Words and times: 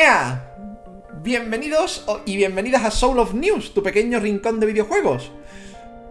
¡Ea! 0.00 0.56
Bienvenidos 1.22 2.06
y 2.24 2.36
bienvenidas 2.36 2.84
a 2.84 2.90
Soul 2.90 3.18
of 3.18 3.34
News, 3.34 3.74
tu 3.74 3.82
pequeño 3.82 4.18
rincón 4.18 4.58
de 4.58 4.64
videojuegos. 4.64 5.30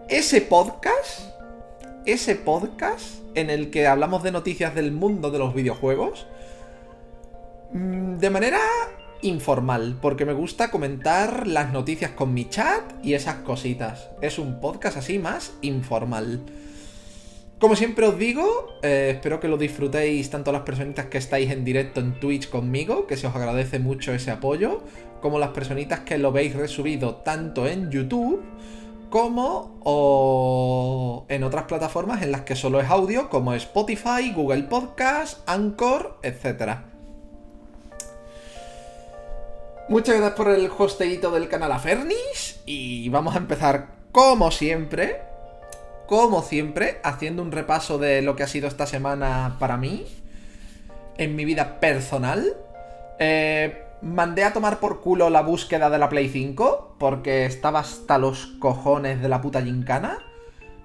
Ese 0.08 0.42
podcast, 0.42 1.22
ese 2.06 2.36
podcast 2.36 3.16
en 3.34 3.50
el 3.50 3.72
que 3.72 3.88
hablamos 3.88 4.22
de 4.22 4.30
noticias 4.30 4.76
del 4.76 4.92
mundo 4.92 5.32
de 5.32 5.40
los 5.40 5.54
videojuegos, 5.54 6.28
mm, 7.72 8.18
de 8.18 8.30
manera 8.30 8.60
informal, 9.22 9.98
porque 10.00 10.24
me 10.24 10.34
gusta 10.34 10.70
comentar 10.70 11.48
las 11.48 11.72
noticias 11.72 12.12
con 12.12 12.32
mi 12.32 12.48
chat 12.48 12.84
y 13.02 13.14
esas 13.14 13.38
cositas. 13.38 14.10
Es 14.20 14.38
un 14.38 14.60
podcast 14.60 14.98
así 14.98 15.18
más 15.18 15.52
informal. 15.62 16.42
Como 17.60 17.76
siempre 17.76 18.06
os 18.06 18.18
digo, 18.18 18.78
eh, 18.82 19.10
espero 19.12 19.38
que 19.38 19.46
lo 19.46 19.58
disfrutéis 19.58 20.30
tanto 20.30 20.50
las 20.50 20.62
personitas 20.62 21.06
que 21.06 21.18
estáis 21.18 21.50
en 21.50 21.62
directo 21.62 22.00
en 22.00 22.18
Twitch 22.18 22.48
conmigo, 22.48 23.06
que 23.06 23.18
se 23.18 23.26
os 23.26 23.36
agradece 23.36 23.78
mucho 23.78 24.14
ese 24.14 24.30
apoyo, 24.30 24.82
como 25.20 25.38
las 25.38 25.50
personitas 25.50 26.00
que 26.00 26.16
lo 26.16 26.32
veis 26.32 26.56
resubido 26.56 27.16
tanto 27.16 27.66
en 27.66 27.90
YouTube 27.90 28.42
como 29.10 31.26
en 31.28 31.44
otras 31.44 31.64
plataformas 31.64 32.22
en 32.22 32.32
las 32.32 32.42
que 32.42 32.56
solo 32.56 32.80
es 32.80 32.88
audio, 32.88 33.28
como 33.28 33.52
Spotify, 33.52 34.32
Google 34.34 34.62
Podcast, 34.62 35.46
Anchor, 35.46 36.18
etc. 36.22 36.78
Muchas 39.90 40.16
gracias 40.16 40.34
por 40.34 40.48
el 40.48 40.70
hosteito 40.78 41.30
del 41.30 41.48
canal 41.48 41.72
Afernis 41.72 42.62
y 42.64 43.10
vamos 43.10 43.34
a 43.34 43.38
empezar 43.38 43.88
como 44.12 44.50
siempre 44.50 45.29
como 46.10 46.42
siempre, 46.42 46.98
haciendo 47.04 47.40
un 47.40 47.52
repaso 47.52 47.96
de 47.96 48.20
lo 48.20 48.34
que 48.34 48.42
ha 48.42 48.48
sido 48.48 48.66
esta 48.66 48.84
semana 48.84 49.58
para 49.60 49.76
mí, 49.76 50.08
en 51.18 51.36
mi 51.36 51.44
vida 51.44 51.78
personal. 51.78 52.56
Eh, 53.20 53.84
mandé 54.02 54.42
a 54.42 54.52
tomar 54.52 54.80
por 54.80 55.02
culo 55.02 55.30
la 55.30 55.42
búsqueda 55.42 55.88
de 55.88 55.98
la 55.98 56.08
Play 56.08 56.28
5, 56.28 56.96
porque 56.98 57.46
estaba 57.46 57.78
hasta 57.78 58.18
los 58.18 58.46
cojones 58.58 59.22
de 59.22 59.28
la 59.28 59.40
puta 59.40 59.62
gincana. 59.62 60.18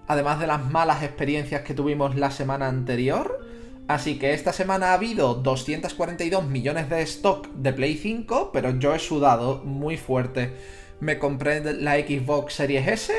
Además 0.05 0.39
de 0.39 0.45
las 0.45 0.63
malas 0.63 1.01
experiencias 1.01 1.63
que 1.63 1.73
tuvimos 1.73 2.15
la 2.15 2.29
semana 2.29 2.67
anterior. 2.67 3.43
Así 3.87 4.19
que 4.19 4.35
esta 4.35 4.53
semana 4.53 4.91
ha 4.91 4.93
habido 4.93 5.33
242 5.33 6.47
millones 6.47 6.87
de 6.87 7.01
stock 7.01 7.47
de 7.47 7.73
Play 7.73 7.97
5, 7.97 8.51
pero 8.53 8.77
yo 8.77 8.93
he 8.93 8.99
sudado 8.99 9.63
muy 9.63 9.97
fuerte. 9.97 10.53
Me 10.99 11.17
compré 11.17 11.63
la 11.73 11.95
Xbox 11.95 12.53
Series 12.53 12.87
S 12.87 13.13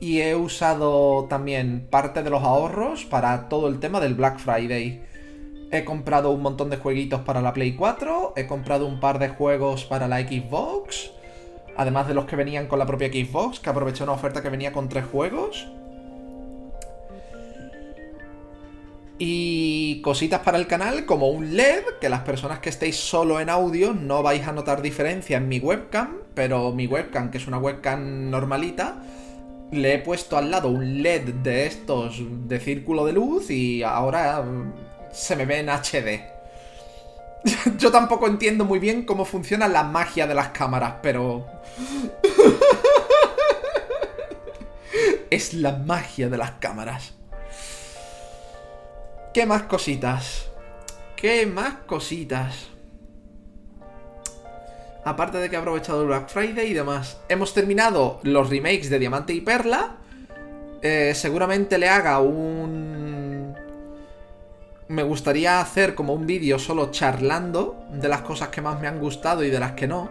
y 0.00 0.20
he 0.20 0.36
usado 0.36 1.26
también 1.28 1.86
parte 1.90 2.22
de 2.22 2.30
los 2.30 2.42
ahorros 2.42 3.04
para 3.04 3.48
todo 3.48 3.68
el 3.68 3.80
tema 3.80 4.00
del 4.00 4.14
Black 4.14 4.38
Friday. 4.38 5.02
He 5.70 5.84
comprado 5.84 6.30
un 6.30 6.42
montón 6.42 6.70
de 6.70 6.76
jueguitos 6.76 7.20
para 7.22 7.42
la 7.42 7.52
Play 7.52 7.74
4, 7.74 8.34
he 8.36 8.46
comprado 8.46 8.86
un 8.86 9.00
par 9.00 9.18
de 9.18 9.28
juegos 9.28 9.84
para 9.84 10.08
la 10.08 10.20
Xbox, 10.20 11.10
además 11.76 12.08
de 12.08 12.14
los 12.14 12.24
que 12.26 12.36
venían 12.36 12.68
con 12.68 12.78
la 12.78 12.86
propia 12.86 13.08
Xbox, 13.08 13.60
que 13.60 13.70
aproveché 13.70 14.04
una 14.04 14.12
oferta 14.12 14.40
que 14.40 14.50
venía 14.50 14.72
con 14.72 14.88
tres 14.88 15.04
juegos. 15.04 15.68
Y 19.20 20.00
cositas 20.02 20.42
para 20.42 20.58
el 20.58 20.68
canal 20.68 21.04
como 21.04 21.28
un 21.28 21.56
LED, 21.56 21.82
que 22.00 22.08
las 22.08 22.20
personas 22.20 22.60
que 22.60 22.68
estéis 22.68 22.96
solo 22.96 23.40
en 23.40 23.50
audio 23.50 23.92
no 23.92 24.22
vais 24.22 24.46
a 24.46 24.52
notar 24.52 24.80
diferencia 24.80 25.38
en 25.38 25.48
mi 25.48 25.58
webcam, 25.58 26.18
pero 26.34 26.72
mi 26.72 26.86
webcam, 26.86 27.32
que 27.32 27.38
es 27.38 27.48
una 27.48 27.58
webcam 27.58 28.30
normalita, 28.30 29.02
le 29.70 29.94
he 29.94 29.98
puesto 29.98 30.36
al 30.36 30.50
lado 30.50 30.68
un 30.68 31.02
LED 31.02 31.34
de 31.42 31.66
estos 31.66 32.20
de 32.48 32.60
círculo 32.60 33.04
de 33.04 33.12
luz 33.12 33.50
y 33.50 33.82
ahora 33.82 34.42
mm, 34.42 34.72
se 35.12 35.36
me 35.36 35.44
ve 35.44 35.60
en 35.60 35.68
HD. 35.68 36.38
Yo 37.78 37.90
tampoco 37.90 38.26
entiendo 38.26 38.64
muy 38.64 38.78
bien 38.78 39.04
cómo 39.04 39.24
funciona 39.24 39.68
la 39.68 39.84
magia 39.84 40.26
de 40.26 40.34
las 40.34 40.48
cámaras, 40.48 40.94
pero... 41.02 41.46
es 45.30 45.54
la 45.54 45.72
magia 45.72 46.28
de 46.28 46.38
las 46.38 46.52
cámaras. 46.52 47.14
¿Qué 49.34 49.46
más 49.46 49.62
cositas? 49.64 50.50
¿Qué 51.16 51.46
más 51.46 51.74
cositas? 51.86 52.68
Aparte 55.08 55.38
de 55.38 55.48
que 55.48 55.56
ha 55.56 55.60
aprovechado 55.60 56.02
el 56.02 56.08
Black 56.08 56.28
Friday 56.28 56.70
y 56.70 56.74
demás. 56.74 57.16
Hemos 57.28 57.54
terminado 57.54 58.20
los 58.24 58.50
remakes 58.50 58.90
de 58.90 58.98
Diamante 58.98 59.32
y 59.32 59.40
Perla. 59.40 59.96
Eh, 60.82 61.12
seguramente 61.14 61.78
le 61.78 61.88
haga 61.88 62.20
un... 62.20 63.54
Me 64.88 65.02
gustaría 65.02 65.60
hacer 65.60 65.94
como 65.94 66.12
un 66.12 66.26
vídeo 66.26 66.58
solo 66.58 66.90
charlando 66.90 67.86
de 67.90 68.08
las 68.08 68.22
cosas 68.22 68.48
que 68.48 68.60
más 68.60 68.80
me 68.80 68.88
han 68.88 68.98
gustado 68.98 69.42
y 69.44 69.50
de 69.50 69.60
las 69.60 69.72
que 69.72 69.86
no. 69.86 70.10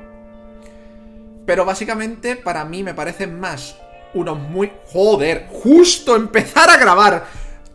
Pero 1.46 1.64
básicamente 1.64 2.36
para 2.36 2.66
mí 2.66 2.84
me 2.84 2.94
parecen 2.94 3.40
más 3.40 3.78
unos 4.14 4.40
muy... 4.40 4.72
Joder, 4.92 5.48
justo 5.50 6.16
empezar 6.16 6.70
a 6.70 6.78
grabar. 6.78 7.26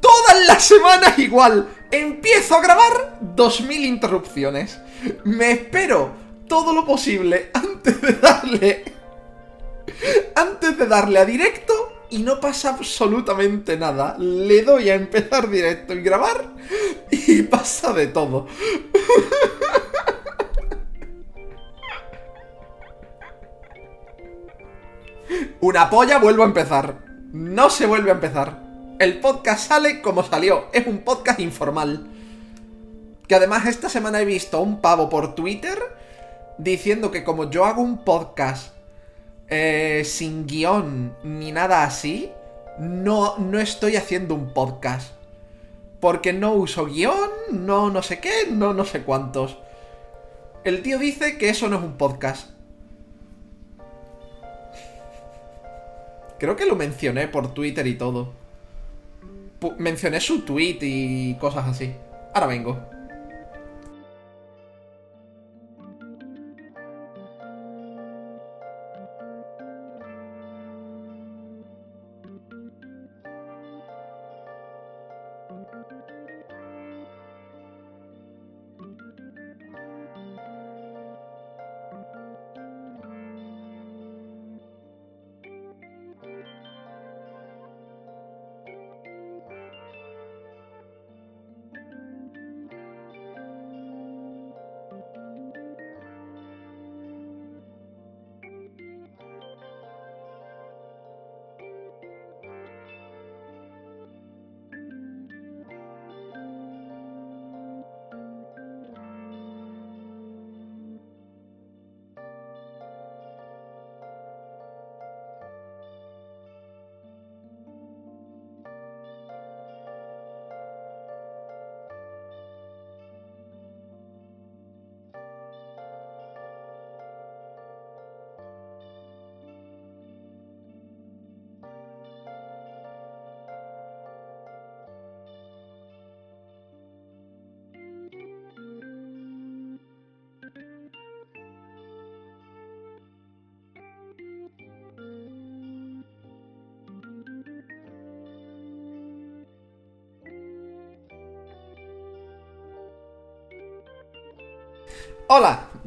Todas 0.00 0.46
las 0.46 0.64
semanas 0.64 1.18
igual. 1.18 1.68
Empiezo 1.90 2.56
a 2.56 2.62
grabar 2.62 3.18
2000 3.20 3.84
interrupciones. 3.84 4.80
Me 5.24 5.52
espero 5.52 6.21
todo 6.52 6.74
lo 6.74 6.84
posible 6.84 7.50
antes 7.54 7.98
de 8.02 8.12
darle. 8.12 8.84
Antes 10.36 10.76
de 10.76 10.86
darle 10.86 11.18
a 11.18 11.24
directo 11.24 12.02
y 12.10 12.18
no 12.18 12.40
pasa 12.40 12.74
absolutamente 12.74 13.78
nada. 13.78 14.16
Le 14.18 14.60
doy 14.60 14.90
a 14.90 14.94
empezar 14.94 15.48
directo 15.48 15.94
y 15.94 16.02
grabar 16.02 16.44
y 17.10 17.40
pasa 17.44 17.94
de 17.94 18.08
todo. 18.08 18.48
Una 25.62 25.88
polla, 25.88 26.18
vuelvo 26.18 26.42
a 26.42 26.46
empezar. 26.46 26.98
No 27.32 27.70
se 27.70 27.86
vuelve 27.86 28.10
a 28.10 28.14
empezar. 28.14 28.62
El 28.98 29.20
podcast 29.20 29.68
sale 29.68 30.02
como 30.02 30.22
salió. 30.22 30.66
Es 30.74 30.86
un 30.86 30.98
podcast 30.98 31.40
informal. 31.40 32.08
Que 33.26 33.36
además 33.36 33.64
esta 33.64 33.88
semana 33.88 34.20
he 34.20 34.26
visto 34.26 34.58
a 34.58 34.60
un 34.60 34.82
pavo 34.82 35.08
por 35.08 35.34
Twitter 35.34 36.01
diciendo 36.58 37.10
que 37.10 37.24
como 37.24 37.50
yo 37.50 37.64
hago 37.64 37.82
un 37.82 38.04
podcast 38.04 38.74
eh, 39.48 40.02
sin 40.04 40.46
guion 40.46 41.14
ni 41.24 41.52
nada 41.52 41.84
así, 41.84 42.30
no, 42.78 43.38
no 43.38 43.58
estoy 43.58 43.96
haciendo 43.96 44.34
un 44.34 44.52
podcast. 44.52 45.12
Porque 46.00 46.32
no 46.32 46.52
uso 46.54 46.86
guion, 46.86 47.30
no 47.50 47.90
no 47.90 48.02
sé 48.02 48.18
qué, 48.18 48.48
no 48.50 48.74
no 48.74 48.84
sé 48.84 49.02
cuántos. 49.02 49.58
El 50.64 50.82
tío 50.82 50.98
dice 50.98 51.38
que 51.38 51.48
eso 51.48 51.68
no 51.68 51.76
es 51.76 51.82
un 51.82 51.96
podcast. 51.96 52.50
Creo 56.38 56.56
que 56.56 56.66
lo 56.66 56.74
mencioné 56.74 57.28
por 57.28 57.54
Twitter 57.54 57.86
y 57.86 57.94
todo. 57.94 58.32
mencioné 59.78 60.20
su 60.20 60.42
tweet 60.42 60.78
y 60.80 61.34
cosas 61.36 61.68
así. 61.68 61.94
Ahora 62.34 62.46
vengo. 62.48 62.91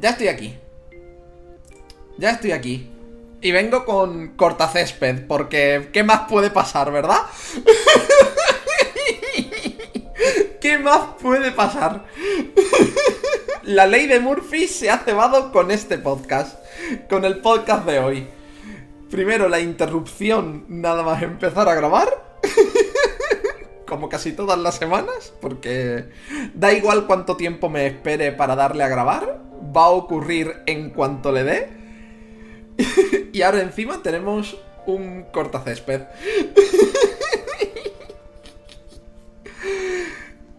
Ya 0.06 0.12
estoy 0.12 0.28
aquí. 0.28 0.56
Ya 2.16 2.30
estoy 2.30 2.52
aquí. 2.52 2.88
Y 3.40 3.50
vengo 3.50 3.84
con 3.84 4.36
cortacésped, 4.36 5.26
porque 5.26 5.88
¿qué 5.92 6.04
más 6.04 6.28
puede 6.28 6.50
pasar, 6.50 6.92
verdad? 6.92 7.22
¿Qué 10.60 10.78
más 10.78 11.00
puede 11.20 11.50
pasar? 11.50 12.04
La 13.64 13.88
ley 13.88 14.06
de 14.06 14.20
Murphy 14.20 14.68
se 14.68 14.90
ha 14.90 14.98
cebado 14.98 15.50
con 15.50 15.72
este 15.72 15.98
podcast, 15.98 16.56
con 17.10 17.24
el 17.24 17.40
podcast 17.40 17.84
de 17.84 17.98
hoy. 17.98 18.28
Primero 19.10 19.48
la 19.48 19.58
interrupción 19.58 20.66
nada 20.68 21.02
más 21.02 21.20
empezar 21.20 21.68
a 21.68 21.74
grabar. 21.74 22.38
Como 23.88 24.08
casi 24.08 24.32
todas 24.32 24.58
las 24.58 24.76
semanas, 24.76 25.34
porque 25.40 26.10
da 26.54 26.72
igual 26.72 27.08
cuánto 27.08 27.36
tiempo 27.36 27.68
me 27.68 27.88
espere 27.88 28.30
para 28.30 28.54
darle 28.54 28.84
a 28.84 28.88
grabar, 28.88 29.45
va 29.76 29.84
a 29.84 29.90
ocurrir 29.90 30.62
en 30.66 30.90
cuanto 30.90 31.32
le 31.32 31.44
dé. 31.44 31.68
y 33.32 33.42
ahora 33.42 33.60
encima 33.60 34.02
tenemos 34.02 34.56
un 34.86 35.24
cortacésped. 35.32 36.02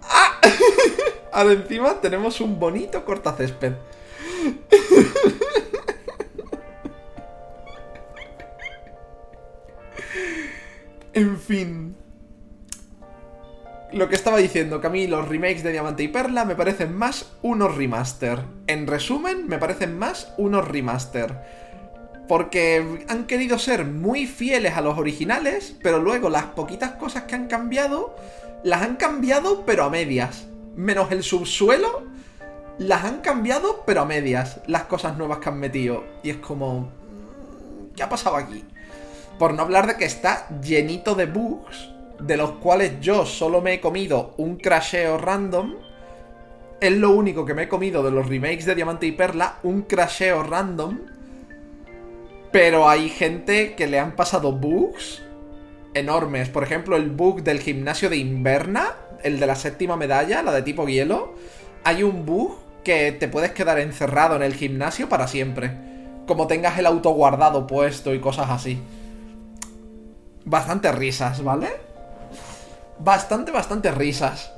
¡Ah! 0.01 0.39
Ahora 1.31 1.53
encima 1.53 2.01
tenemos 2.01 2.41
un 2.41 2.59
bonito 2.59 3.05
cortacésped. 3.05 3.73
en 11.13 11.39
fin. 11.39 11.95
Lo 13.97 14.09
que 14.09 14.15
estaba 14.15 14.37
diciendo, 14.37 14.79
que 14.79 15.07
los 15.07 15.27
remakes 15.27 15.63
de 15.63 15.71
Diamante 15.71 16.03
y 16.03 16.07
Perla 16.07 16.45
me 16.45 16.55
parecen 16.55 16.95
más 16.95 17.31
unos 17.41 17.75
remaster. 17.75 18.43
En 18.67 18.85
resumen, 18.85 19.47
me 19.47 19.57
parecen 19.57 19.97
más 19.97 20.35
unos 20.37 20.67
remaster. 20.67 21.33
Porque 22.27 23.03
han 23.07 23.25
querido 23.25 23.57
ser 23.57 23.85
muy 23.85 24.27
fieles 24.27 24.77
a 24.77 24.81
los 24.81 24.99
originales, 24.99 25.75
pero 25.81 25.97
luego 25.97 26.29
las 26.29 26.43
poquitas 26.43 26.91
cosas 26.91 27.23
que 27.23 27.33
han 27.33 27.47
cambiado, 27.47 28.15
las 28.63 28.83
han 28.83 28.97
cambiado 28.97 29.65
pero 29.65 29.83
a 29.83 29.89
medias. 29.89 30.45
Menos 30.75 31.11
el 31.11 31.23
subsuelo, 31.23 32.03
las 32.77 33.03
han 33.03 33.21
cambiado 33.21 33.81
pero 33.83 34.01
a 34.01 34.05
medias. 34.05 34.59
Las 34.67 34.83
cosas 34.83 35.17
nuevas 35.17 35.39
que 35.39 35.49
han 35.49 35.59
metido. 35.59 36.03
Y 36.21 36.29
es 36.29 36.37
como... 36.37 36.81
mm, 36.81 37.95
¿Qué 37.95 38.03
ha 38.03 38.09
pasado 38.09 38.35
aquí? 38.35 38.63
Por 39.39 39.55
no 39.55 39.63
hablar 39.63 39.87
de 39.87 39.97
que 39.97 40.05
está 40.05 40.47
llenito 40.61 41.15
de 41.15 41.25
bugs, 41.25 41.96
de 42.19 42.37
los 42.37 42.51
cuales 42.53 42.99
yo 43.01 43.25
solo 43.25 43.61
me 43.61 43.73
he 43.73 43.81
comido 43.81 44.33
un 44.37 44.57
crasheo 44.57 45.17
random. 45.17 45.75
Es 46.79 46.91
lo 46.91 47.11
único 47.11 47.45
que 47.45 47.53
me 47.53 47.63
he 47.63 47.67
comido 47.67 48.03
de 48.03 48.11
los 48.11 48.27
remakes 48.27 48.65
de 48.65 48.75
Diamante 48.75 49.05
y 49.05 49.11
Perla, 49.11 49.57
un 49.63 49.83
crasheo 49.83 50.43
random. 50.43 50.99
Pero 52.51 52.87
hay 52.87 53.09
gente 53.09 53.75
que 53.75 53.87
le 53.87 53.99
han 53.99 54.15
pasado 54.15 54.51
bugs 54.51 55.23
enormes. 55.93 56.49
Por 56.49 56.63
ejemplo, 56.63 56.95
el 56.95 57.09
bug 57.09 57.43
del 57.43 57.59
gimnasio 57.59 58.09
de 58.09 58.17
Inverna, 58.17 58.95
el 59.23 59.39
de 59.39 59.47
la 59.47 59.55
séptima 59.55 59.97
medalla, 59.97 60.43
la 60.43 60.51
de 60.51 60.61
tipo 60.61 60.87
hielo. 60.87 61.33
Hay 61.83 62.03
un 62.03 62.25
bug 62.25 62.57
que 62.83 63.11
te 63.11 63.27
puedes 63.27 63.51
quedar 63.51 63.79
encerrado 63.79 64.35
en 64.35 64.43
el 64.43 64.53
gimnasio 64.53 65.09
para 65.09 65.27
siempre. 65.27 65.71
Como 66.25 66.47
tengas 66.47 66.77
el 66.77 66.85
auto 66.85 67.09
guardado 67.11 67.67
puesto 67.67 68.13
y 68.13 68.19
cosas 68.19 68.49
así. 68.49 68.79
Bastante 70.45 70.91
risas, 70.91 71.43
¿vale? 71.43 71.86
Bastante, 72.99 73.51
bastante 73.51 73.91
risas. 73.91 74.51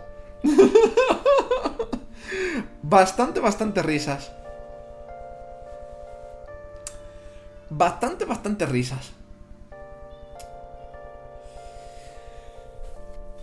bastante, 2.81 3.39
bastante 3.39 3.83
risas. 3.83 4.31
Bastante, 7.69 8.25
bastante 8.25 8.65
risas. 8.65 9.11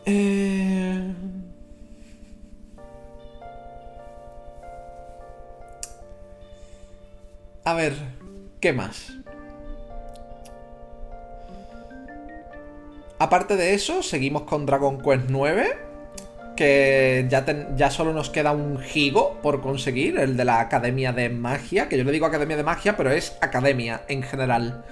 Eh... 0.04 1.14
A 7.64 7.74
ver, 7.74 7.96
¿qué 8.60 8.72
más? 8.72 9.15
Aparte 13.18 13.56
de 13.56 13.74
eso, 13.74 14.02
seguimos 14.02 14.42
con 14.42 14.66
Dragon 14.66 15.00
Quest 15.00 15.24
9. 15.28 15.78
Que 16.56 17.26
ya, 17.28 17.44
ya 17.76 17.90
solo 17.90 18.14
nos 18.14 18.30
queda 18.30 18.52
un 18.52 18.78
gigo 18.78 19.38
por 19.42 19.60
conseguir, 19.60 20.18
el 20.18 20.38
de 20.38 20.44
la 20.46 20.60
Academia 20.60 21.12
de 21.12 21.28
Magia. 21.28 21.88
Que 21.88 21.98
yo 21.98 22.04
le 22.04 22.12
digo 22.12 22.26
Academia 22.26 22.56
de 22.56 22.62
Magia, 22.62 22.96
pero 22.96 23.10
es 23.10 23.36
Academia 23.40 24.02
en 24.08 24.22
general. 24.22 24.84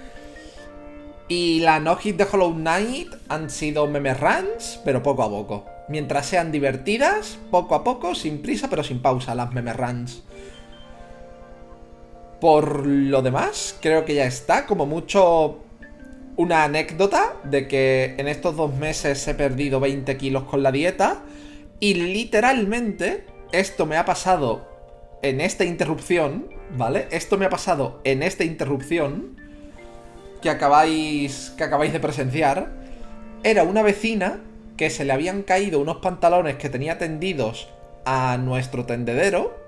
Y 1.27 1.61
la 1.61 1.79
no 1.79 1.95
hit 1.95 2.17
de 2.17 2.27
Hollow 2.31 2.53
Knight 2.53 3.11
han 3.29 3.49
sido 3.49 3.87
meme 3.87 4.13
runs, 4.13 4.79
pero 4.85 5.01
poco 5.01 5.23
a 5.23 5.29
poco. 5.29 5.65
Mientras 5.87 6.27
sean 6.27 6.51
divertidas, 6.51 7.39
poco 7.49 7.73
a 7.73 7.83
poco, 7.83 8.13
sin 8.13 8.41
prisa, 8.41 8.69
pero 8.69 8.83
sin 8.83 9.01
pausa, 9.01 9.33
las 9.33 9.51
meme 9.51 9.73
runs. 9.73 10.21
Por 12.39 12.85
lo 12.85 13.23
demás, 13.23 13.75
creo 13.81 14.05
que 14.05 14.13
ya 14.13 14.25
está. 14.25 14.67
Como 14.67 14.85
mucho 14.85 15.64
una 16.37 16.63
anécdota 16.63 17.35
de 17.43 17.67
que 17.67 18.15
en 18.17 18.27
estos 18.27 18.55
dos 18.55 18.73
meses 18.75 19.27
he 19.27 19.33
perdido 19.33 19.79
20 19.79 20.17
kilos 20.17 20.43
con 20.43 20.63
la 20.63 20.71
dieta. 20.71 21.21
Y 21.79 21.93
literalmente, 21.95 23.25
esto 23.51 23.85
me 23.85 23.97
ha 23.97 24.05
pasado 24.05 24.67
en 25.21 25.41
esta 25.41 25.65
interrupción, 25.65 26.47
¿vale? 26.77 27.07
Esto 27.11 27.37
me 27.37 27.45
ha 27.45 27.49
pasado 27.49 28.01
en 28.03 28.23
esta 28.23 28.43
interrupción 28.43 29.39
que 30.41 30.49
acabáis, 30.49 31.53
que 31.57 31.63
acabáis 31.63 31.93
de 31.93 31.99
presenciar. 31.99 32.71
Era 33.43 33.63
una 33.63 33.81
vecina 33.81 34.41
que 34.77 34.89
se 34.89 35.05
le 35.05 35.13
habían 35.13 35.43
caído 35.43 35.79
unos 35.79 35.97
pantalones 35.97 36.55
que 36.55 36.69
tenía 36.69 36.97
tendidos 36.97 37.69
a 38.05 38.37
nuestro 38.37 38.85
tendedero. 38.85 39.64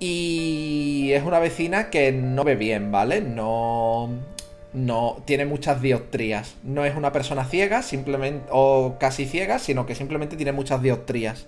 Y 0.00 1.12
es 1.12 1.22
una 1.22 1.38
vecina 1.38 1.90
que 1.90 2.10
no 2.10 2.42
ve 2.42 2.56
bien, 2.56 2.90
¿vale? 2.90 3.20
No. 3.20 4.08
No. 4.72 5.18
Tiene 5.26 5.44
muchas 5.44 5.82
dioptrías. 5.82 6.54
No 6.64 6.86
es 6.86 6.96
una 6.96 7.12
persona 7.12 7.44
ciega, 7.44 7.82
simplemente. 7.82 8.46
o 8.50 8.96
casi 8.98 9.26
ciega, 9.26 9.58
sino 9.58 9.84
que 9.84 9.94
simplemente 9.94 10.36
tiene 10.36 10.52
muchas 10.52 10.80
dioptrías. 10.80 11.46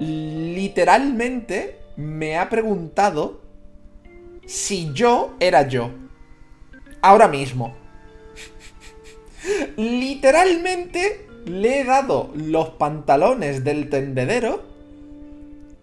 Literalmente 0.00 1.78
me 1.96 2.36
ha 2.36 2.48
preguntado 2.48 3.40
si 4.44 4.92
yo 4.92 5.36
era 5.38 5.68
yo. 5.68 5.90
Ahora 7.00 7.28
mismo. 7.28 7.76
Literalmente 9.76 11.27
le 11.46 11.80
he 11.80 11.84
dado 11.84 12.30
los 12.34 12.70
pantalones 12.70 13.64
del 13.64 13.88
tendedero 13.88 14.62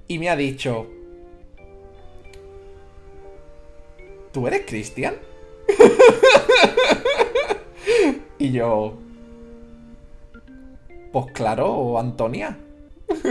y 0.08 0.20
me 0.20 0.30
ha 0.30 0.36
dicho... 0.36 0.88
¿Tú 4.32 4.48
eres 4.48 4.64
Cristian? 4.66 5.16
y 8.38 8.52
yo... 8.52 8.98
Pues 11.12 11.32
claro, 11.32 11.98
Antonia. 11.98 12.58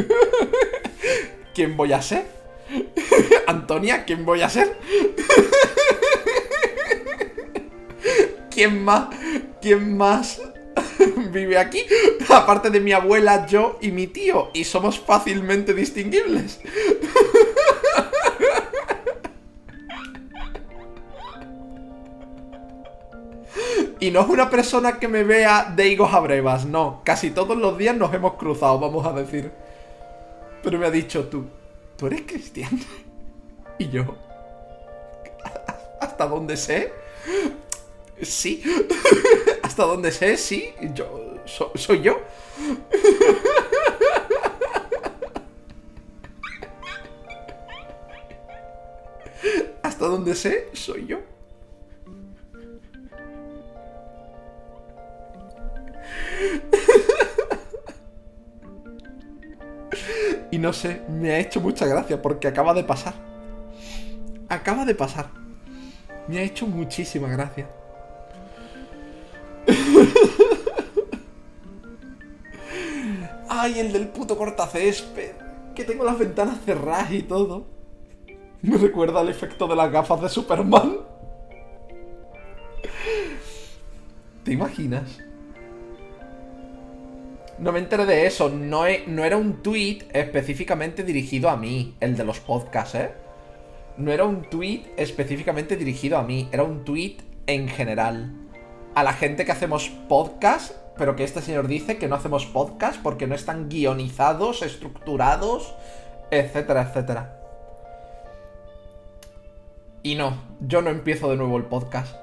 ¿Quién 1.54 1.76
voy 1.76 1.92
a 1.92 2.00
ser? 2.00 2.24
Antonia, 3.46 4.04
¿quién 4.06 4.24
voy 4.24 4.40
a 4.40 4.48
ser? 4.48 4.78
¿Quién 8.50 8.84
más? 8.84 9.08
¿Quién 9.60 9.96
más 9.96 10.40
vive 11.32 11.58
aquí? 11.58 11.82
Aparte 12.28 12.70
de 12.70 12.80
mi 12.80 12.92
abuela, 12.92 13.46
yo 13.46 13.78
y 13.80 13.90
mi 13.90 14.06
tío. 14.06 14.50
Y 14.54 14.64
somos 14.64 14.98
fácilmente 14.98 15.74
distinguibles. 15.74 16.60
Y 24.00 24.10
no 24.10 24.20
es 24.20 24.28
una 24.28 24.50
persona 24.50 24.98
que 24.98 25.08
me 25.08 25.24
vea 25.24 25.72
de 25.74 25.88
higos 25.88 26.12
a 26.12 26.20
brevas, 26.20 26.66
no. 26.66 27.00
Casi 27.04 27.30
todos 27.30 27.56
los 27.56 27.78
días 27.78 27.96
nos 27.96 28.12
hemos 28.12 28.34
cruzado, 28.34 28.78
vamos 28.78 29.06
a 29.06 29.14
decir. 29.14 29.50
Pero 30.62 30.78
me 30.78 30.84
ha 30.84 30.90
dicho 30.90 31.24
tú, 31.28 31.46
¿tú 31.96 32.08
eres 32.08 32.20
cristiano? 32.26 32.80
Y 33.78 33.88
yo, 33.88 34.16
¿hasta 36.02 36.26
dónde 36.26 36.58
sé? 36.58 36.92
Sí. 38.20 38.62
Hasta 39.74 39.86
donde 39.86 40.12
sé, 40.12 40.36
sí. 40.36 40.72
Yo. 40.94 41.40
so- 41.46 41.72
soy 41.74 42.00
yo. 42.00 42.20
Hasta 49.82 50.06
donde 50.06 50.34
sé, 50.34 50.68
soy 50.72 51.06
yo. 51.06 51.18
Y 60.50 60.58
no 60.58 60.72
sé, 60.72 61.02
me 61.08 61.32
ha 61.32 61.38
hecho 61.38 61.60
mucha 61.60 61.86
gracia 61.86 62.20
porque 62.20 62.48
acaba 62.48 62.74
de 62.74 62.84
pasar. 62.84 63.14
Acaba 64.48 64.84
de 64.84 64.94
pasar. 64.94 65.30
Me 66.28 66.38
ha 66.38 66.42
hecho 66.42 66.66
muchísima 66.66 67.28
gracia. 67.28 67.68
Ay, 73.48 73.78
el 73.80 73.92
del 73.92 74.08
puto 74.08 74.36
cortacésped. 74.36 75.32
Que 75.74 75.84
tengo 75.84 76.04
las 76.04 76.18
ventanas 76.18 76.58
cerradas 76.64 77.10
y 77.12 77.22
todo. 77.22 77.66
Me 78.62 78.78
recuerda 78.78 79.20
al 79.20 79.28
efecto 79.28 79.66
de 79.66 79.76
las 79.76 79.92
gafas 79.92 80.22
de 80.22 80.28
Superman. 80.28 80.98
¿Te 84.44 84.52
imaginas? 84.52 85.18
No 87.58 87.72
me 87.72 87.78
enteré 87.78 88.06
de 88.06 88.26
eso. 88.26 88.48
No, 88.48 88.84
no 89.06 89.24
era 89.24 89.36
un 89.36 89.62
tweet 89.62 90.06
específicamente 90.12 91.02
dirigido 91.02 91.50
a 91.50 91.56
mí, 91.56 91.94
el 92.00 92.16
de 92.16 92.24
los 92.24 92.40
podcasts, 92.40 92.94
¿eh? 92.94 93.12
No 93.96 94.12
era 94.12 94.24
un 94.24 94.42
tweet 94.42 94.82
específicamente 94.96 95.76
dirigido 95.76 96.18
a 96.18 96.22
mí, 96.22 96.48
era 96.50 96.64
un 96.64 96.84
tweet 96.84 97.18
en 97.46 97.68
general. 97.68 98.32
A 98.94 99.02
la 99.02 99.12
gente 99.12 99.44
que 99.44 99.50
hacemos 99.50 99.88
podcast, 100.08 100.72
pero 100.96 101.16
que 101.16 101.24
este 101.24 101.42
señor 101.42 101.66
dice 101.66 101.98
que 101.98 102.06
no 102.06 102.14
hacemos 102.14 102.46
podcast 102.46 103.02
porque 103.02 103.26
no 103.26 103.34
están 103.34 103.68
guionizados, 103.68 104.62
estructurados, 104.62 105.74
etcétera, 106.30 106.82
etcétera. 106.82 107.40
Y 110.04 110.14
no, 110.14 110.34
yo 110.60 110.80
no 110.80 110.90
empiezo 110.90 111.28
de 111.28 111.36
nuevo 111.36 111.56
el 111.56 111.64
podcast. 111.64 112.14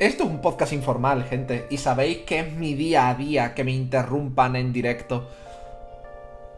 Esto 0.00 0.24
es 0.24 0.30
un 0.30 0.40
podcast 0.40 0.72
informal, 0.72 1.22
gente, 1.24 1.66
y 1.70 1.76
sabéis 1.76 2.18
que 2.18 2.40
es 2.40 2.52
mi 2.52 2.74
día 2.74 3.08
a 3.08 3.14
día 3.14 3.54
que 3.54 3.62
me 3.62 3.72
interrumpan 3.72 4.56
en 4.56 4.72
directo. 4.72 5.28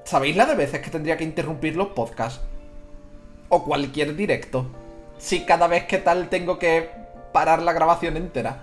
¿Sabéis 0.05 0.37
la 0.37 0.47
de 0.47 0.55
veces 0.55 0.81
que 0.81 0.91
tendría 0.91 1.19
que 1.19 1.25
interrumpir 1.25 1.77
los 1.77 1.89
podcasts? 1.89 2.41
O 3.51 3.65
cualquier 3.65 4.17
directo. 4.17 4.67
Si 5.19 5.41
cada 5.45 5.67
vez 5.67 5.85
que 5.85 5.99
tal 5.99 6.31
tengo 6.31 6.59
que 6.59 6.89
parar 7.33 7.63
la 7.63 7.73
grabación 7.73 8.17
entera. 8.17 8.63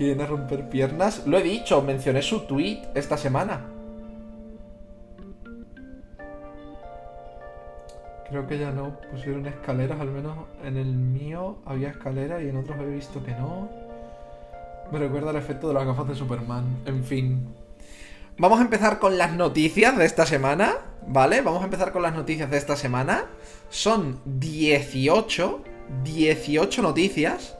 ¿Quieren 0.00 0.26
romper 0.26 0.68
piernas? 0.70 1.26
Lo 1.26 1.36
he 1.36 1.42
dicho, 1.42 1.82
mencioné 1.82 2.22
su 2.22 2.46
tweet 2.46 2.80
esta 2.94 3.18
semana. 3.18 3.66
Creo 8.30 8.46
que 8.46 8.58
ya 8.58 8.70
no 8.70 8.96
pusieron 9.10 9.44
escaleras, 9.46 10.00
al 10.00 10.10
menos 10.10 10.38
en 10.64 10.78
el 10.78 10.86
mío 10.86 11.58
había 11.66 11.90
escaleras 11.90 12.42
y 12.42 12.48
en 12.48 12.56
otros 12.56 12.78
he 12.80 12.86
visto 12.86 13.22
que 13.22 13.32
no. 13.32 13.68
Me 14.90 14.98
recuerda 14.98 15.32
el 15.32 15.36
efecto 15.36 15.68
de 15.68 15.74
las 15.74 15.84
gafas 15.84 16.08
de 16.08 16.14
Superman. 16.14 16.64
En 16.86 17.04
fin. 17.04 17.59
Vamos 18.40 18.58
a 18.58 18.62
empezar 18.62 18.98
con 18.98 19.18
las 19.18 19.34
noticias 19.34 19.98
de 19.98 20.06
esta 20.06 20.24
semana, 20.24 20.78
¿vale? 21.06 21.42
Vamos 21.42 21.60
a 21.60 21.66
empezar 21.66 21.92
con 21.92 22.00
las 22.00 22.14
noticias 22.14 22.50
de 22.50 22.56
esta 22.56 22.74
semana. 22.74 23.26
Son 23.68 24.22
18, 24.24 25.62
18 26.02 26.80
noticias. 26.80 27.54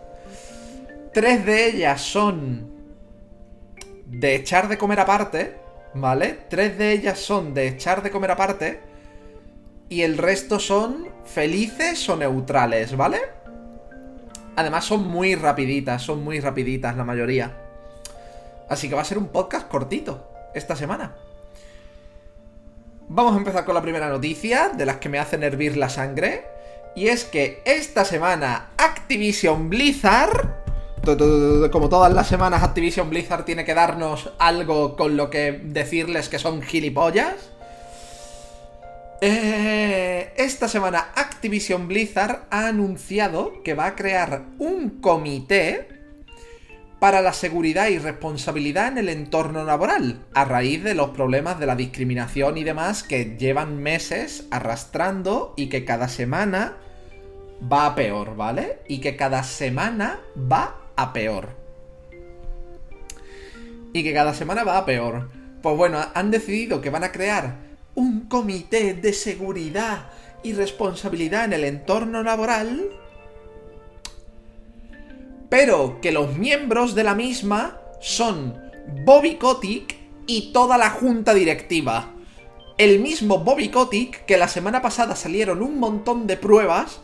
Tres 1.12 1.44
de 1.44 1.66
ellas 1.66 2.00
son 2.00 2.70
de 4.06 4.34
echar 4.36 4.68
de 4.68 4.78
comer 4.78 5.00
aparte, 5.00 5.58
¿vale? 5.92 6.46
Tres 6.48 6.78
de 6.78 6.92
ellas 6.92 7.18
son 7.18 7.52
de 7.52 7.68
echar 7.68 8.02
de 8.02 8.10
comer 8.10 8.30
aparte 8.30 8.80
y 9.90 10.00
el 10.00 10.16
resto 10.16 10.58
son 10.58 11.08
felices 11.26 12.08
o 12.08 12.16
neutrales, 12.16 12.96
¿vale? 12.96 13.20
Además 14.56 14.86
son 14.86 15.06
muy 15.06 15.34
rapiditas, 15.34 16.00
son 16.00 16.24
muy 16.24 16.40
rapiditas 16.40 16.96
la 16.96 17.04
mayoría. 17.04 17.54
Así 18.70 18.88
que 18.88 18.94
va 18.94 19.02
a 19.02 19.04
ser 19.04 19.18
un 19.18 19.28
podcast 19.28 19.68
cortito 19.68 20.29
esta 20.54 20.76
semana. 20.76 21.14
Vamos 23.08 23.34
a 23.34 23.38
empezar 23.38 23.64
con 23.64 23.74
la 23.74 23.82
primera 23.82 24.08
noticia, 24.08 24.68
de 24.68 24.86
las 24.86 24.98
que 24.98 25.08
me 25.08 25.18
hacen 25.18 25.42
hervir 25.42 25.76
la 25.76 25.88
sangre. 25.88 26.44
Y 26.94 27.08
es 27.08 27.24
que 27.24 27.60
esta 27.64 28.04
semana 28.04 28.70
Activision 28.76 29.68
Blizzard, 29.68 30.60
como 31.72 31.88
todas 31.88 32.12
las 32.12 32.28
semanas 32.28 32.62
Activision 32.62 33.10
Blizzard 33.10 33.44
tiene 33.44 33.64
que 33.64 33.74
darnos 33.74 34.32
algo 34.38 34.96
con 34.96 35.16
lo 35.16 35.30
que 35.30 35.60
decirles 35.62 36.28
que 36.28 36.38
son 36.38 36.62
gilipollas. 36.62 37.34
Eh, 39.20 40.32
esta 40.36 40.68
semana 40.68 41.08
Activision 41.14 41.88
Blizzard 41.88 42.44
ha 42.50 42.68
anunciado 42.68 43.62
que 43.64 43.74
va 43.74 43.86
a 43.86 43.94
crear 43.96 44.42
un 44.58 45.00
comité 45.00 45.99
para 47.00 47.22
la 47.22 47.32
seguridad 47.32 47.88
y 47.88 47.98
responsabilidad 47.98 48.88
en 48.88 48.98
el 48.98 49.08
entorno 49.08 49.64
laboral, 49.64 50.20
a 50.34 50.44
raíz 50.44 50.84
de 50.84 50.94
los 50.94 51.10
problemas 51.10 51.58
de 51.58 51.66
la 51.66 51.74
discriminación 51.74 52.58
y 52.58 52.64
demás 52.64 53.02
que 53.02 53.36
llevan 53.38 53.82
meses 53.82 54.46
arrastrando 54.50 55.54
y 55.56 55.68
que 55.68 55.86
cada 55.86 56.08
semana 56.08 56.76
va 57.60 57.86
a 57.86 57.94
peor, 57.94 58.36
¿vale? 58.36 58.80
Y 58.86 59.00
que 59.00 59.16
cada 59.16 59.42
semana 59.42 60.20
va 60.36 60.76
a 60.94 61.14
peor. 61.14 61.48
Y 63.94 64.02
que 64.02 64.12
cada 64.12 64.34
semana 64.34 64.62
va 64.62 64.76
a 64.76 64.84
peor. 64.84 65.30
Pues 65.62 65.76
bueno, 65.76 65.98
han 66.14 66.30
decidido 66.30 66.82
que 66.82 66.90
van 66.90 67.04
a 67.04 67.12
crear 67.12 67.56
un 67.94 68.28
comité 68.28 68.92
de 68.92 69.14
seguridad 69.14 70.10
y 70.42 70.52
responsabilidad 70.52 71.46
en 71.46 71.54
el 71.54 71.64
entorno 71.64 72.22
laboral, 72.22 72.90
pero 75.50 76.00
que 76.00 76.12
los 76.12 76.38
miembros 76.38 76.94
de 76.94 77.04
la 77.04 77.14
misma 77.14 77.78
son 78.00 78.58
Bobby 79.04 79.34
Kotick 79.34 79.96
y 80.26 80.52
toda 80.52 80.78
la 80.78 80.90
junta 80.90 81.34
directiva. 81.34 82.14
El 82.78 83.00
mismo 83.00 83.40
Bobby 83.40 83.68
Kotick 83.68 84.24
que 84.24 84.38
la 84.38 84.48
semana 84.48 84.80
pasada 84.80 85.14
salieron 85.16 85.60
un 85.60 85.78
montón 85.78 86.26
de 86.26 86.38
pruebas 86.38 87.00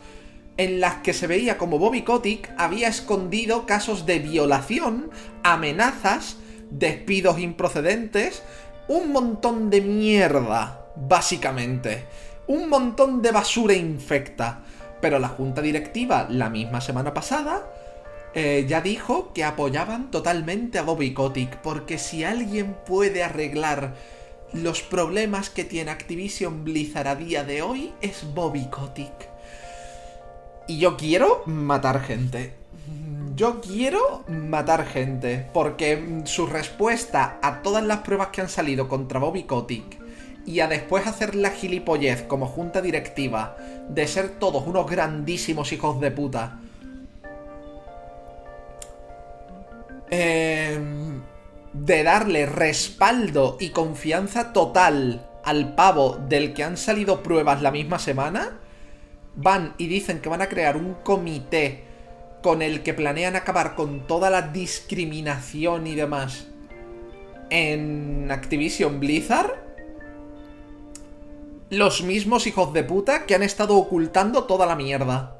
en 0.57 0.79
las 0.79 0.95
que 0.95 1.13
se 1.13 1.27
veía 1.27 1.57
como 1.57 1.77
Bobby 1.77 2.01
Kotick 2.01 2.51
había 2.57 2.87
escondido 2.87 3.67
casos 3.67 4.07
de 4.07 4.17
violación, 4.17 5.11
amenazas, 5.43 6.37
despidos 6.71 7.39
improcedentes, 7.39 8.41
un 8.87 9.11
montón 9.11 9.69
de 9.69 9.81
mierda 9.81 10.87
básicamente. 10.95 12.05
Un 12.47 12.69
montón 12.69 13.21
de 13.21 13.31
basura 13.31 13.73
infecta. 13.73 14.61
Pero 14.99 15.19
la 15.19 15.27
junta 15.27 15.61
directiva, 15.61 16.25
la 16.29 16.49
misma 16.49 16.81
semana 16.81 17.13
pasada, 17.13 17.63
eh, 18.39 18.67
ya 18.67 18.81
dijo 18.81 19.33
que 19.33 19.43
apoyaban 19.43 20.11
totalmente 20.11 20.77
a 20.77 20.83
Bobby 20.83 21.11
Kotick, 21.11 21.57
porque 21.57 21.97
si 21.97 22.23
alguien 22.23 22.75
puede 22.85 23.23
arreglar 23.23 23.95
los 24.53 24.83
problemas 24.83 25.49
que 25.49 25.63
tiene 25.63 25.89
Activision 25.89 26.63
Blizzard 26.63 27.07
a 27.07 27.15
día 27.15 27.43
de 27.43 27.63
hoy, 27.63 27.93
es 27.99 28.31
Bobby 28.35 28.67
Kotick. 28.69 29.27
Y 30.67 30.77
yo 30.77 30.97
quiero 30.97 31.41
matar 31.47 32.03
gente. 32.03 32.53
Yo 33.35 33.59
quiero 33.59 34.23
matar 34.27 34.85
gente, 34.85 35.49
porque 35.51 36.21
su 36.25 36.45
respuesta 36.45 37.39
a 37.41 37.63
todas 37.63 37.83
las 37.83 38.01
pruebas 38.01 38.27
que 38.27 38.41
han 38.41 38.49
salido 38.49 38.87
contra 38.87 39.19
Bobby 39.19 39.45
Kotick 39.45 39.97
y 40.45 40.59
a 40.59 40.67
después 40.67 41.07
hacer 41.07 41.33
la 41.33 41.49
gilipollez 41.49 42.21
como 42.21 42.45
junta 42.45 42.83
directiva 42.83 43.57
de 43.89 44.05
ser 44.05 44.37
todos 44.37 44.67
unos 44.67 44.87
grandísimos 44.87 45.73
hijos 45.73 45.99
de 45.99 46.11
puta. 46.11 46.59
Em, 50.09 51.21
de 51.73 52.03
darle 52.03 52.45
respaldo 52.45 53.57
y 53.59 53.69
confianza 53.69 54.53
total 54.53 55.27
al 55.43 55.75
pavo 55.75 56.17
del 56.27 56.53
que 56.53 56.63
han 56.63 56.77
salido 56.77 57.21
pruebas 57.23 57.61
la 57.61 57.71
misma 57.71 57.99
semana, 57.99 58.57
van 59.35 59.75
y 59.77 59.87
dicen 59.87 60.19
que 60.19 60.29
van 60.29 60.41
a 60.41 60.49
crear 60.49 60.77
un 60.77 60.95
comité 61.03 61.83
con 62.41 62.61
el 62.61 62.83
que 62.83 62.93
planean 62.93 63.35
acabar 63.35 63.75
con 63.75 64.07
toda 64.07 64.29
la 64.29 64.41
discriminación 64.41 65.87
y 65.87 65.95
demás 65.95 66.47
en 67.49 68.29
Activision 68.31 68.99
Blizzard 68.99 69.53
los 71.69 72.01
mismos 72.01 72.47
hijos 72.47 72.73
de 72.73 72.83
puta 72.83 73.25
que 73.25 73.35
han 73.35 73.43
estado 73.43 73.75
ocultando 73.75 74.45
toda 74.45 74.65
la 74.65 74.75
mierda. 74.75 75.36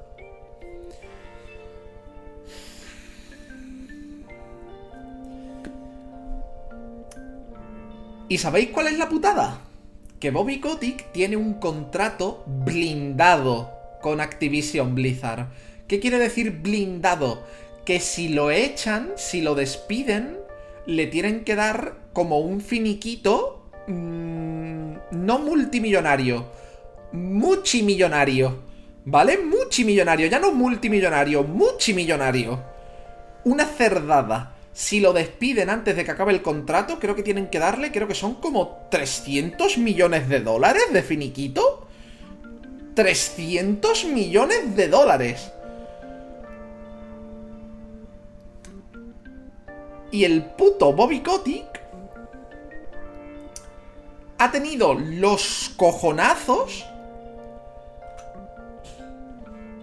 ¿Y 8.29 8.37
sabéis 8.37 8.69
cuál 8.69 8.87
es 8.87 8.97
la 8.97 9.09
putada? 9.09 9.61
Que 10.19 10.31
Bobby 10.31 10.59
Kotick 10.59 11.11
tiene 11.11 11.37
un 11.37 11.55
contrato 11.55 12.43
blindado 12.45 13.71
con 14.01 14.21
Activision 14.21 14.95
Blizzard. 14.95 15.47
¿Qué 15.87 15.99
quiere 15.99 16.19
decir 16.19 16.51
blindado? 16.61 17.43
Que 17.85 17.99
si 17.99 18.29
lo 18.29 18.51
echan, 18.51 19.11
si 19.15 19.41
lo 19.41 19.55
despiden, 19.55 20.37
le 20.85 21.07
tienen 21.07 21.43
que 21.43 21.55
dar 21.55 21.95
como 22.13 22.39
un 22.39 22.61
finiquito 22.61 23.69
mm, 23.87 24.93
no 25.11 25.39
multimillonario, 25.39 26.45
muchimillonario, 27.13 28.67
¿Vale? 29.09 29.37
Multimillonario, 29.37 30.27
ya 30.27 30.37
no 30.37 30.51
multimillonario, 30.51 31.41
multimillonario. 31.41 32.61
Una 33.45 33.63
cerdada. 33.63 34.56
Si 34.77 34.99
lo 34.99 35.11
despiden 35.11 35.71
antes 35.71 35.95
de 35.95 36.05
que 36.05 36.11
acabe 36.11 36.31
el 36.31 36.43
contrato, 36.43 36.99
creo 36.99 37.15
que 37.15 37.23
tienen 37.23 37.47
que 37.47 37.57
darle, 37.57 37.91
creo 37.91 38.07
que 38.07 38.13
son 38.13 38.35
como 38.35 38.87
300 38.91 39.79
millones 39.79 40.29
de 40.29 40.39
dólares 40.39 40.83
de 40.93 41.01
finiquito. 41.01 41.87
300 42.93 44.05
millones 44.05 44.75
de 44.75 44.87
dólares. 44.87 45.51
Y 50.11 50.25
el 50.25 50.45
puto 50.45 50.93
Bobby 50.93 51.21
Kotick 51.21 51.81
ha 54.37 54.51
tenido 54.51 54.93
los 54.93 55.71
cojonazos 55.75 56.85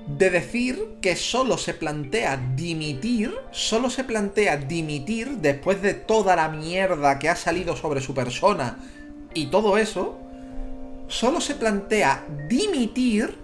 de 0.07 0.31
decir 0.31 0.97
que 1.01 1.17
solo 1.17 1.57
se 1.57 1.75
plantea 1.75 2.37
dimitir, 2.55 3.35
solo 3.53 3.89
se 3.89 4.05
plantea 4.05 4.59
dimitir 4.59 5.39
después 5.39 5.81
de 5.81 5.95
toda 5.95 6.37
la 6.37 6.49
mierda 6.49 7.19
que 7.19 7.29
ha 7.29 7.37
salido 7.37 7.75
sobre 7.75 8.01
su 8.01 8.15
persona 8.15 8.79
y 9.33 9.47
todo 9.47 9.79
eso, 9.79 10.19
solo 11.09 11.41
se 11.41 11.55
plantea 11.55 12.25
dimitir 12.49 13.35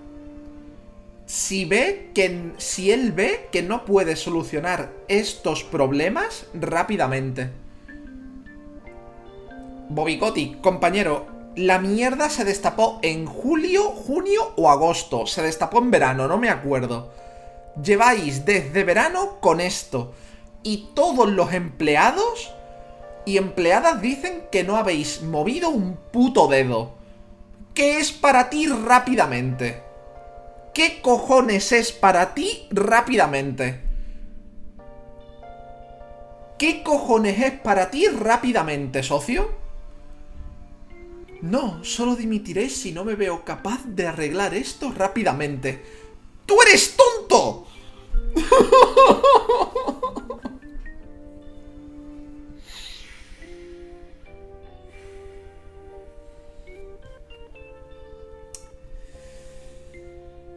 si 1.24 1.64
ve 1.64 2.10
que 2.12 2.52
si 2.58 2.90
él 2.90 3.12
ve 3.12 3.48
que 3.52 3.62
no 3.62 3.84
puede 3.84 4.16
solucionar 4.16 4.92
estos 5.08 5.64
problemas 5.64 6.46
rápidamente. 6.54 7.50
Bobicotti, 9.88 10.56
compañero, 10.60 11.39
la 11.57 11.78
mierda 11.78 12.30
se 12.30 12.45
destapó 12.45 12.99
en 13.02 13.26
julio, 13.26 13.90
junio 13.90 14.52
o 14.57 14.71
agosto. 14.71 15.26
Se 15.26 15.42
destapó 15.42 15.78
en 15.78 15.90
verano, 15.90 16.28
no 16.28 16.38
me 16.38 16.49
acuerdo. 16.49 17.12
Lleváis 17.83 18.45
desde 18.45 18.85
verano 18.85 19.40
con 19.40 19.61
esto. 19.61 20.12
Y 20.62 20.90
todos 20.95 21.28
los 21.28 21.52
empleados 21.52 22.52
y 23.25 23.37
empleadas 23.37 24.00
dicen 24.00 24.45
que 24.50 24.64
no 24.64 24.76
habéis 24.76 25.23
movido 25.23 25.71
un 25.71 25.97
puto 25.97 26.49
dedo. 26.49 26.95
¿Qué 27.75 27.99
es 27.99 28.12
para 28.12 28.50
ti 28.50 28.66
rápidamente? 28.66 29.83
¿Qué 30.75 31.00
cojones 31.00 31.73
es 31.73 31.92
para 31.92 32.35
ti 32.35 32.69
rápidamente? 32.71 33.80
¿Qué 36.59 36.83
cojones 36.83 37.40
es 37.40 37.52
para 37.52 37.90
ti 37.90 38.07
rápidamente, 38.07 39.02
socio? 39.02 39.59
No, 41.42 41.82
solo 41.85 42.16
dimitiré 42.16 42.68
si 42.68 42.92
no 42.92 43.04
me 43.04 43.14
veo 43.14 43.44
capaz 43.44 43.85
de 43.87 44.06
arreglar 44.06 44.54
esto 44.54 44.92
rápidamente. 44.92 45.82
¡Tú 46.47 46.61
eres 46.62 46.97
tonto! 46.97 47.66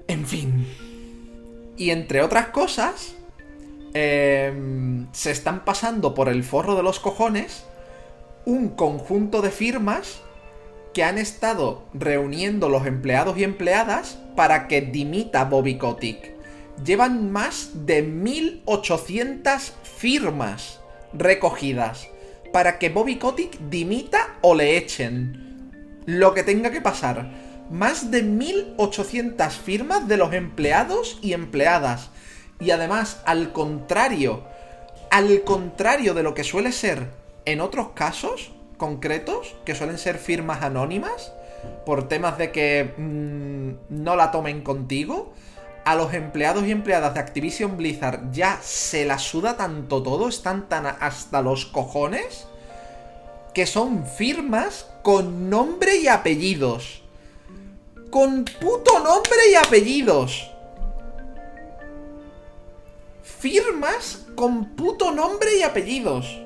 En 0.08 0.28
fin. 0.28 0.68
Y 1.76 1.90
entre 1.90 2.22
otras 2.22 2.50
cosas, 2.50 3.16
em, 3.94 5.08
se 5.12 5.32
están 5.32 5.66
pasando 5.66 6.14
por 6.14 6.30
el 6.30 6.44
forro 6.44 6.76
de 6.76 6.84
los 6.84 7.00
cojones 7.00 7.64
un 8.46 8.70
conjunto 8.70 9.42
de 9.42 9.50
firmas 9.50 10.22
que 10.94 11.04
han 11.04 11.18
estado 11.18 11.84
reuniendo 11.94 12.70
los 12.70 12.86
empleados 12.86 13.38
y 13.38 13.44
empleadas 13.44 14.20
para 14.36 14.68
que 14.68 14.82
dimita 14.82 15.46
Bobby 15.46 15.78
Kotick. 15.78 16.34
Llevan 16.84 17.32
más 17.32 17.86
de 17.86 18.02
1800 18.02 19.74
firmas 19.98 20.80
recogidas 21.14 22.10
para 22.52 22.78
que 22.78 22.90
Bobby 22.90 23.18
Kotick 23.18 23.60
dimita 23.70 24.38
o 24.42 24.56
le 24.56 24.78
echen. 24.78 25.72
Lo 26.06 26.34
que 26.34 26.44
tenga 26.44 26.72
que 26.72 26.82
pasar. 26.82 27.32
Más 27.72 28.12
de 28.12 28.22
1800 28.22 29.56
firmas 29.56 30.08
de 30.08 30.18
los 30.18 30.34
empleados 30.34 31.18
y 31.22 31.34
empleadas. 31.34 32.10
Y 32.60 32.72
además, 32.72 33.22
al 33.26 33.52
contrario, 33.52 34.44
al 35.10 35.44
contrario 35.44 36.14
de 36.14 36.24
lo 36.24 36.34
que 36.34 36.44
suele 36.44 36.72
ser 36.72 37.08
en 37.46 37.62
otros 37.62 37.90
casos, 37.96 38.52
concretos, 38.84 39.56
que 39.64 39.76
suelen 39.76 39.98
ser 39.98 40.18
firmas 40.18 40.62
anónimas, 40.62 41.32
por 41.86 42.10
temas 42.10 42.38
de 42.38 42.52
que 42.52 42.94
mm, 42.98 44.04
no 44.04 44.18
la 44.18 44.30
tomen 44.30 44.62
contigo, 44.62 45.32
a 45.86 45.96
los 45.96 46.14
empleados 46.14 46.66
y 46.66 46.72
empleadas 46.72 47.14
de 47.14 47.22
Activision 47.22 47.78
Blizzard 47.78 48.30
ya 48.34 48.60
se 48.62 49.06
la 49.06 49.20
suda 49.20 49.56
tanto 49.56 50.04
todo, 50.04 50.28
están 50.28 50.68
tan 50.68 50.86
hasta 50.86 51.42
los 51.42 51.66
cojones, 51.66 52.46
que 53.54 53.66
son 53.66 54.06
firmas 54.06 54.86
con 55.02 55.50
nombre 55.50 55.96
y 55.96 56.10
apellidos. 56.10 57.04
Con 58.10 58.44
puto 58.44 59.00
nombre 59.00 59.50
y 59.50 59.56
apellidos. 59.56 60.52
Firmas 63.24 64.26
con 64.36 64.76
puto 64.76 65.14
nombre 65.14 65.58
y 65.58 65.64
apellidos. 65.64 66.44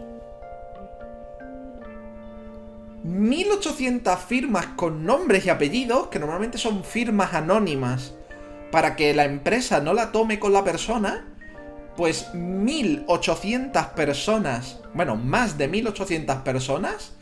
1800 3.03 4.19
firmas 4.19 4.67
con 4.75 5.05
nombres 5.05 5.45
y 5.45 5.49
apellidos, 5.49 6.07
que 6.07 6.19
normalmente 6.19 6.57
son 6.57 6.83
firmas 6.83 7.33
anónimas, 7.33 8.13
para 8.71 8.95
que 8.95 9.13
la 9.13 9.25
empresa 9.25 9.79
no 9.79 9.93
la 9.93 10.11
tome 10.11 10.39
con 10.39 10.53
la 10.53 10.63
persona, 10.63 11.25
pues 11.95 12.33
1800 12.33 13.87
personas, 13.87 14.79
bueno, 14.93 15.15
más 15.15 15.57
de 15.57 15.67
1800 15.67 16.37
personas, 16.37 17.13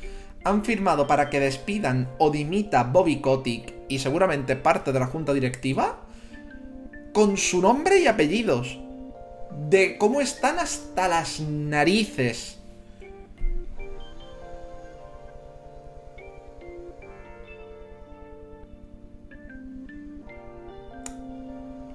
han 0.43 0.63
firmado 0.63 1.07
para 1.07 1.29
que 1.29 1.39
despidan 1.39 2.09
o 2.19 2.29
dimita 2.29 2.83
Bobby 2.83 3.19
Kotick 3.19 3.73
y 3.89 3.99
seguramente 3.99 4.55
parte 4.55 4.91
de 4.91 4.99
la 4.99 5.07
junta 5.07 5.33
directiva 5.33 6.01
con 7.13 7.37
su 7.37 7.61
nombre 7.61 7.99
y 7.99 8.07
apellidos. 8.07 8.79
De 9.69 9.97
cómo 9.97 10.21
están 10.21 10.59
hasta 10.59 11.07
las 11.07 11.39
narices 11.39 12.59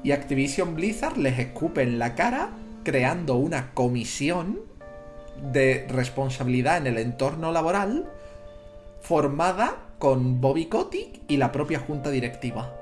y 0.03 0.13
Activision 0.13 0.75
Blizzard 0.75 1.17
les 1.17 1.39
escupe 1.39 1.83
en 1.83 1.99
la 1.99 2.15
cara 2.15 2.51
creando 2.85 3.37
una 3.37 3.73
comisión 3.75 4.61
de 5.53 5.87
responsabilidad 5.89 6.79
en 6.79 6.87
el 6.87 6.99
entorno 6.99 7.53
laboral 7.53 8.11
formada 9.01 9.77
con 9.99 10.41
Bobby 10.41 10.67
Kotick 10.67 11.21
y 11.29 11.37
la 11.37 11.53
propia 11.53 11.79
junta 11.79 12.11
directiva. 12.11 12.75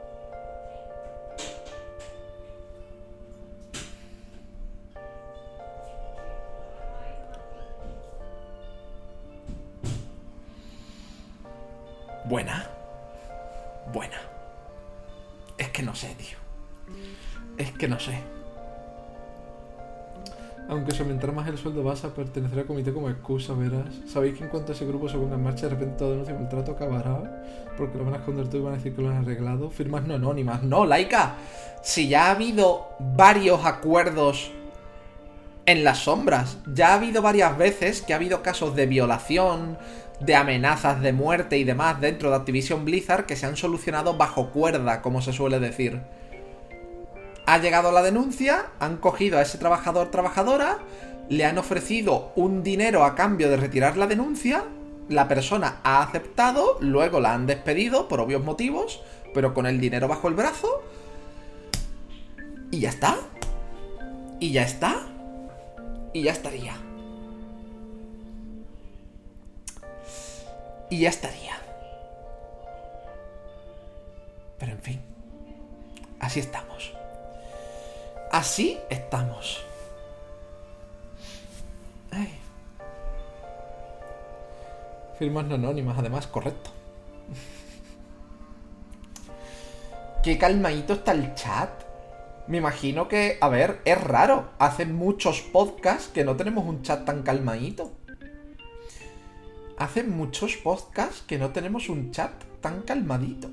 Buena. 12.24 12.70
Buena. 13.92 14.20
Es 15.56 15.70
que 15.70 15.82
no 15.82 15.94
sé, 15.94 16.14
tío. 16.14 16.47
Es 17.58 17.72
que 17.72 17.88
no 17.88 17.98
sé. 17.98 18.22
Aunque 20.68 20.92
se 20.92 21.02
aumentará 21.02 21.32
más 21.32 21.48
el 21.48 21.56
sueldo, 21.56 21.82
vas 21.82 22.04
a 22.04 22.14
pertenecer 22.14 22.58
al 22.58 22.66
comité 22.66 22.92
como 22.92 23.08
excusa, 23.08 23.54
verás. 23.54 23.86
Sabéis 24.06 24.36
que 24.36 24.44
en 24.44 24.50
cuanto 24.50 24.72
ese 24.72 24.86
grupo 24.86 25.08
se 25.08 25.16
ponga 25.16 25.34
en 25.34 25.42
marcha, 25.42 25.66
de 25.66 25.70
repente 25.70 25.96
todo 25.96 26.10
denuncia 26.10 26.38
el 26.38 26.48
trato 26.48 26.72
acabará. 26.72 27.42
Porque 27.76 27.96
lo 27.96 28.04
van 28.04 28.14
a 28.14 28.16
esconder 28.18 28.48
todo 28.48 28.58
y 28.58 28.64
van 28.64 28.74
a 28.74 28.76
decir 28.76 28.94
que 28.94 29.02
lo 29.02 29.10
han 29.10 29.16
arreglado. 29.16 29.70
Firmas 29.70 30.04
no 30.04 30.14
anónimas. 30.14 30.62
No, 30.62 30.84
Laika. 30.84 31.36
Si 31.82 32.08
ya 32.08 32.26
ha 32.26 32.30
habido 32.32 32.88
varios 33.00 33.64
acuerdos 33.64 34.52
en 35.64 35.84
las 35.84 35.98
sombras. 35.98 36.58
Ya 36.72 36.88
ha 36.88 36.94
habido 36.94 37.22
varias 37.22 37.56
veces 37.56 38.02
que 38.02 38.12
ha 38.12 38.16
habido 38.16 38.42
casos 38.42 38.76
de 38.76 38.86
violación, 38.86 39.78
de 40.20 40.34
amenazas 40.34 41.00
de 41.00 41.12
muerte 41.12 41.58
y 41.58 41.64
demás 41.64 42.00
dentro 42.00 42.30
de 42.30 42.36
Activision 42.36 42.84
Blizzard 42.84 43.26
que 43.26 43.36
se 43.36 43.46
han 43.46 43.56
solucionado 43.56 44.16
bajo 44.16 44.50
cuerda, 44.50 45.02
como 45.02 45.22
se 45.22 45.32
suele 45.32 45.60
decir 45.60 46.00
ha 47.48 47.56
llegado 47.56 47.92
la 47.92 48.02
denuncia, 48.02 48.66
han 48.78 48.98
cogido 48.98 49.38
a 49.38 49.42
ese 49.42 49.56
trabajador 49.56 50.10
trabajadora, 50.10 50.80
le 51.30 51.46
han 51.46 51.56
ofrecido 51.56 52.30
un 52.36 52.62
dinero 52.62 53.04
a 53.04 53.14
cambio 53.14 53.48
de 53.48 53.56
retirar 53.56 53.96
la 53.96 54.06
denuncia, 54.06 54.64
la 55.08 55.28
persona 55.28 55.80
ha 55.82 56.02
aceptado, 56.02 56.76
luego 56.80 57.20
la 57.20 57.32
han 57.32 57.46
despedido 57.46 58.06
por 58.06 58.20
obvios 58.20 58.44
motivos, 58.44 59.00
pero 59.32 59.54
con 59.54 59.64
el 59.64 59.80
dinero 59.80 60.08
bajo 60.08 60.28
el 60.28 60.34
brazo. 60.34 60.82
Y 62.70 62.80
ya 62.80 62.90
está. 62.90 63.16
Y 64.40 64.52
ya 64.52 64.64
está. 64.64 65.06
Y 66.12 66.24
ya 66.24 66.32
estaría. 66.32 66.74
Y 70.90 70.98
ya 71.00 71.08
estaría. 71.08 71.56
Pero 74.58 74.72
en 74.72 74.82
fin. 74.82 75.00
Así 76.20 76.40
estamos. 76.40 76.97
Así 78.32 78.78
estamos. 78.90 79.64
Ay. 82.10 82.38
Firmas 85.18 85.46
no 85.46 85.56
anónimas, 85.56 85.98
además, 85.98 86.26
correcto. 86.26 86.70
Qué 90.22 90.38
calmadito 90.38 90.94
está 90.94 91.12
el 91.12 91.34
chat. 91.34 91.70
Me 92.46 92.58
imagino 92.58 93.08
que, 93.08 93.36
a 93.40 93.48
ver, 93.48 93.80
es 93.84 94.00
raro. 94.00 94.50
Hace 94.58 94.86
muchos 94.86 95.42
podcasts 95.42 96.08
que 96.08 96.24
no 96.24 96.36
tenemos 96.36 96.64
un 96.64 96.82
chat 96.82 97.04
tan 97.04 97.22
calmadito. 97.22 97.92
Hace 99.76 100.02
muchos 100.02 100.56
podcasts 100.56 101.22
que 101.22 101.38
no 101.38 101.50
tenemos 101.50 101.88
un 101.88 102.10
chat 102.10 102.32
tan 102.60 102.82
calmadito. 102.82 103.50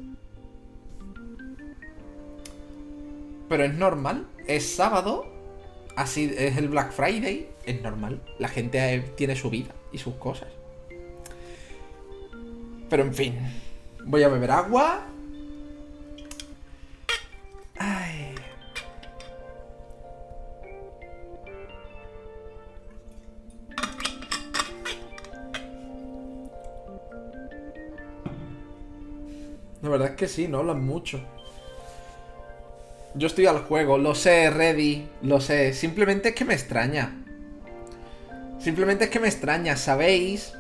Pero 3.50 3.64
es 3.64 3.74
normal. 3.74 4.28
Es 4.48 4.76
sábado. 4.76 5.26
Así 5.96 6.32
es 6.38 6.58
el 6.58 6.70
Black 6.70 6.92
Friday. 6.92 7.50
Es 7.66 7.82
normal. 7.82 8.22
La 8.40 8.48
gente 8.48 9.00
tiene 9.16 9.36
su 9.36 9.50
vida 9.50 9.74
y 9.92 9.98
sus 9.98 10.16
cosas. 10.16 10.50
Pero 12.90 13.04
en 13.04 13.14
fin. 13.14 13.38
Voy 14.06 14.24
a 14.24 14.28
beber 14.28 14.52
agua. 14.52 15.08
Ay. 17.78 18.36
La 29.82 29.90
verdad 29.90 30.10
es 30.10 30.16
que 30.16 30.28
sí, 30.28 30.48
no 30.48 30.60
hablan 30.60 30.86
mucho. 30.86 31.22
Yo 33.18 33.28
estoy 33.28 33.46
al 33.46 33.60
juego, 33.60 33.98
lo 33.98 34.14
sé, 34.14 34.50
ready, 34.50 35.08
lo 35.22 35.40
sé. 35.40 35.74
Simplemente 35.74 36.30
es 36.30 36.36
que 36.36 36.44
me 36.44 36.54
extraña. 36.54 37.24
Simplemente 38.60 39.06
es 39.06 39.10
que 39.10 39.22
me 39.22 39.30
extraña, 39.30 39.78
¿sabéis? 39.78 40.52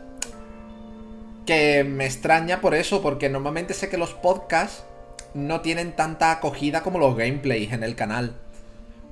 Que 1.45 1.83
me 1.83 2.05
extraña 2.05 2.61
por 2.61 2.73
eso, 2.73 3.01
porque 3.01 3.27
normalmente 3.27 3.73
sé 3.73 3.89
que 3.89 3.97
los 3.97 4.13
podcasts 4.13 4.85
no 5.33 5.59
tienen 5.59 5.97
tanta 5.97 6.31
acogida 6.31 6.81
como 6.81 6.97
los 6.97 7.17
gameplays 7.17 7.73
en 7.73 7.83
el 7.83 7.95
canal. 7.95 8.35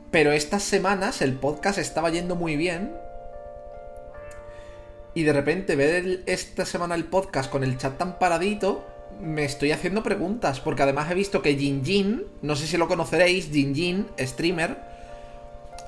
Pero 0.09 0.31
estas 0.31 0.63
semanas 0.63 1.21
el 1.21 1.33
podcast 1.33 1.79
estaba 1.79 2.11
yendo 2.11 2.37
muy 2.37 2.55
bien. 2.55 2.93
Y 5.15 5.23
de 5.23 5.33
repente 5.33 5.75
ver 5.75 6.23
esta 6.27 6.65
semana 6.65 6.95
el 6.95 7.03
podcast 7.03 7.51
con 7.51 7.65
el 7.65 7.77
chat 7.77 7.97
tan 7.97 8.17
paradito, 8.19 8.87
me 9.21 9.45
estoy 9.45 9.71
haciendo 9.71 10.03
preguntas. 10.03 10.59
Porque 10.59 10.83
además 10.83 11.09
he 11.11 11.15
visto 11.15 11.41
que 11.41 11.55
Jin 11.55 11.83
Jin, 11.83 12.23
no 12.41 12.55
sé 12.55 12.67
si 12.67 12.77
lo 12.77 12.87
conoceréis, 12.87 13.49
Jin 13.51 13.75
Jin, 13.75 14.07
streamer, 14.19 14.77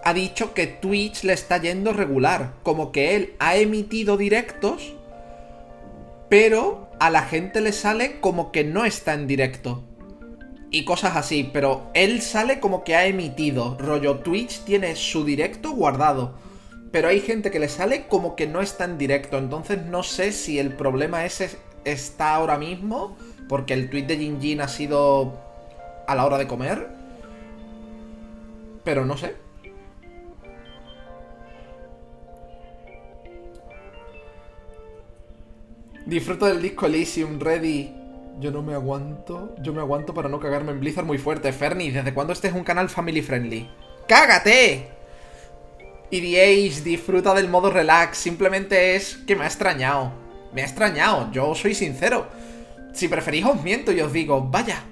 ha 0.04 0.14
dicho 0.14 0.54
que 0.54 0.68
Twitch 0.68 1.24
le 1.24 1.34
está 1.34 1.60
yendo 1.60 1.92
regular. 1.92 2.54
Como 2.64 2.92
que 2.92 3.16
él 3.16 3.34
ha 3.40 3.56
emitido 3.58 4.18
directos, 4.18 4.94
pero 6.30 6.90
a 7.00 7.10
la 7.10 7.24
gente 7.24 7.60
le 7.60 7.72
sale 7.72 8.20
como 8.20 8.52
que 8.52 8.64
no 8.64 8.86
está 8.86 9.14
en 9.14 9.28
directo. 9.28 9.84
Y 10.70 10.86
cosas 10.86 11.16
así, 11.16 11.50
pero 11.52 11.90
él 11.94 12.22
sale 12.22 12.60
como 12.60 12.84
que 12.84 12.96
ha 12.96 13.06
emitido. 13.06 13.78
Rollo 13.80 14.20
Twitch 14.20 14.64
tiene 14.64 14.96
su 14.96 15.26
directo 15.26 15.72
guardado. 15.72 16.36
Pero 16.92 17.08
hay 17.08 17.20
gente 17.20 17.50
que 17.50 17.60
le 17.60 17.68
sale 17.68 18.08
como 18.08 18.36
que 18.36 18.46
no 18.46 18.62
está 18.62 18.86
en 18.86 18.98
directo. 18.98 19.38
Entonces 19.38 19.86
no 19.86 20.04
sé 20.04 20.32
si 20.32 20.60
el 20.60 20.74
problema 20.74 21.26
ese 21.26 21.50
está 21.86 22.36
ahora 22.36 22.58
mismo. 22.58 23.16
Porque 23.48 23.74
el 23.74 23.90
tweet 23.90 24.04
de 24.04 24.18
Jin 24.18 24.42
Jin 24.42 24.62
ha 24.62 24.68
sido 24.68 25.40
a 26.08 26.16
la 26.16 26.26
hora 26.26 26.38
de 26.38 26.48
comer. 26.48 26.90
Pero 28.84 29.06
no 29.06 29.18
sé. 29.18 29.36
Disfruto 36.06 36.46
del 36.46 36.62
disco 36.62 36.86
Elysium 36.86 37.40
Ready. 37.40 37.92
Yo 38.40 38.52
no 38.52 38.62
me 38.62 38.74
aguanto. 38.74 39.56
Yo 39.62 39.74
me 39.74 39.80
aguanto 39.80 40.14
para 40.14 40.30
no 40.30 40.40
cagarme 40.40 40.72
en 40.72 40.80
Blizzard 40.80 41.06
muy 41.06 41.18
fuerte. 41.18 41.52
Fernie, 41.52 41.92
¿desde 41.92 42.14
cuándo 42.14 42.34
este 42.34 42.48
es 42.48 42.54
un 42.54 42.64
canal 42.64 42.90
family 42.90 43.22
friendly? 43.22 43.70
¡Cágate! 44.08 44.88
Y 46.12 46.20
diréis, 46.20 46.84
disfruta 46.84 47.34
del 47.34 47.50
modo 47.50 47.72
relax. 47.72 48.18
Simplemente 48.20 48.96
es 48.96 49.18
que 49.26 49.36
me 49.36 49.46
ha 49.46 49.48
extrañado. 49.48 50.25
Me 50.56 50.62
ha 50.62 50.66
extrañado, 50.66 51.30
yo 51.34 51.54
soy 51.54 51.76
sincero. 51.76 52.28
Si 52.94 53.10
preferís 53.10 53.46
os 53.46 53.62
miento 53.62 53.92
y 53.92 54.00
os 54.00 54.14
digo, 54.14 54.42
vaya. 54.42 54.84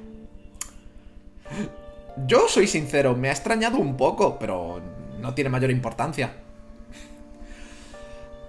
Yo 2.28 2.50
soy 2.50 2.68
sincero, 2.68 3.16
me 3.16 3.30
ha 3.30 3.32
extrañado 3.32 3.78
un 3.78 3.96
poco, 3.96 4.38
pero 4.38 4.82
no 5.20 5.34
tiene 5.34 5.50
mayor 5.50 5.72
importancia. 5.72 6.34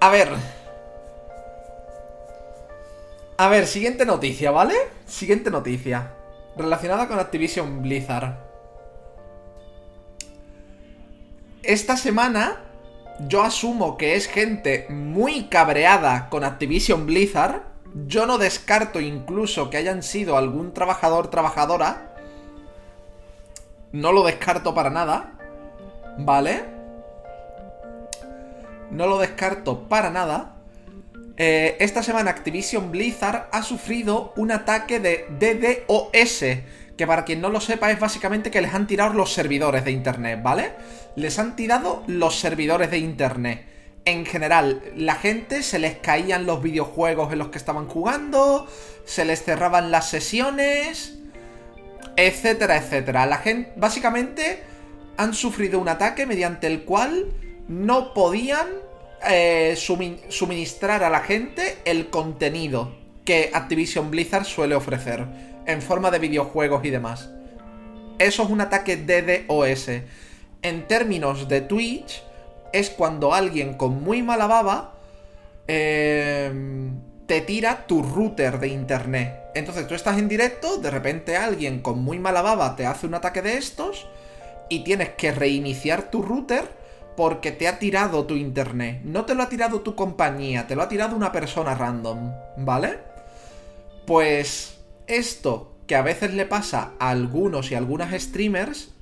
A 0.00 0.08
ver. 0.10 0.28
A 3.36 3.48
ver, 3.48 3.68
siguiente 3.68 4.04
noticia, 4.04 4.50
¿vale? 4.50 4.74
Siguiente 5.06 5.52
noticia. 5.52 6.10
Relacionada 6.56 7.06
con 7.06 7.20
Activision 7.20 7.80
Blizzard. 7.80 8.34
Esta 11.62 11.96
semana 11.96 12.60
yo 13.20 13.42
asumo 13.42 13.96
que 13.96 14.16
es 14.16 14.26
gente 14.26 14.86
muy 14.90 15.44
cabreada 15.44 16.28
con 16.28 16.44
Activision 16.44 17.06
Blizzard. 17.06 17.62
Yo 18.06 18.26
no 18.26 18.38
descarto 18.38 19.00
incluso 19.00 19.70
que 19.70 19.76
hayan 19.76 20.02
sido 20.02 20.36
algún 20.36 20.74
trabajador 20.74 21.28
trabajadora. 21.30 22.14
No 23.92 24.10
lo 24.10 24.24
descarto 24.24 24.74
para 24.74 24.90
nada. 24.90 25.32
¿Vale? 26.18 26.64
No 28.90 29.06
lo 29.06 29.18
descarto 29.18 29.88
para 29.88 30.10
nada. 30.10 30.56
Eh, 31.36 31.76
esta 31.80 32.02
semana 32.02 32.30
Activision 32.30 32.90
Blizzard 32.90 33.48
ha 33.52 33.62
sufrido 33.62 34.32
un 34.36 34.50
ataque 34.50 34.98
de 34.98 35.26
DDoS. 35.38 36.44
Que 36.96 37.06
para 37.06 37.24
quien 37.24 37.40
no 37.40 37.48
lo 37.48 37.60
sepa 37.60 37.90
es 37.90 37.98
básicamente 37.98 38.50
que 38.50 38.60
les 38.60 38.74
han 38.74 38.86
tirado 38.86 39.14
los 39.14 39.32
servidores 39.32 39.84
de 39.84 39.90
internet, 39.92 40.40
¿vale? 40.42 40.72
Les 41.16 41.38
han 41.38 41.56
tirado 41.56 42.02
los 42.06 42.38
servidores 42.38 42.90
de 42.90 42.98
internet. 42.98 43.66
En 44.04 44.26
general, 44.26 44.82
la 44.96 45.14
gente 45.14 45.62
se 45.62 45.78
les 45.78 45.96
caían 45.96 46.44
los 46.44 46.62
videojuegos 46.62 47.32
en 47.32 47.38
los 47.38 47.48
que 47.48 47.58
estaban 47.58 47.88
jugando, 47.88 48.66
se 49.06 49.24
les 49.24 49.42
cerraban 49.42 49.90
las 49.90 50.10
sesiones, 50.10 51.18
etcétera, 52.16 52.76
etcétera. 52.76 53.24
La 53.26 53.38
gente, 53.38 53.72
básicamente, 53.76 54.62
han 55.16 55.32
sufrido 55.32 55.78
un 55.78 55.88
ataque 55.88 56.26
mediante 56.26 56.66
el 56.66 56.82
cual 56.82 57.26
no 57.68 58.12
podían 58.12 58.66
eh, 59.26 59.74
sumi- 59.76 60.20
suministrar 60.28 61.02
a 61.02 61.08
la 61.08 61.20
gente 61.20 61.78
el 61.86 62.10
contenido 62.10 62.94
que 63.24 63.50
Activision 63.54 64.10
Blizzard 64.10 64.44
suele 64.44 64.74
ofrecer 64.74 65.24
en 65.66 65.80
forma 65.80 66.10
de 66.10 66.18
videojuegos 66.18 66.84
y 66.84 66.90
demás. 66.90 67.30
Eso 68.18 68.42
es 68.42 68.50
un 68.50 68.60
ataque 68.60 68.98
DDoS. 68.98 69.90
En 70.64 70.88
términos 70.88 71.46
de 71.46 71.60
Twitch, 71.60 72.22
es 72.72 72.88
cuando 72.88 73.34
alguien 73.34 73.74
con 73.74 74.02
muy 74.02 74.22
mala 74.22 74.46
baba 74.46 74.94
eh, 75.68 76.50
te 77.26 77.42
tira 77.42 77.86
tu 77.86 78.02
router 78.02 78.58
de 78.58 78.68
internet. 78.68 79.42
Entonces 79.54 79.86
tú 79.86 79.94
estás 79.94 80.18
en 80.18 80.26
directo, 80.26 80.78
de 80.78 80.90
repente 80.90 81.36
alguien 81.36 81.80
con 81.82 82.02
muy 82.02 82.18
mala 82.18 82.40
baba 82.40 82.76
te 82.76 82.86
hace 82.86 83.06
un 83.06 83.12
ataque 83.12 83.42
de 83.42 83.58
estos 83.58 84.08
y 84.70 84.84
tienes 84.84 85.10
que 85.10 85.32
reiniciar 85.32 86.10
tu 86.10 86.22
router 86.22 86.66
porque 87.14 87.52
te 87.52 87.68
ha 87.68 87.78
tirado 87.78 88.24
tu 88.24 88.34
internet. 88.34 89.02
No 89.04 89.26
te 89.26 89.34
lo 89.34 89.42
ha 89.42 89.50
tirado 89.50 89.82
tu 89.82 89.94
compañía, 89.94 90.66
te 90.66 90.76
lo 90.76 90.82
ha 90.82 90.88
tirado 90.88 91.14
una 91.14 91.30
persona 91.30 91.74
random, 91.74 92.32
¿vale? 92.56 93.00
Pues 94.06 94.78
esto 95.06 95.74
que 95.86 95.94
a 95.94 96.02
veces 96.02 96.32
le 96.32 96.46
pasa 96.46 96.92
a 96.98 97.10
algunos 97.10 97.70
y 97.70 97.74
algunas 97.74 98.18
streamers, 98.18 98.93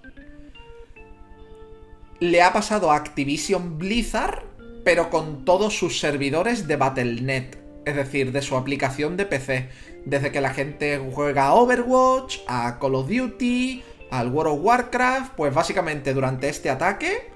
le 2.23 2.41
ha 2.41 2.53
pasado 2.53 2.93
a 2.93 2.97
Activision 2.97 3.79
Blizzard, 3.79 4.45
pero 4.85 5.11
con 5.11 5.45
todos 5.45 5.77
sus 5.77 5.99
servidores 5.99 6.69
de 6.69 6.77
Battle.net, 6.77 7.57
es 7.85 7.97
decir, 7.97 8.31
de 8.31 8.43
su 8.43 8.57
aplicación 8.57 9.17
de 9.17 9.27
PC. 9.27 9.69
Desde 10.05 10.31
que 10.31 10.41
la 10.41 10.55
gente 10.55 11.01
juega 11.13 11.47
a 11.47 11.55
Overwatch, 11.55 12.39
a 12.47 12.79
Call 12.79 12.95
of 12.95 13.09
Duty, 13.09 13.83
al 14.13 14.29
World 14.29 14.53
of 14.53 14.61
Warcraft, 14.63 15.33
pues 15.35 15.53
básicamente 15.53 16.15
durante 16.15 16.49
este 16.49 16.71
ataque 16.71 17.29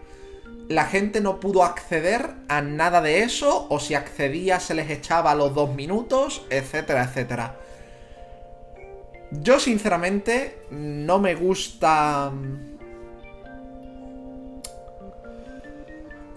la 0.68 0.85
gente 0.85 1.20
no 1.20 1.40
pudo 1.40 1.64
acceder 1.64 2.31
a 2.46 2.62
nada 2.62 3.01
de 3.01 3.25
eso, 3.25 3.66
o 3.68 3.81
si 3.81 3.94
accedía 3.94 4.61
se 4.61 4.75
les 4.75 4.88
echaba 4.88 5.33
a 5.33 5.35
los 5.35 5.53
dos 5.53 5.75
minutos, 5.75 6.46
etcétera, 6.49 7.03
etcétera. 7.03 7.57
Yo 9.33 9.59
sinceramente 9.59 10.61
no 10.70 11.18
me 11.18 11.35
gusta... 11.35 12.33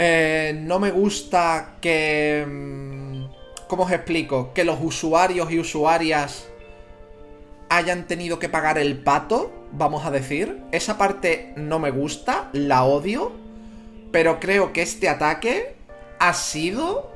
Eh, 0.01 0.57
no 0.63 0.79
me 0.79 0.91
gusta 0.91 1.75
que... 1.81 2.45
mm, 2.47 3.25
¿Cómo 3.67 3.83
os 3.83 3.91
explico? 3.91 4.53
Que 4.53 4.63
los 4.63 4.79
usuarios 4.81 5.51
y 5.51 5.59
usuarias 5.59 6.47
hayan 7.69 8.07
tenido 8.07 8.39
que 8.39 8.49
pagar 8.49 8.79
el 8.79 8.97
pato 9.03 9.59
vamos 9.71 10.05
a 10.05 10.12
decir. 10.12 10.62
Esa 10.71 10.97
parte 10.97 11.53
no 11.55 11.79
me 11.79 11.91
gusta, 11.91 12.49
la 12.53 12.83
odio. 12.83 13.31
Pero 14.12 14.39
creo 14.39 14.73
que 14.73 14.81
este 14.81 15.07
ataque 15.07 15.75
ha 16.19 16.33
sido 16.33 17.12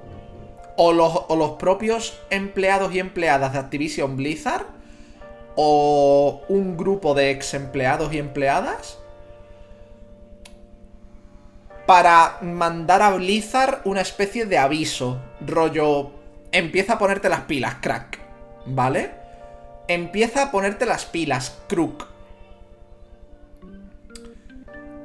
o 0.77 0.93
los, 0.93 1.21
o 1.27 1.35
los 1.35 1.51
propios 1.51 2.19
empleados 2.29 2.93
y 2.93 2.99
empleadas 2.99 3.53
de 3.53 3.59
Activision 3.59 4.15
Blizzard 4.15 4.65
o 5.55 6.41
un 6.49 6.77
grupo 6.77 7.13
de 7.13 7.31
ex 7.31 7.53
empleados 7.53 8.13
y 8.13 8.17
empleadas 8.17 8.99
para 11.85 12.37
mandar 12.41 13.01
a 13.01 13.11
Blizzard 13.11 13.81
una 13.83 14.01
especie 14.01 14.45
de 14.45 14.57
aviso, 14.57 15.19
rollo, 15.45 16.11
empieza 16.51 16.93
a 16.93 16.99
ponerte 16.99 17.29
las 17.29 17.41
pilas, 17.41 17.75
crack, 17.81 18.19
¿vale? 18.65 19.11
Empieza 19.87 20.43
a 20.43 20.51
ponerte 20.51 20.85
las 20.85 21.05
pilas, 21.05 21.57
crook. 21.67 22.07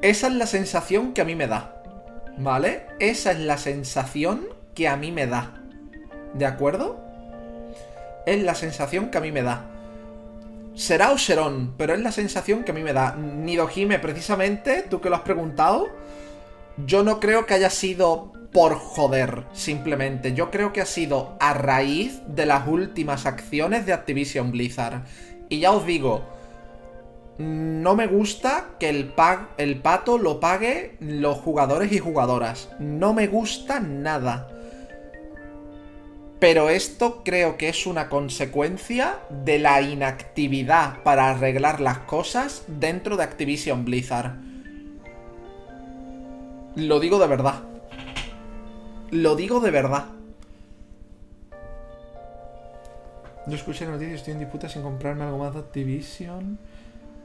Esa 0.02 0.28
es 0.28 0.34
la 0.34 0.46
sensación 0.46 1.12
que 1.12 1.20
a 1.20 1.24
mí 1.24 1.34
me 1.34 1.48
da, 1.48 1.82
¿vale? 2.36 2.86
Esa 3.00 3.32
es 3.32 3.40
la 3.40 3.58
sensación 3.58 4.46
que 4.74 4.86
a 4.86 4.96
mí 4.96 5.10
me 5.10 5.26
da, 5.26 5.54
¿de 6.34 6.46
acuerdo? 6.46 7.00
Es 8.24 8.40
la 8.42 8.54
sensación 8.54 9.10
que 9.10 9.18
a 9.18 9.20
mí 9.20 9.32
me 9.32 9.42
da. 9.42 9.64
Será 10.76 11.10
o 11.10 11.18
serón, 11.18 11.74
pero 11.76 11.94
es 11.94 12.00
la 12.00 12.12
sensación 12.12 12.62
que 12.62 12.70
a 12.70 12.74
mí 12.74 12.84
me 12.84 12.92
da. 12.92 13.16
Nidohime, 13.16 13.98
precisamente, 13.98 14.84
tú 14.88 15.00
que 15.00 15.10
lo 15.10 15.16
has 15.16 15.22
preguntado, 15.22 15.88
yo 16.86 17.02
no 17.02 17.20
creo 17.20 17.46
que 17.46 17.54
haya 17.54 17.70
sido 17.70 18.32
por 18.52 18.74
joder, 18.74 19.44
simplemente. 19.52 20.32
Yo 20.32 20.50
creo 20.50 20.72
que 20.72 20.80
ha 20.80 20.86
sido 20.86 21.36
a 21.40 21.54
raíz 21.54 22.20
de 22.26 22.46
las 22.46 22.66
últimas 22.66 23.26
acciones 23.26 23.86
de 23.86 23.92
Activision 23.92 24.52
Blizzard. 24.52 25.02
Y 25.48 25.60
ya 25.60 25.72
os 25.72 25.86
digo, 25.86 26.24
no 27.38 27.94
me 27.94 28.06
gusta 28.06 28.70
que 28.80 28.88
el, 28.88 29.12
pato 29.82 30.18
lo 30.18 30.40
pague 30.40 30.96
los 31.00 31.38
jugadores 31.38 31.92
y 31.92 31.98
jugadoras. 31.98 32.70
No 32.78 33.14
me 33.14 33.26
gusta 33.26 33.80
nada. 33.80 34.48
Pero 36.40 36.70
esto 36.70 37.22
creo 37.24 37.56
que 37.56 37.68
es 37.68 37.86
una 37.86 38.08
consecuencia 38.08 39.18
de 39.44 39.58
la 39.58 39.82
inactividad 39.82 41.02
para 41.02 41.30
arreglar 41.30 41.80
las 41.80 41.98
cosas 41.98 42.62
dentro 42.66 43.16
de 43.16 43.24
Activision 43.24 43.84
Blizzard. 43.84 44.47
Lo 46.76 47.00
digo 47.00 47.18
de 47.18 47.26
verdad. 47.26 47.62
Lo 49.10 49.36
digo 49.36 49.60
de 49.60 49.70
verdad. 49.70 50.06
Yo 53.46 53.56
escuché 53.56 53.86
la 53.86 53.92
noticia 53.92 54.12
y 54.12 54.16
estoy 54.16 54.34
en 54.34 54.40
disputa 54.40 54.68
sin 54.68 54.82
comprarme 54.82 55.24
algo 55.24 55.38
más 55.38 55.54
de 55.54 55.60
Activision. 55.60 56.58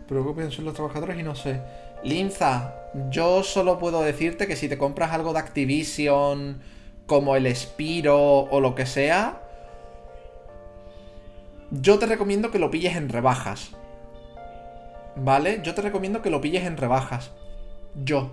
Pero 0.07 0.25
¿qué 0.25 0.33
piensan 0.33 0.65
los 0.65 0.73
trabajadores? 0.73 1.19
Y 1.19 1.23
no 1.23 1.35
sé. 1.35 1.61
Linza, 2.03 2.75
yo 3.09 3.43
solo 3.43 3.77
puedo 3.77 4.01
decirte 4.01 4.47
que 4.47 4.55
si 4.55 4.69
te 4.69 4.77
compras 4.77 5.11
algo 5.11 5.33
de 5.33 5.39
Activision, 5.39 6.61
como 7.05 7.35
el 7.35 7.53
Spiro 7.55 8.39
o 8.39 8.59
lo 8.61 8.75
que 8.75 8.85
sea, 8.85 9.41
yo 11.71 11.99
te 11.99 12.05
recomiendo 12.05 12.51
que 12.51 12.59
lo 12.59 12.71
pilles 12.71 12.95
en 12.95 13.09
rebajas. 13.09 13.71
¿Vale? 15.15 15.59
Yo 15.63 15.73
te 15.73 15.81
recomiendo 15.81 16.21
que 16.21 16.29
lo 16.29 16.39
pilles 16.39 16.65
en 16.65 16.77
rebajas. 16.77 17.31
Yo. 17.95 18.31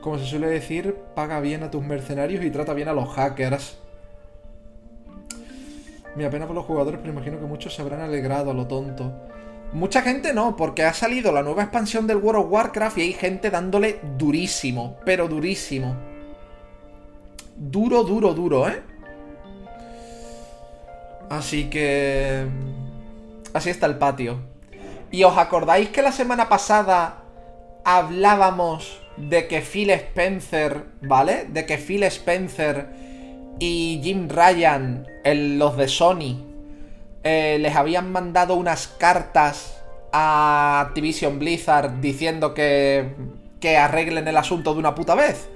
Como 0.00 0.18
se 0.18 0.26
suele 0.26 0.46
decir, 0.46 0.96
paga 1.14 1.40
bien 1.40 1.62
a 1.62 1.70
tus 1.70 1.82
mercenarios 1.82 2.44
y 2.44 2.50
trata 2.50 2.72
bien 2.74 2.88
a 2.88 2.92
los 2.92 3.08
hackers. 3.08 3.78
Me 6.14 6.24
apena 6.24 6.46
por 6.46 6.54
los 6.56 6.64
jugadores, 6.64 7.00
pero 7.00 7.12
imagino 7.12 7.38
que 7.38 7.46
muchos 7.46 7.74
se 7.74 7.82
habrán 7.82 8.00
alegrado 8.00 8.50
a 8.50 8.54
lo 8.54 8.66
tonto. 8.66 9.12
Mucha 9.72 10.02
gente 10.02 10.32
no, 10.32 10.56
porque 10.56 10.84
ha 10.84 10.94
salido 10.94 11.30
la 11.30 11.42
nueva 11.42 11.62
expansión 11.62 12.06
del 12.06 12.16
World 12.16 12.44
of 12.44 12.52
Warcraft 12.52 12.98
y 12.98 13.02
hay 13.02 13.12
gente 13.12 13.50
dándole 13.50 14.00
durísimo, 14.16 14.96
pero 15.04 15.28
durísimo. 15.28 15.94
Duro, 17.56 18.02
duro, 18.04 18.34
duro, 18.34 18.68
¿eh? 18.68 18.82
Así 21.28 21.68
que... 21.68 22.46
Así 23.52 23.70
está 23.70 23.86
el 23.86 23.98
patio. 23.98 24.38
¿Y 25.10 25.24
os 25.24 25.36
acordáis 25.36 25.88
que 25.90 26.02
la 26.02 26.12
semana 26.12 26.48
pasada 26.48 27.22
hablábamos 27.84 29.00
de 29.20 29.48
que 29.48 29.60
Phil 29.60 29.90
Spencer, 29.90 30.84
¿vale? 31.02 31.46
De 31.48 31.66
que 31.66 31.78
Phil 31.78 32.02
Spencer 32.04 32.88
y 33.58 34.00
Jim 34.02 34.28
Ryan, 34.28 35.06
los 35.24 35.76
de 35.76 35.88
Sony, 35.88 36.44
eh, 37.24 37.58
les 37.60 37.74
habían 37.74 38.12
mandado 38.12 38.54
unas 38.54 38.86
cartas 38.86 39.82
a 40.12 40.80
Activision 40.80 41.38
Blizzard 41.38 42.00
diciendo 42.00 42.54
que, 42.54 43.14
que 43.60 43.76
arreglen 43.76 44.28
el 44.28 44.36
asunto 44.36 44.72
de 44.72 44.80
una 44.80 44.94
puta 44.94 45.14
vez. 45.14 45.48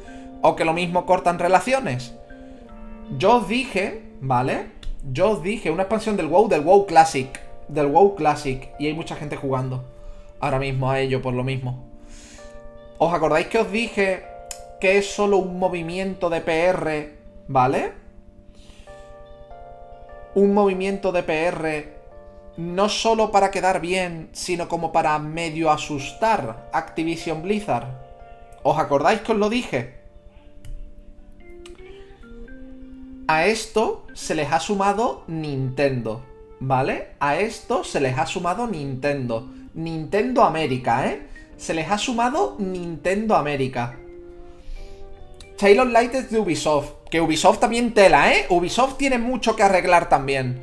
O 0.43 0.57
que 0.57 0.65
lo 0.65 0.73
mismo 0.73 1.07
cortan 1.07 1.39
relaciones. 1.39 2.15
Yo 3.17 3.37
os 3.37 3.49
dije, 3.49 4.03
¿vale? 4.21 4.67
Yo 5.13 5.31
os 5.31 5.43
dije 5.43 5.71
una 5.71 5.83
expansión 5.83 6.17
del 6.17 6.27
WoW, 6.27 6.49
del 6.49 6.63
WoW 6.63 6.87
Classic. 6.87 7.41
Del 7.69 7.87
WoW 7.87 8.17
Classic. 8.17 8.69
Y 8.81 8.87
hay 8.87 8.95
mucha 8.95 9.15
gente 9.15 9.37
jugando. 9.37 9.85
Ahora 10.41 10.59
mismo 10.59 10.91
a 10.91 10.99
ello, 10.99 11.23
por 11.23 11.35
lo 11.35 11.45
mismo. 11.45 11.92
¿Os 13.05 13.13
acordáis 13.13 13.49
que 13.49 13.59
os 13.59 13.67
dije 13.73 14.23
que 14.81 14.97
es 14.99 15.13
solo 15.13 15.39
un 15.39 15.59
movimiento 15.59 16.31
de 16.31 16.41
PR, 16.41 17.11
¿vale? 17.49 17.93
Un 20.37 20.55
movimiento 20.55 21.11
de 21.11 21.25
PR 21.25 21.65
no 22.59 22.89
solo 22.89 23.33
para 23.33 23.51
quedar 23.51 23.81
bien, 23.81 24.29
sino 24.31 24.69
como 24.69 24.93
para 24.93 25.19
medio 25.19 25.73
asustar 25.73 26.71
Activision 26.73 27.43
Blizzard. 27.43 27.89
¿Os 28.63 28.79
acordáis 28.79 29.21
que 29.23 29.33
os 29.33 29.39
lo 29.39 29.51
dije? 29.51 29.95
A 33.27 33.47
esto 33.47 34.07
se 34.15 34.37
les 34.37 34.53
ha 34.53 34.61
sumado 34.61 35.25
Nintendo, 35.27 36.23
¿vale? 36.61 37.09
A 37.19 37.35
esto 37.35 37.83
se 37.83 38.01
les 38.01 38.17
ha 38.17 38.27
sumado 38.27 38.69
Nintendo. 38.69 39.51
Nintendo 39.75 40.45
América, 40.45 41.09
¿eh? 41.09 41.32
Se 41.57 41.75
les 41.75 41.91
ha 41.91 41.99
sumado 41.99 42.57
Nintendo 42.59 43.37
América. 43.37 43.99
Child 45.57 45.93
Light 45.93 46.15
es 46.15 46.31
de 46.31 46.39
Ubisoft. 46.39 46.93
Que 47.11 47.21
Ubisoft 47.21 47.61
también 47.61 47.95
tela, 47.95 48.33
¿eh? 48.33 48.47
Ubisoft 48.49 48.97
tiene 48.97 49.19
mucho 49.19 49.55
que 49.55 49.63
arreglar 49.63 50.09
también. 50.09 50.63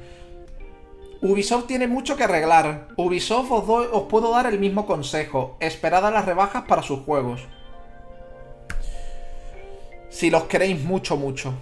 Ubisoft 1.21 1.67
tiene 1.67 1.87
mucho 1.87 2.17
que 2.17 2.23
arreglar. 2.23 2.87
Ubisoft 2.97 3.51
os, 3.51 3.87
os 3.91 4.03
puedo 4.03 4.31
dar 4.31 4.47
el 4.47 4.59
mismo 4.59 4.85
consejo. 4.85 5.57
Esperad 5.59 6.05
a 6.05 6.11
las 6.11 6.25
rebajas 6.25 6.63
para 6.67 6.81
sus 6.81 6.99
juegos. 7.01 7.47
Si 10.09 10.29
los 10.29 10.43
queréis 10.43 10.83
mucho, 10.83 11.17
mucho. 11.17 11.53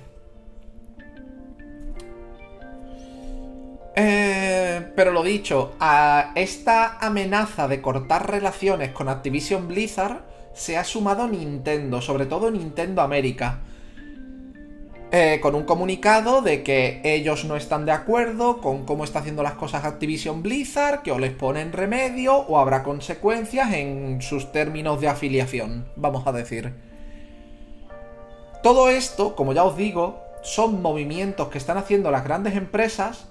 Eh, 4.00 4.92
pero 4.96 5.12
lo 5.12 5.24
dicho, 5.24 5.74
a 5.80 6.32
esta 6.36 7.00
amenaza 7.00 7.68
de 7.68 7.82
cortar 7.82 8.30
relaciones 8.30 8.92
con 8.92 9.10
Activision 9.10 9.68
Blizzard 9.68 10.22
se 10.54 10.78
ha 10.78 10.84
sumado 10.84 11.28
Nintendo, 11.28 12.00
sobre 12.00 12.28
todo 12.28 12.52
Nintendo 12.52 13.02
América. 13.02 13.62
Eh, 15.12 15.40
con 15.42 15.56
un 15.56 15.64
comunicado 15.64 16.44
de 16.44 16.62
que 16.62 17.02
ellos 17.04 17.46
no 17.46 17.56
están 17.56 17.86
de 17.86 17.92
acuerdo 17.92 18.62
con 18.62 18.86
cómo 18.86 19.04
está 19.04 19.20
haciendo 19.20 19.42
las 19.42 19.54
cosas 19.54 19.84
Activision 19.84 20.44
Blizzard, 20.44 21.02
que 21.02 21.12
o 21.12 21.18
les 21.18 21.32
ponen 21.32 21.74
remedio 21.74 22.36
o 22.36 22.60
habrá 22.60 22.84
consecuencias 22.84 23.74
en 23.74 24.22
sus 24.22 24.52
términos 24.52 25.02
de 25.02 25.08
afiliación, 25.08 25.88
vamos 25.96 26.28
a 26.28 26.34
decir. 26.34 26.72
Todo 28.62 28.90
esto, 28.90 29.36
como 29.36 29.54
ya 29.54 29.64
os 29.64 29.76
digo, 29.76 30.22
son 30.44 30.84
movimientos 30.84 31.48
que 31.48 31.58
están 31.58 31.78
haciendo 31.78 32.12
las 32.12 32.24
grandes 32.24 32.56
empresas 32.56 33.28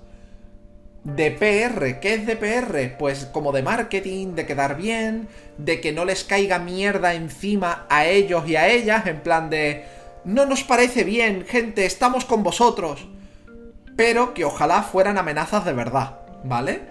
de 1.06 1.30
PR. 1.30 2.00
¿Qué 2.00 2.14
es 2.14 2.26
de? 2.26 2.96
Pues 2.98 3.26
como 3.26 3.52
de 3.52 3.62
marketing, 3.62 4.34
de 4.34 4.44
quedar 4.44 4.76
bien, 4.76 5.28
de 5.56 5.80
que 5.80 5.92
no 5.92 6.04
les 6.04 6.24
caiga 6.24 6.58
mierda 6.58 7.14
encima 7.14 7.86
a 7.88 8.06
ellos 8.06 8.48
y 8.48 8.56
a 8.56 8.68
ellas, 8.68 9.06
en 9.06 9.20
plan 9.20 9.48
de... 9.48 9.84
No 10.24 10.44
nos 10.46 10.64
parece 10.64 11.04
bien, 11.04 11.44
gente, 11.46 11.86
estamos 11.86 12.24
con 12.24 12.42
vosotros. 12.42 13.06
Pero 13.94 14.34
que 14.34 14.44
ojalá 14.44 14.82
fueran 14.82 15.16
amenazas 15.16 15.64
de 15.64 15.72
verdad, 15.72 16.18
¿vale? 16.42 16.82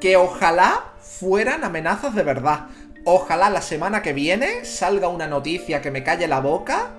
Que 0.00 0.16
ojalá 0.16 0.92
fueran 1.00 1.64
amenazas 1.64 2.14
de 2.14 2.22
verdad. 2.22 2.66
Ojalá 3.04 3.50
la 3.50 3.62
semana 3.62 4.00
que 4.00 4.12
viene 4.12 4.64
salga 4.64 5.08
una 5.08 5.26
noticia 5.26 5.82
que 5.82 5.90
me 5.90 6.04
calle 6.04 6.28
la 6.28 6.40
boca 6.40 6.90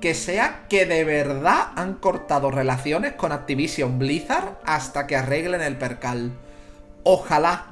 que 0.00 0.14
sea 0.14 0.66
que 0.68 0.86
de 0.86 1.04
verdad 1.04 1.72
han 1.76 1.94
cortado 1.94 2.50
relaciones 2.50 3.14
con 3.14 3.32
Activision 3.32 3.98
Blizzard 3.98 4.58
hasta 4.64 5.06
que 5.06 5.16
arreglen 5.16 5.60
el 5.60 5.76
percal. 5.76 6.32
Ojalá. 7.02 7.66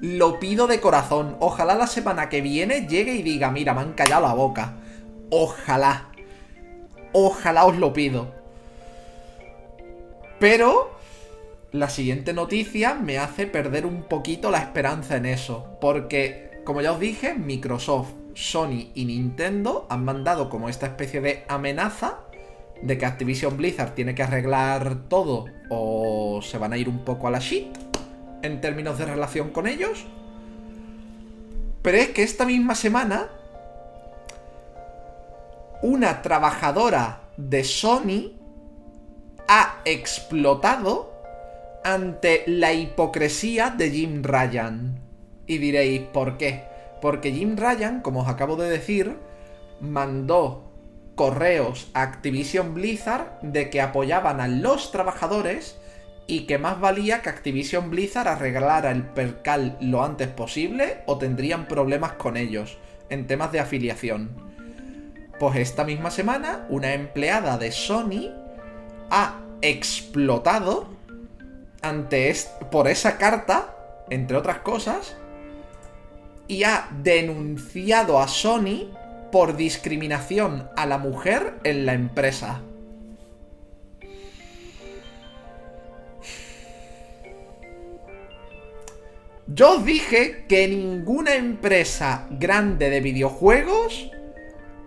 Lo 0.00 0.40
pido 0.40 0.66
de 0.66 0.80
corazón. 0.80 1.36
Ojalá 1.38 1.76
la 1.76 1.86
semana 1.86 2.28
que 2.28 2.40
viene 2.40 2.88
llegue 2.88 3.14
y 3.14 3.22
diga, 3.22 3.52
mira, 3.52 3.72
me 3.72 3.82
han 3.82 3.92
callado 3.92 4.26
la 4.26 4.34
boca. 4.34 4.74
Ojalá. 5.30 6.08
Ojalá 7.12 7.64
os 7.66 7.76
lo 7.76 7.92
pido. 7.92 8.34
Pero 10.40 10.98
la 11.70 11.88
siguiente 11.88 12.32
noticia 12.32 12.94
me 12.94 13.18
hace 13.18 13.46
perder 13.46 13.86
un 13.86 14.02
poquito 14.02 14.50
la 14.50 14.58
esperanza 14.58 15.16
en 15.16 15.26
eso. 15.26 15.78
Porque, 15.80 16.60
como 16.64 16.80
ya 16.80 16.92
os 16.92 16.98
dije, 16.98 17.34
Microsoft, 17.34 18.10
Sony 18.34 18.90
y 18.94 19.04
Nintendo 19.04 19.86
han 19.90 20.04
mandado 20.04 20.48
como 20.48 20.68
esta 20.68 20.86
especie 20.86 21.20
de 21.20 21.44
amenaza 21.48 22.20
de 22.82 22.98
que 22.98 23.06
Activision 23.06 23.56
Blizzard 23.56 23.94
tiene 23.94 24.14
que 24.14 24.22
arreglar 24.22 25.08
todo 25.08 25.46
o 25.70 26.40
se 26.42 26.58
van 26.58 26.72
a 26.72 26.76
ir 26.76 26.88
un 26.88 27.04
poco 27.04 27.28
a 27.28 27.30
la 27.30 27.38
shit 27.38 27.76
en 28.42 28.60
términos 28.60 28.98
de 28.98 29.06
relación 29.06 29.50
con 29.50 29.66
ellos. 29.66 30.04
Pero 31.82 31.98
es 31.98 32.08
que 32.08 32.22
esta 32.22 32.44
misma 32.44 32.74
semana 32.74 33.28
una 35.82 36.22
trabajadora 36.22 37.22
de 37.36 37.64
Sony 37.64 38.32
ha 39.48 39.80
explotado 39.84 41.12
ante 41.84 42.44
la 42.46 42.72
hipocresía 42.72 43.70
de 43.70 43.90
Jim 43.90 44.22
Ryan. 44.22 45.00
Y 45.46 45.58
diréis, 45.58 46.02
¿por 46.02 46.38
qué? 46.38 46.71
Porque 47.02 47.32
Jim 47.32 47.56
Ryan, 47.56 48.00
como 48.00 48.20
os 48.20 48.28
acabo 48.28 48.54
de 48.54 48.70
decir, 48.70 49.18
mandó 49.80 50.70
correos 51.16 51.90
a 51.94 52.02
Activision 52.02 52.74
Blizzard 52.74 53.40
de 53.42 53.70
que 53.70 53.80
apoyaban 53.80 54.40
a 54.40 54.46
los 54.46 54.92
trabajadores 54.92 55.78
y 56.28 56.46
que 56.46 56.58
más 56.58 56.80
valía 56.80 57.20
que 57.20 57.28
Activision 57.28 57.90
Blizzard 57.90 58.28
arreglara 58.28 58.92
el 58.92 59.02
percal 59.02 59.76
lo 59.80 60.04
antes 60.04 60.28
posible 60.28 61.02
o 61.06 61.18
tendrían 61.18 61.66
problemas 61.66 62.12
con 62.12 62.36
ellos 62.36 62.78
en 63.10 63.26
temas 63.26 63.50
de 63.50 63.58
afiliación. 63.58 64.30
Pues 65.40 65.56
esta 65.56 65.82
misma 65.82 66.12
semana, 66.12 66.66
una 66.68 66.94
empleada 66.94 67.58
de 67.58 67.72
Sony 67.72 68.30
ha 69.10 69.40
explotado 69.60 70.86
ante 71.82 72.32
por 72.70 72.86
esa 72.86 73.18
carta, 73.18 73.74
entre 74.08 74.36
otras 74.36 74.58
cosas, 74.58 75.16
y 76.48 76.64
ha 76.64 76.88
denunciado 77.02 78.18
a 78.18 78.28
Sony 78.28 78.90
por 79.30 79.56
discriminación 79.56 80.68
a 80.76 80.86
la 80.86 80.98
mujer 80.98 81.54
en 81.64 81.86
la 81.86 81.94
empresa. 81.94 82.60
Yo 89.46 89.76
os 89.76 89.84
dije 89.84 90.46
que 90.48 90.68
ninguna 90.68 91.34
empresa 91.34 92.26
grande 92.30 92.88
de 92.88 93.00
videojuegos 93.00 94.10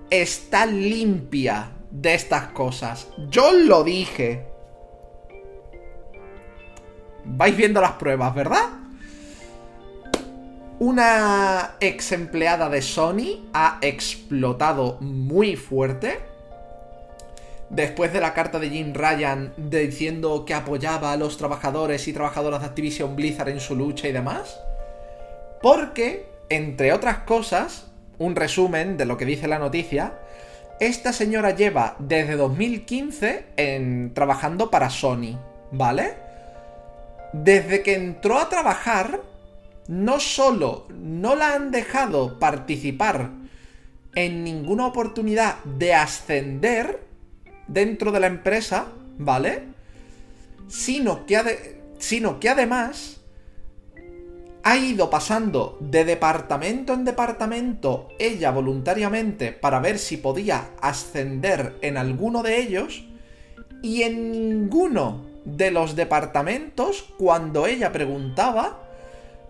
está 0.10 0.65
limpia 0.65 1.72
de 1.91 2.13
estas 2.13 2.48
cosas. 2.48 3.08
Yo 3.30 3.52
lo 3.52 3.84
dije. 3.84 4.46
Vais 7.26 7.56
viendo 7.56 7.82
las 7.82 7.94
pruebas, 7.94 8.34
¿verdad? 8.34 8.85
Una 10.80 11.76
ex 11.80 12.12
empleada 12.12 12.68
de 12.68 12.82
Sony 12.82 13.48
ha 13.54 13.78
explotado 13.82 14.98
muy 15.00 15.56
fuerte. 15.56 16.20
Después 17.70 18.12
de 18.12 18.20
la 18.20 18.34
carta 18.34 18.60
de 18.60 18.70
Jim 18.70 18.94
Ryan 18.94 19.54
diciendo 19.56 20.44
que 20.44 20.54
apoyaba 20.54 21.14
a 21.14 21.18
los 21.18 21.38
trabajadores 21.38 22.08
y 22.10 22.14
trabajadoras 22.14 22.60
de 22.60 22.68
Activision 22.68 23.16
Blizzard 23.16 23.50
en 23.50 23.62
su 23.62 23.76
lucha 23.76 24.10
y 24.10 24.12
demás. 24.12 24.60
Porque, 25.62 26.28
entre 26.50 26.92
otras 26.92 27.20
cosas, 27.20 27.88
un 28.18 28.36
resumen 28.36 28.98
de 28.98 29.06
lo 29.06 29.16
que 29.16 29.26
dice 29.26 29.48
la 29.48 29.60
noticia. 29.60 30.14
Esta 30.82 31.14
señora 31.14 31.52
lleva 31.52 31.96
desde 32.00 32.36
2015 32.36 33.46
en, 33.56 34.14
trabajando 34.14 34.70
para 34.70 34.90
Sony, 34.90 35.40
¿vale? 35.72 36.16
Desde 37.32 37.82
que 37.82 37.96
entró 37.96 38.38
a 38.38 38.50
trabajar, 38.50 39.22
no 39.88 40.19
solo 40.19 40.88
no 40.89 41.36
la 41.36 41.54
han 41.54 41.71
dejado 41.71 42.39
participar 42.39 43.32
en 44.15 44.43
ninguna 44.43 44.88
oportunidad 44.88 45.63
de 45.63 45.93
ascender 45.93 47.02
dentro 47.67 48.12
de 48.12 48.19
la 48.19 48.28
empresa, 48.28 48.88
¿vale? 49.17 49.63
Sino 50.67 51.26
que, 51.26 51.82
sino 52.00 52.39
que 52.39 52.50
además 52.50 53.21
ha 54.63 54.78
ido 54.78 55.12
pasando 55.12 55.78
de 55.80 56.06
departamento 56.06 56.93
en 56.93 57.06
departamento 57.06 58.08
ella 58.17 58.50
voluntariamente 58.50 59.52
para 59.52 59.80
ver 59.80 60.00
si 60.00 60.17
podía 60.17 60.71
ascender 60.82 61.76
en 61.82 61.98
alguno 61.98 62.41
de 62.41 62.58
ellos 62.58 63.04
y 63.84 64.02
en 64.02 64.32
ninguno 64.32 65.24
de 65.45 65.69
los 65.69 65.95
departamentos 65.95 67.06
cuando 67.19 67.67
ella 67.67 67.91
preguntaba 67.91 68.85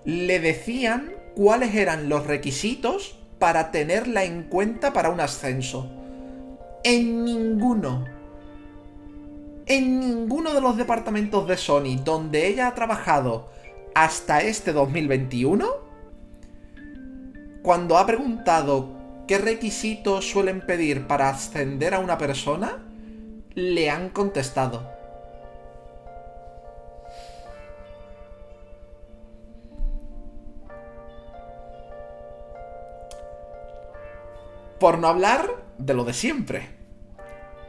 le 0.06 0.40
decían 0.40 1.14
cuáles 1.36 1.76
eran 1.76 2.10
los 2.10 2.26
requisitos 2.26 3.18
para 3.40 3.72
tenerla 3.72 4.24
en 4.24 4.44
cuenta 4.44 4.94
para 4.94 5.10
un 5.10 5.20
ascenso. 5.20 5.90
En 6.84 7.26
ninguno. 7.26 8.06
En 9.66 10.00
ninguno 10.00 10.54
de 10.54 10.62
los 10.62 10.78
departamentos 10.78 11.48
de 11.48 11.58
Sony 11.58 11.98
donde 12.04 12.48
ella 12.48 12.68
ha 12.68 12.76
trabajado 12.76 13.50
hasta 13.96 14.42
este 14.42 14.74
2021, 14.74 15.68
cuando 17.64 17.98
ha 17.98 18.06
preguntado 18.06 18.94
qué 19.28 19.40
requisitos 19.40 20.30
suelen 20.30 20.62
pedir 20.62 21.08
para 21.08 21.30
ascender 21.30 21.96
a 21.96 22.00
una 22.00 22.18
persona, 22.18 22.84
le 23.56 23.90
han 23.90 24.10
contestado. 24.10 24.95
Por 34.86 35.00
no 35.00 35.08
hablar 35.08 35.50
de 35.80 35.96
lo 35.96 36.04
de 36.04 36.14
siempre. 36.14 36.68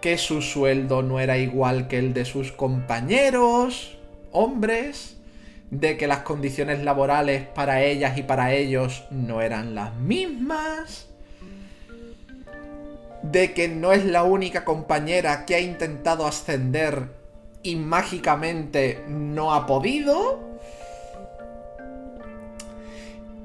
Que 0.02 0.18
su 0.18 0.42
sueldo 0.42 1.00
no 1.00 1.18
era 1.18 1.38
igual 1.38 1.88
que 1.88 1.98
el 1.98 2.12
de 2.12 2.26
sus 2.26 2.52
compañeros, 2.52 3.96
hombres 4.33 5.16
de 5.70 5.96
que 5.96 6.09
las 6.09 6.18
condiciones 6.18 6.85
laborales 6.85 7.46
para 7.46 7.83
ellas 7.83 8.18
y 8.18 8.22
para 8.22 8.52
ellos 8.52 9.05
no 9.11 9.40
eran 9.40 9.74
las 9.74 9.94
mismas, 9.94 11.09
de 13.22 13.55
que 13.55 13.68
no 13.68 13.94
es 13.94 14.05
la 14.05 14.22
única 14.22 14.66
compañera 14.66 15.46
que 15.46 15.55
ha 15.55 15.61
intentado 15.61 16.26
ascender 16.26 17.12
y 17.62 17.76
mágicamente 17.76 19.02
no 19.09 19.55
ha 19.55 19.64
podido, 19.64 20.38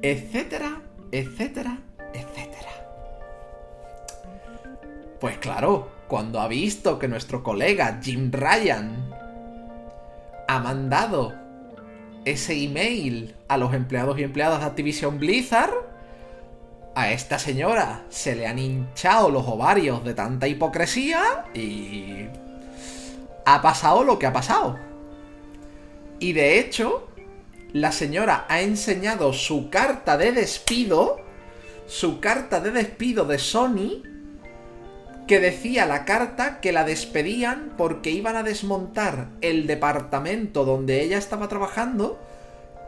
etcétera, 0.01 0.81
etcétera. 1.13 1.77
Pues 5.21 5.38
claro, 5.38 5.88
cuando 6.07 6.41
ha 6.41 6.47
visto 6.47 6.97
que 6.97 7.07
nuestro 7.07 7.43
colega 7.43 7.99
Jim 8.01 8.31
Ryan 8.31 9.07
ha 10.47 10.60
mandado 10.60 11.36
ese 12.25 12.53
email 12.53 13.36
a 13.47 13.57
los 13.57 13.75
empleados 13.75 14.17
y 14.17 14.23
empleadas 14.23 14.62
de 14.62 14.65
Activision 14.65 15.19
Blizzard, 15.19 15.73
a 16.95 17.12
esta 17.12 17.38
señora 17.38 18.03
se 18.10 18.36
le 18.36 18.47
han 18.47 18.57
hinchado 18.57 19.29
los 19.29 19.47
ovarios 19.47 20.03
de 20.03 20.15
tanta 20.15 20.47
hipocresía 20.47 21.45
y 21.53 22.25
ha 23.45 23.62
pasado 23.62 24.03
lo 24.03 24.17
que 24.17 24.25
ha 24.25 24.34
pasado. 24.34 24.79
Y 26.19 26.34
de 26.34 26.59
hecho, 26.59 27.07
la 27.74 27.91
señora 27.91 28.47
ha 28.49 28.61
enseñado 28.61 29.34
su 29.34 29.69
carta 29.69 30.17
de 30.17 30.32
despido, 30.32 31.22
su 31.86 32.19
carta 32.19 32.59
de 32.59 32.72
despido 32.72 33.26
de 33.26 33.38
Sony, 33.38 34.11
que 35.32 35.39
decía 35.39 35.86
la 35.86 36.03
carta 36.03 36.59
que 36.59 36.73
la 36.73 36.84
despedían 36.84 37.75
porque 37.77 38.09
iban 38.09 38.36
a 38.36 38.43
desmontar 38.43 39.29
el 39.39 39.65
departamento 39.65 40.65
donde 40.65 41.01
ella 41.01 41.17
estaba 41.17 41.47
trabajando 41.47 42.19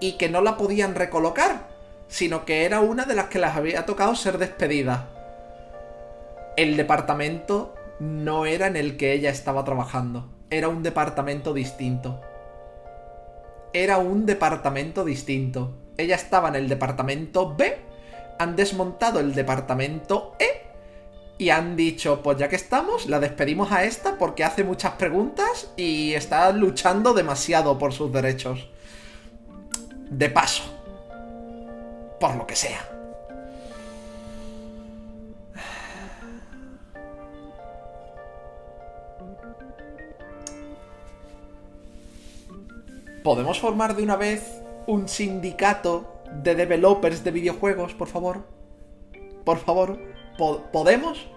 y 0.02 0.18
que 0.18 0.28
no 0.28 0.42
la 0.42 0.58
podían 0.58 0.94
recolocar, 0.94 1.70
sino 2.10 2.44
que 2.44 2.66
era 2.66 2.82
una 2.82 3.06
de 3.06 3.16
las 3.16 3.28
que 3.28 3.40
les 3.40 3.52
había 3.52 3.86
tocado 3.86 4.14
ser 4.16 4.40
despedida. 4.40 5.08
El 6.58 6.76
departamento 6.76 7.76
no 8.02 8.46
era 8.46 8.68
en 8.68 8.76
el 8.76 8.98
que 8.98 9.14
ella 9.14 9.30
estaba 9.30 9.64
trabajando, 9.64 10.30
era 10.50 10.68
un 10.68 10.84
departamento 10.84 11.54
distinto. 11.54 12.20
Era 13.72 14.00
un 14.00 14.26
departamento 14.26 15.06
distinto. 15.06 15.78
Ella 15.96 16.18
estaba 16.18 16.50
en 16.50 16.56
el 16.56 16.68
departamento 16.68 17.56
B, 17.56 17.78
han 18.38 18.58
desmontado 18.58 19.22
el 19.22 19.34
departamento 19.34 20.36
E 20.40 20.73
y 21.44 21.50
han 21.50 21.76
dicho, 21.76 22.22
pues 22.24 22.38
ya 22.38 22.48
que 22.48 22.56
estamos, 22.56 23.08
la 23.08 23.20
despedimos 23.20 23.70
a 23.74 23.84
esta 23.84 24.18
porque 24.18 24.46
hace 24.46 24.64
muchas 24.64 24.94
preguntas 24.94 25.72
y 25.76 26.14
está 26.14 26.50
luchando 26.54 27.14
demasiado 27.14 27.78
por 27.78 27.92
sus 27.92 28.14
derechos. 28.14 28.70
De 30.10 30.30
paso. 30.30 30.64
Por 32.20 32.36
lo 32.36 32.48
que 32.48 32.56
sea. 32.56 32.80
¿Podemos 43.24 43.60
formar 43.60 43.96
de 43.96 44.04
una 44.04 44.16
vez 44.16 44.62
un 44.86 45.08
sindicato 45.08 46.22
de 46.44 46.56
developers 46.56 47.24
de 47.24 47.32
videojuegos, 47.32 47.94
por 47.94 48.08
favor? 48.08 48.46
Por 49.46 49.60
favor, 49.60 49.98
¿po- 50.38 50.64
¿podemos? 50.72 51.28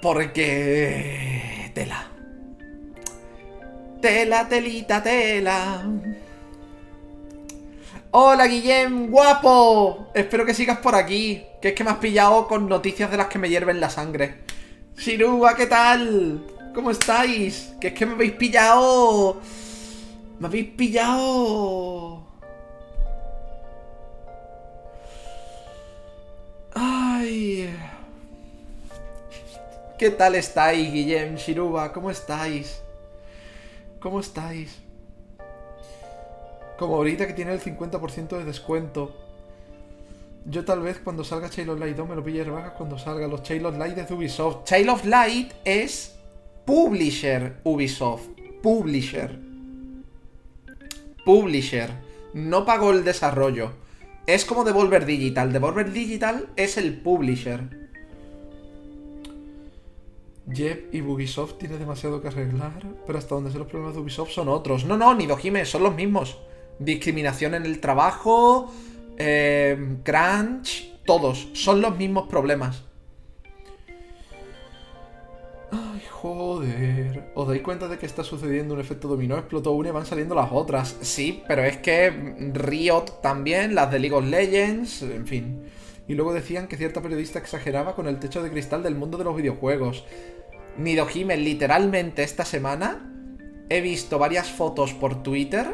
Porque... 0.00 1.70
Tela. 1.74 2.06
Tela, 4.00 4.48
telita, 4.48 5.02
tela. 5.02 5.84
Hola 8.10 8.46
Guillem, 8.46 9.08
guapo. 9.10 10.08
Espero 10.14 10.46
que 10.46 10.54
sigas 10.54 10.78
por 10.78 10.94
aquí. 10.94 11.44
Que 11.60 11.68
es 11.68 11.74
que 11.74 11.84
me 11.84 11.90
has 11.90 11.98
pillado 11.98 12.46
con 12.46 12.68
noticias 12.68 13.10
de 13.10 13.16
las 13.16 13.26
que 13.26 13.38
me 13.38 13.48
hierven 13.48 13.80
la 13.80 13.90
sangre. 13.90 14.44
Shiruba, 14.96 15.56
¿qué 15.56 15.66
tal? 15.66 16.44
¿Cómo 16.74 16.90
estáis? 16.90 17.74
Que 17.80 17.88
es 17.88 17.94
que 17.94 18.06
me 18.06 18.12
habéis 18.12 18.32
pillado. 18.32 19.40
Me 20.38 20.46
habéis 20.46 20.68
pillado. 20.70 22.22
Ay. 26.74 27.68
¿Qué 29.98 30.10
tal 30.10 30.36
estáis, 30.36 30.92
Guillem, 30.92 31.34
Shiruba? 31.34 31.92
¿Cómo 31.92 32.08
estáis? 32.08 32.80
¿Cómo 33.98 34.20
estáis? 34.20 34.78
Como 36.78 36.94
ahorita 36.94 37.26
que 37.26 37.32
tiene 37.32 37.52
el 37.52 37.60
50% 37.60 38.38
de 38.38 38.44
descuento. 38.44 39.16
Yo 40.44 40.64
tal 40.64 40.82
vez 40.82 41.00
cuando 41.02 41.24
salga 41.24 41.50
Child 41.50 41.70
of 41.70 41.80
Light 41.80 41.96
2 41.96 42.08
me 42.08 42.14
lo 42.14 42.22
pille 42.22 42.44
rebajas 42.44 42.74
cuando 42.74 42.96
salga 42.96 43.26
los 43.26 43.42
Child 43.42 43.66
of 43.66 43.76
Light 43.76 43.96
de 43.96 44.14
Ubisoft. 44.14 44.68
Child 44.68 44.88
of 44.88 45.04
Light 45.04 45.52
es 45.64 46.14
publisher 46.64 47.56
Ubisoft. 47.64 48.28
Publisher. 48.62 49.36
Publisher. 51.24 51.90
No 52.34 52.64
pagó 52.64 52.92
el 52.92 53.02
desarrollo. 53.02 53.72
Es 54.28 54.44
como 54.44 54.62
Devolver 54.62 55.04
Digital. 55.04 55.52
Devolver 55.52 55.90
Digital 55.90 56.50
es 56.54 56.76
el 56.76 57.00
publisher. 57.00 57.87
Jeb 60.52 60.88
y 60.92 61.00
Ubisoft 61.00 61.58
tiene 61.58 61.76
demasiado 61.76 62.20
que 62.20 62.28
arreglar, 62.28 62.82
pero 63.06 63.18
hasta 63.18 63.34
donde 63.34 63.50
sé 63.50 63.58
los 63.58 63.66
problemas 63.66 63.94
de 63.94 64.00
Ubisoft 64.00 64.30
son 64.30 64.48
otros. 64.48 64.84
No, 64.84 64.96
no, 64.96 65.14
ni 65.14 65.26
Dojime, 65.26 65.64
son 65.64 65.82
los 65.82 65.94
mismos. 65.94 66.38
Discriminación 66.78 67.54
en 67.54 67.66
el 67.66 67.80
trabajo, 67.80 68.72
eh, 69.18 69.96
crunch, 70.02 70.94
todos. 71.04 71.48
Son 71.52 71.80
los 71.80 71.96
mismos 71.96 72.28
problemas. 72.28 72.84
Ay, 75.70 76.00
joder. 76.10 77.30
¿Os 77.34 77.46
dais 77.46 77.60
cuenta 77.62 77.88
de 77.88 77.98
que 77.98 78.06
está 78.06 78.24
sucediendo 78.24 78.74
un 78.74 78.80
efecto 78.80 79.06
dominó? 79.06 79.36
Explotó 79.36 79.72
una 79.72 79.90
y 79.90 79.92
van 79.92 80.06
saliendo 80.06 80.34
las 80.34 80.50
otras. 80.50 80.96
Sí, 81.02 81.42
pero 81.46 81.62
es 81.62 81.76
que 81.78 82.10
Riot 82.54 83.20
también, 83.22 83.74
las 83.74 83.90
de 83.90 83.98
League 83.98 84.16
of 84.16 84.24
Legends, 84.24 85.02
en 85.02 85.26
fin. 85.26 85.62
Y 86.06 86.14
luego 86.14 86.32
decían 86.32 86.68
que 86.68 86.78
cierta 86.78 87.02
periodista 87.02 87.38
exageraba 87.38 87.94
con 87.94 88.08
el 88.08 88.18
techo 88.18 88.42
de 88.42 88.50
cristal 88.50 88.82
del 88.82 88.94
mundo 88.94 89.18
de 89.18 89.24
los 89.24 89.36
videojuegos. 89.36 90.06
Nidojime, 90.78 91.36
literalmente 91.36 92.22
esta 92.22 92.44
semana 92.44 93.12
he 93.68 93.80
visto 93.80 94.18
varias 94.18 94.48
fotos 94.48 94.94
por 94.94 95.24
Twitter 95.24 95.66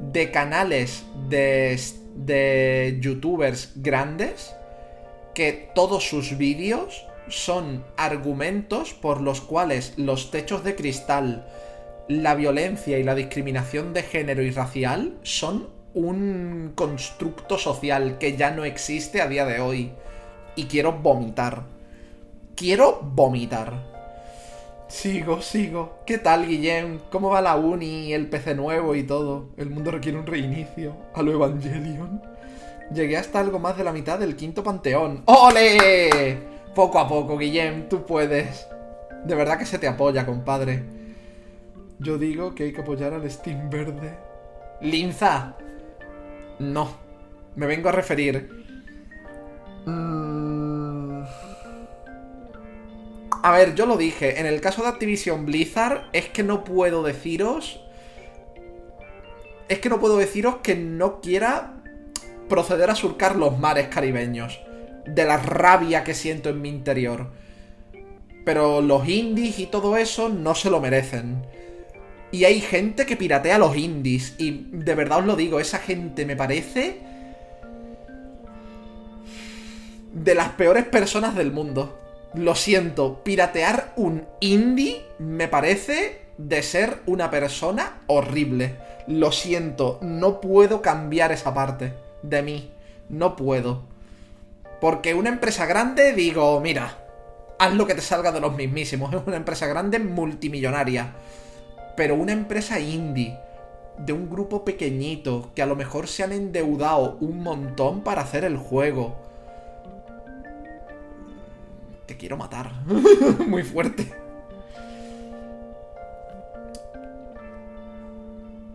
de 0.00 0.30
canales 0.30 1.06
de, 1.28 1.80
de 2.14 2.98
youtubers 3.00 3.72
grandes 3.76 4.54
que 5.34 5.70
todos 5.74 6.06
sus 6.08 6.36
vídeos 6.36 7.06
son 7.28 7.84
argumentos 7.96 8.92
por 8.92 9.22
los 9.22 9.40
cuales 9.40 9.94
los 9.96 10.30
techos 10.30 10.62
de 10.64 10.76
cristal, 10.76 11.48
la 12.06 12.34
violencia 12.34 12.98
y 12.98 13.04
la 13.04 13.14
discriminación 13.14 13.94
de 13.94 14.02
género 14.02 14.42
y 14.42 14.50
racial 14.50 15.16
son 15.22 15.70
un 15.94 16.72
constructo 16.74 17.56
social 17.56 18.18
que 18.18 18.36
ya 18.36 18.50
no 18.50 18.66
existe 18.66 19.22
a 19.22 19.28
día 19.28 19.46
de 19.46 19.60
hoy. 19.60 19.92
Y 20.56 20.66
quiero 20.66 20.92
vomitar. 20.92 21.62
Quiero 22.54 23.00
vomitar. 23.02 23.95
Sigo, 24.88 25.42
sigo. 25.42 25.98
¿Qué 26.06 26.18
tal, 26.18 26.46
Guillem? 26.46 27.00
¿Cómo 27.10 27.30
va 27.30 27.40
la 27.40 27.56
uni, 27.56 28.12
el 28.12 28.28
PC 28.28 28.54
nuevo 28.54 28.94
y 28.94 29.02
todo? 29.02 29.48
El 29.56 29.68
mundo 29.70 29.90
requiere 29.90 30.18
un 30.18 30.26
reinicio. 30.26 30.96
A 31.12 31.22
lo 31.22 31.32
Evangelion. 31.32 32.22
Llegué 32.94 33.16
hasta 33.16 33.40
algo 33.40 33.58
más 33.58 33.76
de 33.76 33.82
la 33.82 33.92
mitad 33.92 34.18
del 34.18 34.36
quinto 34.36 34.62
panteón. 34.62 35.22
¡Ole! 35.26 36.38
Poco 36.72 37.00
a 37.00 37.08
poco, 37.08 37.36
Guillem, 37.36 37.88
tú 37.88 38.06
puedes. 38.06 38.68
De 39.24 39.34
verdad 39.34 39.58
que 39.58 39.66
se 39.66 39.78
te 39.78 39.88
apoya, 39.88 40.24
compadre. 40.24 40.84
Yo 41.98 42.16
digo 42.16 42.54
que 42.54 42.64
hay 42.64 42.72
que 42.72 42.82
apoyar 42.82 43.12
al 43.12 43.28
Steam 43.28 43.68
Verde. 43.68 44.16
Linza. 44.80 45.56
No. 46.60 46.88
Me 47.56 47.66
vengo 47.66 47.88
a 47.88 47.92
referir. 47.92 48.64
Mm. 49.84 50.55
A 53.46 53.52
ver, 53.52 53.76
yo 53.76 53.86
lo 53.86 53.96
dije. 53.96 54.40
En 54.40 54.46
el 54.46 54.60
caso 54.60 54.82
de 54.82 54.88
Activision 54.88 55.46
Blizzard, 55.46 56.08
es 56.12 56.28
que 56.28 56.42
no 56.42 56.64
puedo 56.64 57.04
deciros. 57.04 57.80
Es 59.68 59.78
que 59.78 59.88
no 59.88 60.00
puedo 60.00 60.16
deciros 60.16 60.56
que 60.64 60.74
no 60.74 61.20
quiera 61.20 61.74
proceder 62.48 62.90
a 62.90 62.96
surcar 62.96 63.36
los 63.36 63.56
mares 63.56 63.86
caribeños. 63.86 64.60
De 65.06 65.24
la 65.24 65.36
rabia 65.36 66.02
que 66.02 66.12
siento 66.12 66.48
en 66.48 66.60
mi 66.60 66.70
interior. 66.70 67.30
Pero 68.44 68.80
los 68.80 69.08
indies 69.08 69.60
y 69.60 69.66
todo 69.66 69.96
eso 69.96 70.28
no 70.28 70.56
se 70.56 70.68
lo 70.68 70.80
merecen. 70.80 71.46
Y 72.32 72.46
hay 72.46 72.60
gente 72.60 73.06
que 73.06 73.16
piratea 73.16 73.58
los 73.58 73.76
indies. 73.76 74.34
Y 74.38 74.66
de 74.72 74.94
verdad 74.96 75.18
os 75.18 75.24
lo 75.24 75.36
digo, 75.36 75.60
esa 75.60 75.78
gente 75.78 76.26
me 76.26 76.34
parece. 76.34 76.98
De 80.12 80.34
las 80.34 80.48
peores 80.48 80.84
personas 80.84 81.36
del 81.36 81.52
mundo. 81.52 82.05
Lo 82.36 82.54
siento, 82.54 83.24
piratear 83.24 83.94
un 83.96 84.26
indie 84.40 85.06
me 85.18 85.48
parece 85.48 86.20
de 86.36 86.62
ser 86.62 87.00
una 87.06 87.30
persona 87.30 88.02
horrible. 88.08 88.76
Lo 89.06 89.32
siento, 89.32 89.98
no 90.02 90.42
puedo 90.42 90.82
cambiar 90.82 91.32
esa 91.32 91.54
parte 91.54 91.94
de 92.22 92.42
mí. 92.42 92.70
No 93.08 93.36
puedo. 93.36 93.84
Porque 94.82 95.14
una 95.14 95.30
empresa 95.30 95.64
grande, 95.64 96.12
digo, 96.12 96.60
mira, 96.60 96.98
haz 97.58 97.72
lo 97.72 97.86
que 97.86 97.94
te 97.94 98.02
salga 98.02 98.32
de 98.32 98.40
los 98.40 98.54
mismísimos. 98.54 99.14
Es 99.14 99.22
una 99.26 99.36
empresa 99.36 99.66
grande 99.66 99.98
multimillonaria. 99.98 101.14
Pero 101.96 102.16
una 102.16 102.32
empresa 102.34 102.78
indie, 102.78 103.34
de 103.96 104.12
un 104.12 104.28
grupo 104.28 104.62
pequeñito, 104.62 105.52
que 105.54 105.62
a 105.62 105.66
lo 105.66 105.74
mejor 105.74 106.06
se 106.06 106.22
han 106.22 106.32
endeudado 106.32 107.16
un 107.22 107.42
montón 107.42 108.02
para 108.02 108.20
hacer 108.20 108.44
el 108.44 108.58
juego. 108.58 109.25
Te 112.06 112.16
quiero 112.16 112.36
matar. 112.36 112.72
Muy 113.46 113.62
fuerte. 113.62 114.26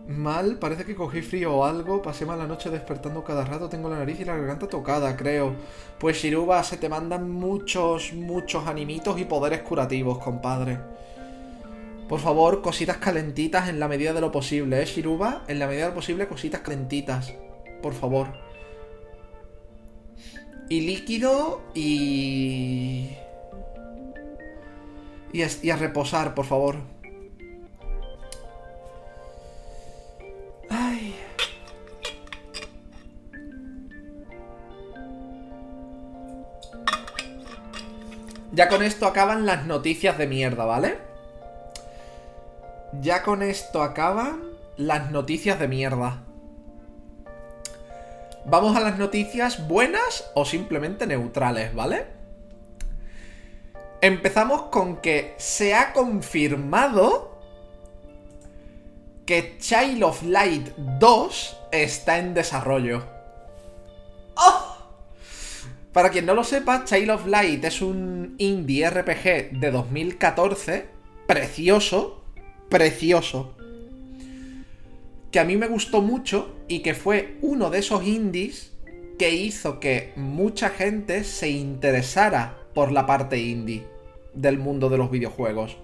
Mal, 0.06 0.58
parece 0.58 0.84
que 0.84 0.94
cogí 0.94 1.22
frío 1.22 1.54
o 1.54 1.64
algo, 1.64 2.02
pasé 2.02 2.26
mala 2.26 2.46
noche 2.46 2.68
despertando 2.70 3.24
cada 3.24 3.44
rato, 3.44 3.68
tengo 3.68 3.88
la 3.88 3.98
nariz 3.98 4.20
y 4.20 4.24
la 4.24 4.36
garganta 4.36 4.68
tocada, 4.68 5.16
creo. 5.16 5.54
Pues 5.98 6.18
Shiruba, 6.18 6.62
se 6.64 6.76
te 6.76 6.88
mandan 6.88 7.30
muchos, 7.30 8.12
muchos 8.12 8.66
animitos 8.66 9.18
y 9.18 9.24
poderes 9.24 9.62
curativos, 9.62 10.18
compadre. 10.18 10.78
Por 12.08 12.20
favor, 12.20 12.60
cositas 12.60 12.98
calentitas 12.98 13.68
en 13.68 13.80
la 13.80 13.88
medida 13.88 14.12
de 14.12 14.20
lo 14.20 14.30
posible, 14.30 14.82
¿eh, 14.82 14.84
Shiruba? 14.84 15.44
En 15.48 15.58
la 15.58 15.66
medida 15.66 15.84
de 15.84 15.90
lo 15.90 15.94
posible, 15.94 16.26
cositas 16.26 16.60
calentitas. 16.60 17.32
Por 17.80 17.94
favor. 17.94 18.28
Y 20.68 20.82
líquido 20.82 21.62
y... 21.74 23.10
Y 25.32 25.70
a, 25.70 25.76
reposar, 25.76 26.34
por 26.34 26.44
favor. 26.44 26.76
Ay. 30.68 31.16
Ya 38.52 38.68
con 38.68 38.82
esto 38.82 39.06
acaban 39.06 39.46
las 39.46 39.64
noticias 39.64 40.18
de 40.18 40.26
mierda, 40.26 40.66
¿vale? 40.66 40.98
Ya 43.00 43.22
con 43.22 43.42
esto 43.42 43.82
acaban 43.82 44.42
las 44.76 45.10
noticias 45.10 45.58
de 45.58 45.68
mierda. 45.68 46.22
Vamos 48.44 48.76
a 48.76 48.80
las 48.80 48.98
noticias 48.98 49.66
buenas 49.66 50.30
o 50.34 50.44
simplemente 50.44 51.06
neutrales, 51.06 51.74
¿vale? 51.74 52.21
Empezamos 54.02 54.62
con 54.62 54.96
que 54.96 55.32
se 55.38 55.74
ha 55.74 55.92
confirmado 55.92 57.38
que 59.24 59.56
Child 59.60 60.02
of 60.02 60.24
Light 60.24 60.70
2 60.76 61.56
está 61.70 62.18
en 62.18 62.34
desarrollo. 62.34 63.04
¡Oh! 64.34 64.76
Para 65.92 66.10
quien 66.10 66.26
no 66.26 66.34
lo 66.34 66.42
sepa, 66.42 66.84
Child 66.84 67.10
of 67.10 67.26
Light 67.28 67.62
es 67.64 67.80
un 67.80 68.34
indie 68.38 68.90
RPG 68.90 69.60
de 69.60 69.70
2014, 69.70 70.86
precioso, 71.28 72.24
precioso. 72.68 73.54
que 75.30 75.38
a 75.38 75.44
mí 75.44 75.56
me 75.56 75.68
gustó 75.68 76.02
mucho 76.02 76.56
y 76.66 76.80
que 76.80 76.94
fue 76.94 77.38
uno 77.40 77.70
de 77.70 77.78
esos 77.78 78.04
indies 78.04 78.72
que 79.16 79.30
hizo 79.30 79.78
que 79.78 80.12
mucha 80.16 80.70
gente 80.70 81.22
se 81.22 81.50
interesara 81.50 82.58
por 82.74 82.90
la 82.90 83.06
parte 83.06 83.38
indie 83.38 83.91
del 84.34 84.58
mundo 84.58 84.88
de 84.88 84.98
los 84.98 85.10
videojuegos. 85.10 85.78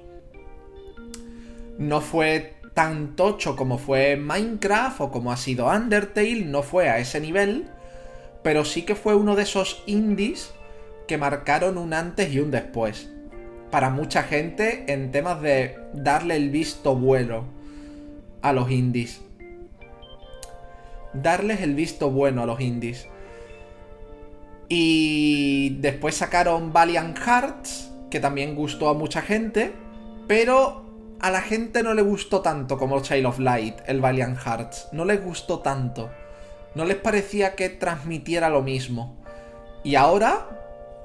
No 1.79 2.01
fue 2.01 2.55
tan 2.75 3.17
tocho 3.17 3.57
como 3.57 3.79
fue 3.79 4.17
Minecraft 4.17 5.01
o 5.01 5.11
como 5.11 5.33
ha 5.33 5.37
sido 5.37 5.67
Undertale, 5.67 6.45
no 6.45 6.63
fue 6.63 6.89
a 6.89 6.99
ese 6.99 7.21
nivel, 7.21 7.69
pero 8.43 8.65
sí 8.65 8.83
que 8.83 8.95
fue 8.95 9.15
uno 9.15 9.35
de 9.37 9.43
esos 9.43 9.83
indies 9.87 10.53
que 11.09 11.19
marcaron 11.19 11.79
un 11.79 11.93
antes 11.93 12.33
y 12.33 12.39
un 12.39 12.51
después. 12.51 13.11
Para 13.71 13.91
mucha 13.91 14.23
gente 14.23 14.85
en 14.93 15.11
temas 15.11 15.43
de 15.43 15.77
darle 15.93 16.37
el 16.37 16.51
visto 16.51 16.95
bueno 16.95 17.47
a 18.43 18.53
los 18.53 18.71
indies. 18.71 19.21
Darles 21.13 21.63
el 21.63 21.75
visto 21.75 22.11
bueno 22.11 22.43
a 22.43 22.47
los 22.47 22.61
indies. 22.61 23.09
Y 24.69 25.79
después 25.81 26.15
sacaron 26.15 26.73
Valiant 26.73 27.19
Hearts, 27.19 27.88
que 28.11 28.21
también 28.21 28.55
gustó 28.55 28.89
a 28.89 28.95
mucha 28.95 29.23
gente, 29.23 29.73
pero 30.27 30.85
a 31.21 31.31
la 31.31 31.41
gente 31.41 31.83
no 31.83 31.95
le 31.95 32.03
gustó 32.03 32.43
tanto 32.43 32.79
como 32.79 33.01
Child 33.01 33.27
of 33.27 33.39
Light, 33.39 33.77
el 33.87 34.01
Valiant 34.01 34.39
Hearts. 34.39 34.89
No 34.93 35.05
les 35.05 35.23
gustó 35.23 35.61
tanto. 35.61 36.11
No 36.75 36.85
les 36.85 36.97
parecía 36.97 37.55
que 37.55 37.69
transmitiera 37.69 38.49
lo 38.49 38.63
mismo. 38.63 39.17
Y 39.83 39.97
ahora, 39.97 40.47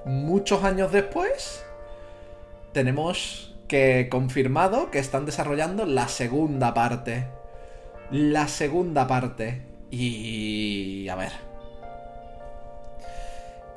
muchos 0.06 0.64
años 0.64 0.92
después, 0.92 1.64
tenemos 2.74 3.56
que 3.68 4.08
confirmado 4.12 4.92
que 4.92 5.00
están 5.00 5.26
desarrollando 5.26 5.86
la 5.86 6.08
segunda 6.08 6.74
parte. 6.74 7.28
La 8.12 8.48
segunda 8.48 9.08
parte. 9.08 9.64
Y... 9.90 11.08
a 11.10 11.16
ver. 11.16 11.32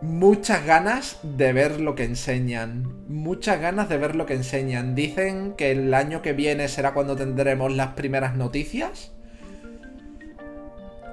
Muchas 0.07 0.64
ganas 0.64 1.18
de 1.24 1.52
ver 1.52 1.80
lo 1.80 1.96
que 1.96 2.04
enseñan. 2.04 2.86
Muchas 3.09 3.61
ganas 3.61 3.88
de 3.88 3.98
ver 3.98 4.14
lo 4.14 4.24
que 4.24 4.34
enseñan. 4.34 4.94
Dicen 4.94 5.54
que 5.54 5.72
el 5.72 5.92
año 5.92 6.22
que 6.22 6.32
viene 6.32 6.68
será 6.68 6.94
cuando 6.94 7.16
tendremos 7.16 7.72
las 7.72 7.88
primeras 7.94 8.36
noticias. 8.36 9.11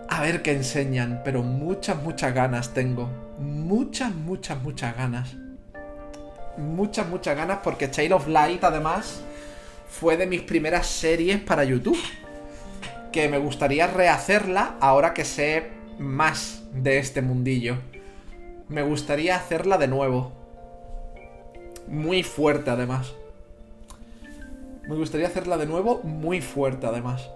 A 0.07 0.21
ver 0.21 0.43
qué 0.43 0.51
enseñan, 0.51 1.21
pero 1.25 1.41
muchas, 1.41 2.03
muchas 2.03 2.35
ganas 2.35 2.75
tengo. 2.75 3.09
Muchas, 3.39 4.13
muchas, 4.13 4.61
muchas 4.61 4.95
ganas. 4.95 5.35
Muchas, 6.57 7.09
muchas 7.09 7.35
ganas 7.35 7.59
porque 7.63 7.89
Child 7.89 8.13
of 8.13 8.27
Light 8.27 8.63
además 8.63 9.21
fue 9.89 10.17
de 10.17 10.27
mis 10.27 10.43
primeras 10.43 10.85
series 10.85 11.41
para 11.41 11.63
YouTube. 11.63 11.97
Que 13.11 13.27
me 13.27 13.39
gustaría 13.39 13.87
rehacerla 13.87 14.75
ahora 14.79 15.15
que 15.15 15.25
sé 15.25 15.71
más 15.97 16.61
de 16.73 16.99
este 16.99 17.23
mundillo. 17.23 17.92
Me 18.69 18.81
gustaría 18.81 19.35
hacerla 19.35 19.77
de 19.77 19.87
nuevo. 19.87 20.31
Muy 21.87 22.23
fuerte 22.23 22.69
además. 22.69 23.13
Me 24.87 24.95
gustaría 24.95 25.27
hacerla 25.27 25.57
de 25.57 25.65
nuevo 25.65 26.01
muy 26.03 26.41
fuerte 26.41 26.87
además. 26.87 27.29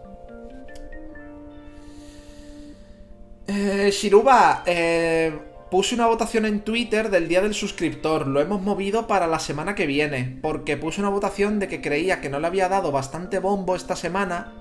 Eh, 3.47 3.89
Shiruba, 3.91 4.63
eh, 4.65 5.37
puse 5.71 5.95
una 5.95 6.07
votación 6.07 6.45
en 6.45 6.61
Twitter 6.61 7.09
del 7.09 7.27
día 7.27 7.41
del 7.41 7.53
suscriptor. 7.53 8.27
Lo 8.27 8.41
hemos 8.41 8.61
movido 8.61 9.07
para 9.07 9.27
la 9.27 9.39
semana 9.39 9.75
que 9.75 9.85
viene. 9.85 10.39
Porque 10.41 10.75
puse 10.75 10.99
una 10.99 11.09
votación 11.09 11.59
de 11.59 11.67
que 11.67 11.81
creía 11.81 12.19
que 12.19 12.29
no 12.29 12.39
le 12.39 12.47
había 12.47 12.67
dado 12.67 12.91
bastante 12.91 13.39
bombo 13.39 13.75
esta 13.75 13.95
semana. 13.95 14.53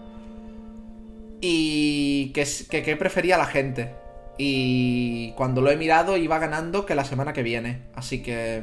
Y 1.40 2.32
que, 2.32 2.46
que, 2.70 2.82
que 2.82 2.96
prefería 2.96 3.36
la 3.36 3.46
gente. 3.46 4.05
Y 4.38 5.32
cuando 5.32 5.60
lo 5.60 5.70
he 5.70 5.76
mirado 5.76 6.16
iba 6.16 6.38
ganando 6.38 6.84
que 6.86 6.94
la 6.94 7.04
semana 7.04 7.32
que 7.32 7.42
viene. 7.42 7.82
Así 7.94 8.22
que 8.22 8.62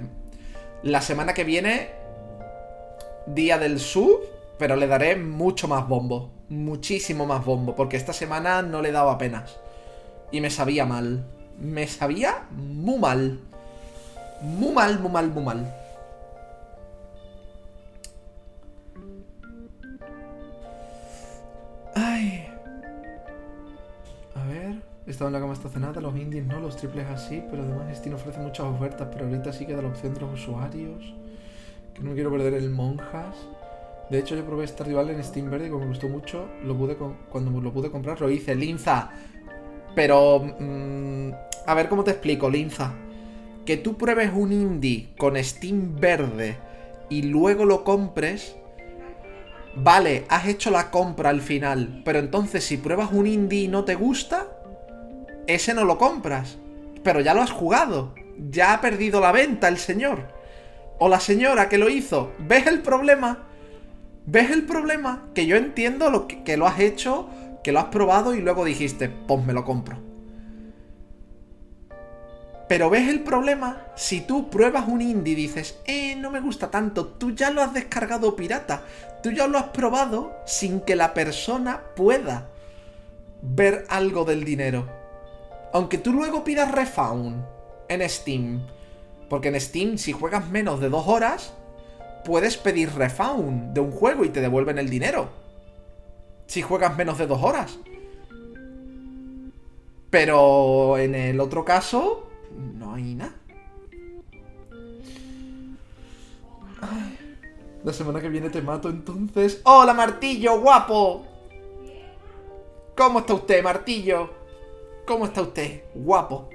la 0.83 1.01
semana 1.01 1.33
que 1.33 1.43
viene, 1.43 1.89
día 3.25 3.57
del 3.57 3.79
sub, 3.79 4.21
pero 4.59 4.75
le 4.75 4.87
daré 4.87 5.15
mucho 5.15 5.67
más 5.67 5.87
bombo. 5.87 6.31
Muchísimo 6.49 7.25
más 7.25 7.43
bombo. 7.43 7.75
Porque 7.75 7.97
esta 7.97 8.13
semana 8.13 8.61
no 8.61 8.81
le 8.81 8.89
he 8.89 8.91
dado 8.93 9.09
apenas. 9.09 9.57
Y 10.31 10.41
me 10.41 10.49
sabía 10.49 10.85
mal. 10.85 11.25
Me 11.59 11.87
sabía 11.87 12.43
muy 12.51 12.99
mal. 12.99 13.39
Muy 14.41 14.73
mal, 14.73 14.99
muy 14.99 15.11
mal, 15.11 15.29
muy 15.29 15.43
mal. 15.43 15.82
Estaba 25.05 25.27
en 25.27 25.33
la 25.33 25.39
cama 25.41 25.53
estacionada, 25.53 25.99
los 25.99 26.15
indies 26.15 26.45
no, 26.45 26.61
los 26.61 26.77
triples 26.77 27.05
así, 27.07 27.43
pero 27.49 27.63
además 27.63 27.97
Steam 27.97 28.15
ofrece 28.15 28.39
muchas 28.39 28.65
ofertas, 28.65 29.09
pero 29.11 29.25
ahorita 29.25 29.51
sí 29.51 29.65
queda 29.65 29.81
la 29.81 29.89
opción 29.89 30.13
de 30.13 30.21
los 30.21 30.33
usuarios. 30.33 31.13
Que 31.93 32.01
no 32.01 32.13
quiero 32.13 32.31
perder 32.31 32.53
el 32.53 32.69
Monjas. 32.69 33.35
De 34.09 34.19
hecho, 34.19 34.35
yo 34.35 34.45
probé 34.45 34.65
Stardew 34.65 34.95
Valley 34.95 35.15
en 35.15 35.23
Steam 35.23 35.49
Verde 35.49 35.67
y 35.67 35.69
como 35.69 35.81
me 35.83 35.89
gustó 35.89 36.07
mucho, 36.07 36.47
lo 36.63 36.77
pude 36.77 36.95
cuando 36.95 37.59
lo 37.59 37.73
pude 37.73 37.91
comprar 37.91 38.21
lo 38.21 38.29
hice. 38.29 38.55
Linza, 38.55 39.11
pero... 39.95 40.39
Mmm, 40.59 41.31
a 41.65 41.73
ver 41.75 41.89
cómo 41.89 42.03
te 42.03 42.11
explico, 42.11 42.49
Linza. 42.49 42.93
Que 43.65 43.77
tú 43.77 43.97
pruebes 43.97 44.31
un 44.33 44.51
indie 44.51 45.09
con 45.17 45.41
Steam 45.41 45.99
verde 45.99 46.57
y 47.09 47.23
luego 47.23 47.65
lo 47.65 47.83
compres... 47.83 48.55
Vale, 49.75 50.25
has 50.29 50.47
hecho 50.47 50.69
la 50.69 50.91
compra 50.91 51.31
al 51.31 51.41
final, 51.41 52.03
pero 52.05 52.19
entonces 52.19 52.63
si 52.63 52.77
pruebas 52.77 53.11
un 53.11 53.25
indie 53.25 53.63
y 53.63 53.67
no 53.67 53.83
te 53.85 53.95
gusta, 53.95 54.52
ese 55.47 55.73
no 55.73 55.85
lo 55.85 55.97
compras. 55.97 56.57
Pero 57.03 57.21
ya 57.21 57.33
lo 57.33 57.41
has 57.41 57.51
jugado. 57.51 58.13
Ya 58.49 58.73
ha 58.73 58.81
perdido 58.81 59.21
la 59.21 59.31
venta 59.31 59.67
el 59.67 59.77
señor. 59.77 60.27
O 60.99 61.09
la 61.09 61.19
señora 61.19 61.69
que 61.69 61.77
lo 61.77 61.89
hizo. 61.89 62.31
¿Ves 62.39 62.67
el 62.67 62.81
problema? 62.81 63.47
¿Ves 64.25 64.51
el 64.51 64.65
problema? 64.65 65.27
Que 65.33 65.45
yo 65.45 65.57
entiendo 65.57 66.09
lo 66.09 66.27
que, 66.27 66.43
que 66.43 66.57
lo 66.57 66.65
has 66.65 66.79
hecho 66.79 67.29
que 67.63 67.71
lo 67.71 67.79
has 67.79 67.85
probado 67.85 68.35
y 68.35 68.41
luego 68.41 68.65
dijiste, 68.65 69.09
pues 69.09 69.43
me 69.43 69.53
lo 69.53 69.63
compro. 69.63 69.97
Pero 72.67 72.89
ves 72.89 73.09
el 73.09 73.21
problema, 73.21 73.87
si 73.95 74.21
tú 74.21 74.49
pruebas 74.49 74.87
un 74.87 75.01
indie 75.01 75.33
y 75.33 75.35
dices, 75.35 75.79
eh, 75.85 76.15
no 76.15 76.31
me 76.31 76.39
gusta 76.39 76.69
tanto, 76.69 77.07
tú 77.07 77.31
ya 77.31 77.51
lo 77.51 77.61
has 77.61 77.73
descargado 77.73 78.35
pirata, 78.35 78.83
tú 79.21 79.31
ya 79.31 79.47
lo 79.47 79.57
has 79.57 79.65
probado 79.65 80.33
sin 80.45 80.81
que 80.81 80.95
la 80.95 81.13
persona 81.13 81.81
pueda 81.95 82.49
ver 83.41 83.85
algo 83.89 84.25
del 84.25 84.43
dinero. 84.43 85.02
Aunque 85.73 85.97
tú 85.97 86.13
luego 86.13 86.43
pidas 86.43 86.71
refund 86.71 87.43
en 87.89 88.07
Steam, 88.09 88.61
porque 89.29 89.49
en 89.49 89.59
Steam 89.59 89.97
si 89.97 90.11
juegas 90.13 90.47
menos 90.49 90.79
de 90.79 90.89
dos 90.89 91.07
horas, 91.07 91.53
puedes 92.23 92.57
pedir 92.57 92.93
refund 92.93 93.73
de 93.73 93.81
un 93.81 93.91
juego 93.91 94.23
y 94.23 94.29
te 94.29 94.39
devuelven 94.39 94.77
el 94.77 94.89
dinero 94.89 95.29
si 96.45 96.61
juegas 96.61 96.95
menos 96.95 97.17
de 97.17 97.25
dos 97.25 97.41
horas. 97.41 97.79
Pero 100.11 100.99
en 100.99 101.15
el 101.15 101.39
otro 101.39 101.65
caso, 101.65 102.27
no 102.77 102.93
hay 102.93 103.15
nada. 103.15 103.33
la 107.83 107.93
semana 107.93 108.21
que 108.21 108.29
viene 108.29 108.49
te 108.49 108.61
mato 108.61 108.89
entonces. 108.89 109.61
¡Hola, 109.63 109.93
Martillo, 109.93 110.59
guapo! 110.61 111.25
¿Cómo 112.95 113.19
está 113.19 113.33
usted, 113.33 113.63
Martillo? 113.63 114.42
¿Cómo 115.05 115.25
está 115.25 115.41
usted, 115.41 115.83
guapo? 115.93 116.49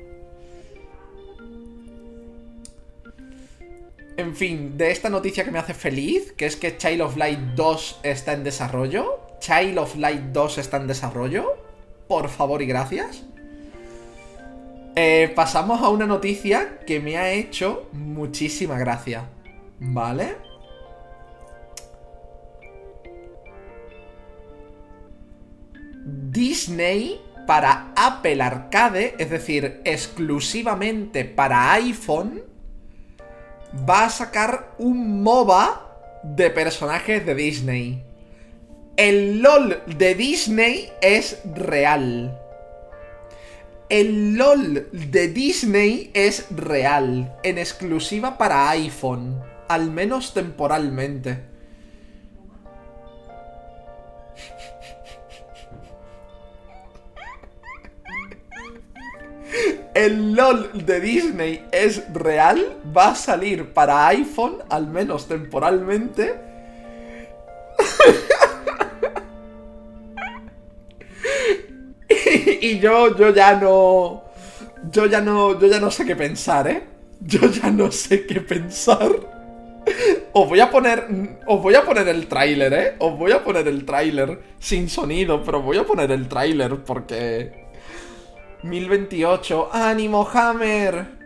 En 4.17 4.35
fin, 4.35 4.77
de 4.77 4.91
esta 4.91 5.11
noticia 5.11 5.45
que 5.45 5.51
me 5.51 5.59
hace 5.59 5.75
feliz, 5.75 6.33
que 6.33 6.47
es 6.47 6.57
que 6.57 6.77
Child 6.77 7.03
of 7.03 7.17
Light 7.17 7.39
2 7.55 8.01
está 8.03 8.33
en 8.33 8.43
desarrollo, 8.43 9.21
Child 9.39 9.79
of 9.79 9.97
Light 9.97 10.21
2 10.33 10.59
está 10.59 10.79
en 10.79 10.87
desarrollo. 10.87 11.57
Por 12.09 12.29
favor 12.29 12.63
y 12.63 12.67
gracias. 12.67 13.23
Eh, 14.97 15.31
pasamos 15.35 15.81
a 15.83 15.91
una 15.91 16.07
noticia 16.07 16.81
que 16.87 17.01
me 17.01 17.17
ha 17.17 17.31
hecho 17.31 17.89
muchísima 17.93 18.79
gracia. 18.79 19.29
¿Vale? 19.79 20.37
Disney 26.05 27.21
para 27.49 27.93
Apple 27.97 28.41
Arcade, 28.43 29.17
es 29.19 29.31
decir, 29.31 29.81
exclusivamente 29.85 31.25
para 31.25 31.73
iPhone, 31.73 32.45
va 33.89 34.05
a 34.05 34.11
sacar 34.11 34.75
un 34.79 35.23
MOBA 35.25 36.21
de 36.23 36.51
personajes 36.51 37.27
de 37.27 37.35
Disney 37.35 38.05
el 38.99 39.43
LOL 39.43 39.81
de 39.97 40.17
Disney 40.17 40.91
es 41.01 41.41
real. 41.55 42.37
El 43.89 44.37
LOL 44.37 44.89
de 44.91 45.29
Disney 45.29 46.11
es 46.15 46.47
real, 46.51 47.33
en 47.45 47.59
exclusiva 47.59 48.37
para 48.37 48.69
iPhone, 48.71 49.41
al 49.69 49.93
menos 49.93 50.35
temporalmente. 50.35 51.48
El 59.99 60.35
LOL 60.35 60.87
de 60.87 61.01
Disney 61.01 61.67
es 61.73 62.05
real, 62.13 62.77
va 62.97 63.09
a 63.09 63.15
salir 63.17 63.73
para 63.73 64.07
iPhone, 64.07 64.59
al 64.71 64.87
menos 64.87 65.27
temporalmente. 65.27 66.37
y 72.61 72.79
yo, 72.79 73.17
yo 73.17 73.35
ya 73.35 73.57
no. 73.57 74.23
Yo 74.93 75.07
ya 75.07 75.21
no. 75.21 75.59
Yo 75.59 75.67
ya 75.67 75.81
no 75.81 75.91
sé 75.91 76.07
qué 76.07 76.15
pensar, 76.15 76.69
¿eh? 76.69 76.85
Yo 77.21 77.51
ya 77.51 77.73
no 77.73 77.91
sé 77.91 78.25
qué 78.25 78.41
pensar. 78.41 79.11
Os 80.33 80.49
voy 80.49 80.61
a 80.61 80.71
poner. 80.71 81.09
Os 81.49 81.61
voy 81.61 81.75
a 81.75 81.83
poner 81.85 82.07
el 82.07 82.29
tráiler, 82.29 82.73
¿eh? 82.73 82.95
Os 83.01 83.19
voy 83.19 83.33
a 83.33 83.43
poner 83.43 83.67
el 83.67 83.85
tráiler. 83.85 84.39
Sin 84.61 84.89
sonido, 84.89 85.43
pero 85.43 85.61
voy 85.61 85.79
a 85.79 85.83
poner 85.83 86.13
el 86.13 86.29
tráiler 86.29 86.85
porque. 86.85 87.67
1028. 88.63 89.71
¡Ánimo, 89.73 90.29
Hammer! 90.33 91.19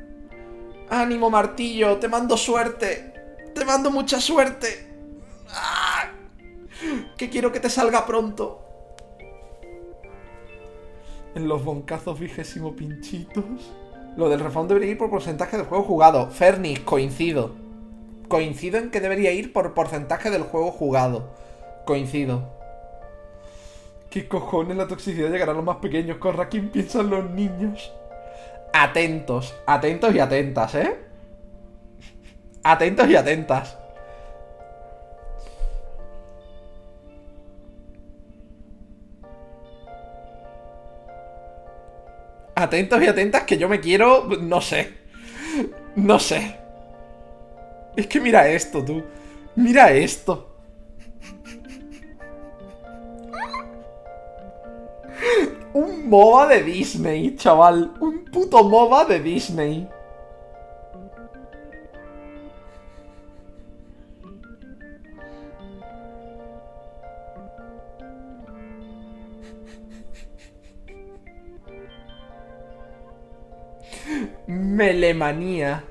¡Ánimo, 0.91 1.31
martillo! 1.31 1.99
¡Te 1.99 2.09
mando 2.09 2.37
suerte! 2.37 3.13
¡Te 3.55 3.65
mando 3.65 3.91
mucha 3.91 4.21
suerte! 4.21 4.93
¡Ah! 5.49 6.11
Que 7.17 7.31
quiero 7.31 7.53
que 7.53 7.61
te 7.61 7.71
salga 7.71 8.05
pronto. 8.07 8.61
En 11.35 11.49
los 11.49 11.65
boncazos 11.65 12.21
vigésimo 12.21 12.77
pinchitos. 12.77 13.45
Lo 14.17 14.29
del 14.29 14.41
refund 14.41 14.69
debería 14.69 14.91
ir 14.91 14.99
por 14.99 15.09
porcentaje 15.09 15.57
del 15.57 15.67
juego 15.67 15.85
jugado. 15.85 16.31
Fernis, 16.31 16.81
coincido. 16.81 17.55
Coincido 18.29 18.79
en 18.79 18.91
que 18.91 19.01
debería 19.01 19.33
ir 19.33 19.53
por 19.53 19.73
porcentaje 19.73 20.31
del 20.31 20.43
juego 20.43 20.71
jugado. 20.71 21.31
Coincido. 21.87 22.52
¿Qué 24.13 24.29
cojones 24.29 24.77
la 24.77 24.87
toxicidad 24.87 25.31
llegará 25.31 25.53
a 25.53 25.55
los 25.55 25.65
más 25.65 25.79
pequeños? 25.79 26.19
Corra, 26.19 26.51
¿quién 26.51 26.69
piensan 26.69 27.09
los 27.09 27.31
niños? 27.31 27.91
Atentos, 28.75 29.55
atentos 29.67 30.15
y 30.15 30.21
atentas, 30.21 30.75
¿eh? 30.75 30.99
Atentos 32.63 33.09
y 33.09 33.17
atentas. 33.17 33.79
Atentos 42.55 43.03
y 43.03 43.07
atentas 43.07 43.45
que 43.45 43.57
yo 43.57 43.67
me 43.67 43.81
quiero... 43.81 44.29
No 44.43 44.61
sé. 44.61 44.93
No 45.97 46.19
sé. 46.19 46.59
Es 47.97 48.07
que 48.09 48.21
mira 48.21 48.47
esto, 48.47 48.85
tú. 48.85 49.03
Mira 49.57 49.91
esto. 49.91 50.52
Un 55.75 56.09
MOBA 56.11 56.49
de 56.49 56.63
Disney, 56.63 57.35
chaval. 57.37 57.95
Un 58.01 58.25
puto 58.27 58.63
MOBA 58.63 59.07
de 59.07 59.21
Disney. 59.21 59.89
Melemanía. 74.47 75.85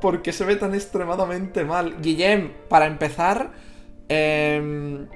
¿Por 0.00 0.22
qué 0.22 0.32
se 0.32 0.44
ve 0.44 0.56
tan 0.56 0.74
extremadamente 0.74 1.64
mal? 1.64 2.00
Guillem, 2.00 2.52
para 2.68 2.86
empezar, 2.86 3.50
3D 4.08 5.08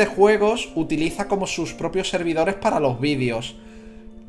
em, 0.00 0.14
Juegos 0.14 0.72
utiliza 0.76 1.26
como 1.26 1.46
sus 1.46 1.74
propios 1.74 2.08
servidores 2.08 2.54
para 2.54 2.80
los 2.80 3.00
vídeos. 3.00 3.56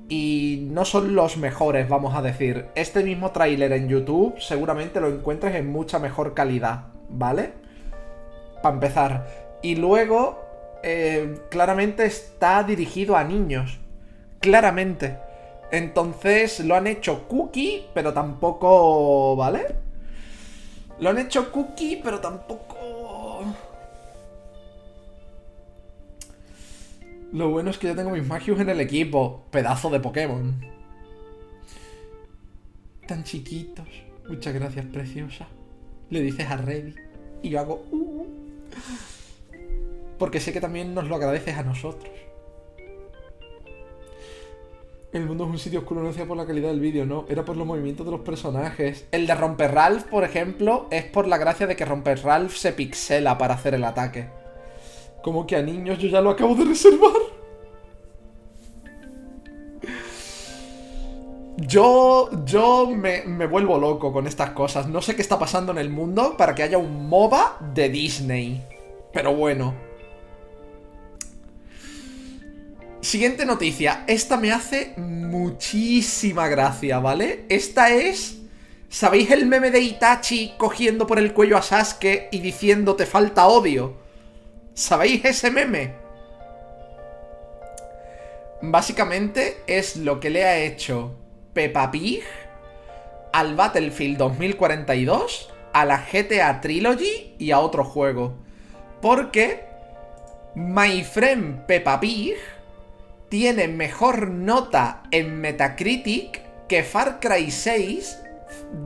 Y 0.08 0.68
no 0.72 0.86
son 0.86 1.16
los 1.16 1.38
mejores, 1.38 1.90
vamos 1.90 2.16
a 2.16 2.22
decir. 2.22 2.68
Este 2.76 3.04
mismo 3.04 3.32
tráiler 3.32 3.72
en 3.72 3.88
YouTube 3.88 4.40
seguramente 4.40 5.00
lo 5.00 5.10
encuentres 5.10 5.56
en 5.56 5.72
mucha 5.72 5.98
mejor 6.00 6.34
calidad, 6.34 6.88
¿vale? 7.10 7.54
Para 8.62 8.76
empezar. 8.76 9.28
Y 9.64 9.76
luego, 9.76 10.46
eh, 10.84 11.40
claramente 11.50 12.06
está 12.06 12.64
dirigido 12.64 13.18
a 13.18 13.24
niños. 13.24 13.80
Claramente. 14.40 15.25
Entonces 15.72 16.60
lo 16.62 16.76
han 16.76 16.88
hecho 16.88 17.28
cookie, 17.28 17.88
pero 17.94 18.14
tampoco... 18.14 19.36
¿Vale? 19.36 19.76
Lo 21.00 21.10
han 21.10 21.20
hecho 21.20 21.52
cookie, 21.52 22.02
pero 22.04 22.20
tampoco... 22.20 23.44
Lo 27.34 27.50
bueno 27.50 27.70
es 27.70 27.78
que 27.78 27.88
yo 27.88 27.96
tengo 27.96 28.12
mis 28.12 28.26
Magius 28.26 28.60
en 28.62 28.70
el 28.70 28.80
equipo. 28.80 29.44
Pedazo 29.52 29.90
de 29.90 30.00
Pokémon. 30.00 30.56
Tan 33.08 33.24
chiquitos. 33.24 33.88
Muchas 34.30 34.54
gracias, 34.54 34.86
preciosa. 34.86 35.48
Le 36.10 36.22
dices 36.22 36.50
a 36.50 36.58
Reddy. 36.58 36.96
Y 37.42 37.50
yo 37.50 37.60
hago... 37.60 37.86
Uh". 37.92 38.26
Porque 40.18 40.40
sé 40.40 40.54
que 40.54 40.62
también 40.62 40.94
nos 40.94 41.08
lo 41.10 41.16
agradeces 41.16 41.58
a 41.58 41.64
nosotros. 41.64 42.10
El 45.16 45.28
mundo 45.28 45.46
es 45.46 45.50
un 45.50 45.58
sitio 45.58 45.80
oscuro 45.80 46.04
no 46.04 46.12
sea 46.12 46.26
por 46.26 46.36
la 46.36 46.46
calidad 46.46 46.68
del 46.68 46.82
vídeo, 46.82 47.06
no. 47.06 47.24
Era 47.30 47.46
por 47.46 47.56
los 47.56 47.66
movimientos 47.66 48.06
de 48.06 48.12
los 48.12 48.20
personajes. 48.20 49.08
El 49.14 49.26
de 49.26 49.34
Romper 49.34 49.74
Ralph, 49.74 50.04
por 50.04 50.26
ejemplo, 50.26 50.88
es 50.92 51.06
por 51.06 51.26
la 51.26 51.38
gracia 51.38 51.68
de 51.68 51.78
que 51.78 51.86
Romper 51.86 52.22
Ralph 52.22 52.54
se 52.54 52.74
pixela 52.74 53.38
para 53.38 53.54
hacer 53.54 53.76
el 53.76 53.86
ataque. 53.86 54.28
Como 55.24 55.48
que 55.48 55.56
a 55.56 55.62
niños 55.62 56.00
yo 56.00 56.10
ya 56.10 56.20
lo 56.20 56.32
acabo 56.32 56.54
de 56.56 56.66
reservar. 56.66 57.14
Yo, 61.60 62.30
yo 62.44 62.90
me, 62.90 63.24
me, 63.24 63.48
vuelvo 63.48 63.80
loco 63.80 64.12
con 64.12 64.28
estas 64.28 64.50
cosas. 64.50 64.90
No 64.90 65.02
sé 65.02 65.16
qué 65.16 65.22
está 65.22 65.40
pasando 65.40 65.72
en 65.72 65.78
el 65.78 65.90
mundo 65.90 66.36
para 66.36 66.54
que 66.54 66.64
haya 66.64 66.78
un 66.78 67.08
MOBA 67.08 67.72
de 67.74 67.88
Disney. 67.88 68.66
Pero 69.14 69.34
bueno. 69.34 69.85
Siguiente 73.06 73.46
noticia. 73.46 74.04
Esta 74.08 74.36
me 74.36 74.52
hace 74.52 74.96
muchísima 74.98 76.48
gracia, 76.48 76.98
¿vale? 76.98 77.46
Esta 77.50 77.92
es... 77.92 78.40
¿Sabéis 78.90 79.30
el 79.30 79.46
meme 79.46 79.70
de 79.70 79.80
Itachi 79.80 80.56
cogiendo 80.58 81.06
por 81.06 81.20
el 81.20 81.32
cuello 81.32 81.56
a 81.56 81.62
Sasuke 81.62 82.30
y 82.32 82.40
diciendo 82.40 82.96
te 82.96 83.06
falta 83.06 83.46
odio? 83.46 83.96
¿Sabéis 84.74 85.24
ese 85.24 85.52
meme? 85.52 85.94
Básicamente 88.64 89.58
es 89.68 89.98
lo 89.98 90.20
que 90.20 90.32
le 90.32 90.46
ha 90.46 90.58
hecho 90.58 91.16
Peppa 91.54 91.92
Pig 91.92 92.24
al 93.34 93.54
Battlefield 93.54 94.18
2042, 94.18 95.54
a 95.74 95.86
la 95.86 96.04
GTA 96.12 96.60
Trilogy 96.60 97.36
y 97.38 97.52
a 97.52 97.60
otro 97.60 97.84
juego. 97.84 98.34
Porque 99.00 99.64
My 100.56 101.04
Friend 101.04 101.68
Peppa 101.68 102.00
Pig 102.00 102.34
tiene 103.30 103.68
mejor 103.68 104.30
nota 104.30 105.04
en 105.12 105.40
Metacritic 105.40 106.42
que 106.68 106.84
Far 106.84 107.20
Cry 107.20 107.52
6, 107.52 108.20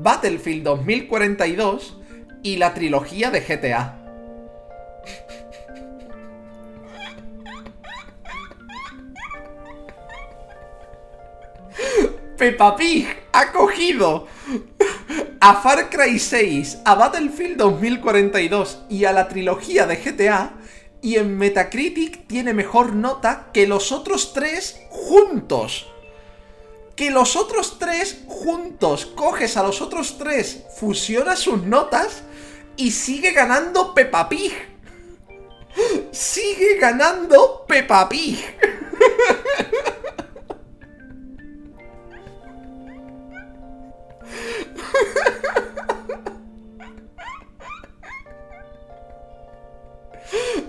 Battlefield 0.02 0.64
2042 0.64 1.98
y 2.44 2.58
la 2.58 2.74
trilogía 2.74 3.32
de 3.32 3.42
GTA. 3.42 3.96
Peppa 12.38 12.78
Pig 12.78 13.06
ha 13.34 13.52
cogido 13.52 14.28
a 15.42 15.56
Far 15.56 15.90
Cry 15.90 16.18
6, 16.18 16.80
a 16.86 16.96
Battlefield 16.96 17.58
2042 17.58 18.86
y 18.90 19.04
a 19.04 19.12
la 19.12 19.28
trilogía 19.28 19.86
de 19.86 19.98
GTA 19.98 20.54
y 21.02 21.16
en 21.16 21.38
Metacritic 21.38 22.28
tiene 22.28 22.54
mejor 22.54 22.94
nota 22.94 23.50
que 23.54 23.68
los 23.68 23.92
otros 23.92 24.34
tres 24.34 24.82
juntos. 24.90 25.88
Que 26.96 27.12
los 27.12 27.36
otros 27.36 27.78
tres 27.80 28.22
juntos. 28.28 29.06
Coges 29.06 29.58
a 29.58 29.64
los 29.64 29.82
otros 29.82 30.18
tres, 30.18 30.64
fusionas 30.78 31.40
sus 31.40 31.64
notas 31.64 32.24
y 32.76 32.92
sigue 32.92 33.32
ganando 33.32 33.94
Peppa 33.94 34.28
Pig. 34.28 34.54
Sigue 36.12 36.78
ganando 36.80 37.66
Peppa 37.68 38.10
Pig. 38.10 38.40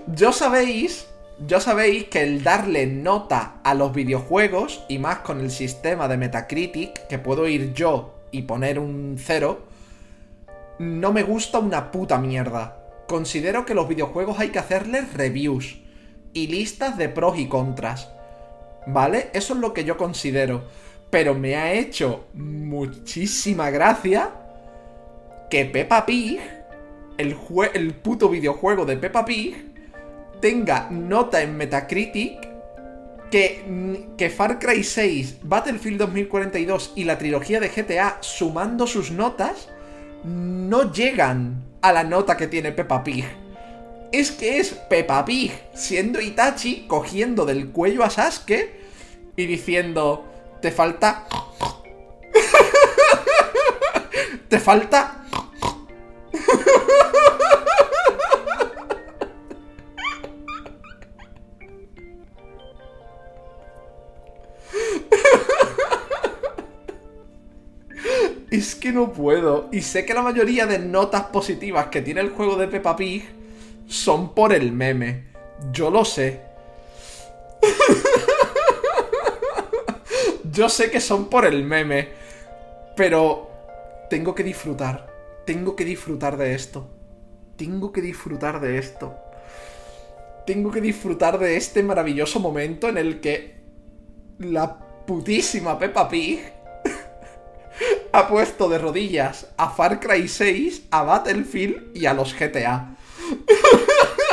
Yo 0.07 0.33
sabéis, 0.33 1.07
yo 1.47 1.59
sabéis 1.59 2.05
que 2.05 2.21
el 2.21 2.43
darle 2.43 2.85
nota 2.87 3.55
a 3.63 3.73
los 3.73 3.93
videojuegos, 3.93 4.83
y 4.89 4.99
más 4.99 5.19
con 5.19 5.39
el 5.41 5.51
sistema 5.51 6.07
de 6.07 6.17
Metacritic, 6.17 7.07
que 7.07 7.19
puedo 7.19 7.47
ir 7.47 7.73
yo 7.73 8.15
y 8.31 8.43
poner 8.43 8.79
un 8.79 9.17
cero, 9.19 9.61
no 10.79 11.13
me 11.13 11.23
gusta 11.23 11.59
una 11.59 11.91
puta 11.91 12.17
mierda. 12.17 12.77
considero 13.07 13.65
que 13.65 13.73
los 13.73 13.89
videojuegos 13.89 14.39
hay 14.39 14.49
que 14.49 14.59
hacerles 14.59 15.13
reviews 15.13 15.77
y 16.33 16.47
listas 16.47 16.97
de 16.97 17.09
pros 17.09 17.37
y 17.37 17.47
contras. 17.47 18.09
¿Vale? 18.87 19.29
Eso 19.33 19.53
es 19.53 19.59
lo 19.59 19.73
que 19.73 19.83
yo 19.83 19.97
considero. 19.97 20.63
Pero 21.09 21.33
me 21.33 21.57
ha 21.57 21.73
hecho 21.73 22.25
muchísima 22.33 23.69
gracia 23.69 24.31
que 25.49 25.65
Peppa 25.65 26.05
Pig, 26.05 26.39
el, 27.17 27.35
el 27.73 27.93
puto 27.93 28.29
videojuego 28.29 28.85
de 28.85 28.97
Peppa 28.97 29.25
Pig, 29.25 29.71
tenga 30.41 30.89
nota 30.89 31.41
en 31.41 31.55
Metacritic 31.55 32.49
que, 33.29 34.05
que, 34.17 34.29
Far 34.29 34.59
Cry 34.59 34.83
6, 34.83 35.37
Battlefield 35.43 35.99
2042 35.99 36.93
y 36.95 37.05
la 37.05 37.17
trilogía 37.17 37.59
de 37.59 37.69
GTA, 37.69 38.17
sumando 38.19 38.87
sus 38.87 39.11
notas, 39.11 39.69
no 40.23 40.91
llegan 40.91 41.63
a 41.81 41.93
la 41.93 42.03
nota 42.03 42.37
que 42.37 42.47
tiene 42.47 42.71
Peppa 42.71 43.03
Pig. 43.03 43.25
Es 44.11 44.31
que 44.31 44.59
es 44.59 44.71
Peppa 44.71 45.23
Pig 45.23 45.53
siendo 45.73 46.19
Itachi 46.19 46.85
cogiendo 46.87 47.45
del 47.45 47.69
cuello 47.69 48.03
a 48.03 48.09
Sasuke 48.09 48.81
y 49.37 49.45
diciendo, 49.45 50.25
te 50.61 50.71
falta... 50.71 51.27
te 54.49 54.59
falta... 54.59 55.25
Es 68.51 68.75
que 68.75 68.91
no 68.91 69.13
puedo. 69.13 69.69
Y 69.71 69.81
sé 69.81 70.05
que 70.05 70.13
la 70.13 70.21
mayoría 70.21 70.65
de 70.65 70.77
notas 70.77 71.23
positivas 71.23 71.87
que 71.87 72.01
tiene 72.01 72.19
el 72.19 72.31
juego 72.31 72.57
de 72.57 72.67
Peppa 72.67 72.97
Pig 72.97 73.23
son 73.87 74.35
por 74.35 74.53
el 74.53 74.73
meme. 74.73 75.23
Yo 75.71 75.89
lo 75.89 76.03
sé. 76.03 76.41
Yo 80.51 80.67
sé 80.67 80.91
que 80.91 80.99
son 80.99 81.29
por 81.29 81.45
el 81.45 81.63
meme. 81.63 82.09
Pero 82.97 83.49
tengo 84.09 84.35
que 84.35 84.43
disfrutar. 84.43 85.10
Tengo 85.45 85.75
que 85.75 85.85
disfrutar 85.85 86.37
de 86.37 86.53
esto. 86.53 86.89
Tengo 87.57 87.91
que 87.91 88.01
disfrutar 88.01 88.59
de 88.59 88.77
esto. 88.77 89.15
Tengo 90.45 90.71
que 90.71 90.81
disfrutar 90.81 91.39
de 91.39 91.57
este 91.57 91.83
maravilloso 91.83 92.39
momento 92.39 92.89
en 92.89 92.97
el 92.97 93.19
que 93.19 93.55
la 94.39 94.79
putísima 95.05 95.77
Peppa 95.77 96.09
Pig 96.09 96.41
ha 98.13 98.27
puesto 98.27 98.69
de 98.69 98.77
rodillas 98.77 99.47
a 99.57 99.69
Far 99.69 99.99
Cry 99.99 100.27
6, 100.27 100.87
a 100.91 101.03
Battlefield 101.03 101.95
y 101.95 102.05
a 102.05 102.13
los 102.13 102.33
GTA. 102.33 102.95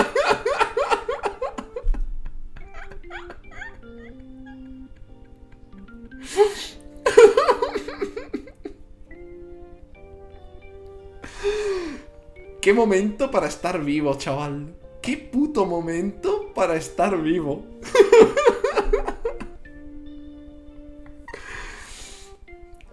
Qué 12.69 12.75
momento 12.75 13.31
para 13.31 13.47
estar 13.47 13.83
vivo, 13.83 14.13
chaval. 14.19 14.75
Qué 15.01 15.17
puto 15.17 15.65
momento 15.65 16.53
para 16.55 16.77
estar 16.77 17.17
vivo. 17.17 17.65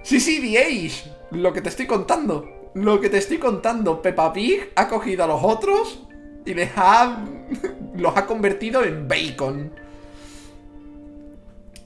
Sí, 0.01 0.21
sí, 0.21 0.39
The 0.39 0.89
Lo 1.31 1.51
que 1.51 1.61
te 1.61 1.67
estoy 1.67 1.87
contando. 1.87 2.71
Lo 2.73 3.01
que 3.01 3.09
te 3.09 3.17
estoy 3.17 3.37
contando. 3.37 4.01
Peppa 4.01 4.31
Pig 4.31 4.71
ha 4.75 4.87
cogido 4.87 5.25
a 5.25 5.27
los 5.27 5.43
otros 5.43 6.07
y 6.45 6.53
les 6.53 6.71
ha. 6.77 7.25
los 7.97 8.15
ha 8.15 8.25
convertido 8.25 8.81
en 8.81 9.09
bacon. 9.09 9.73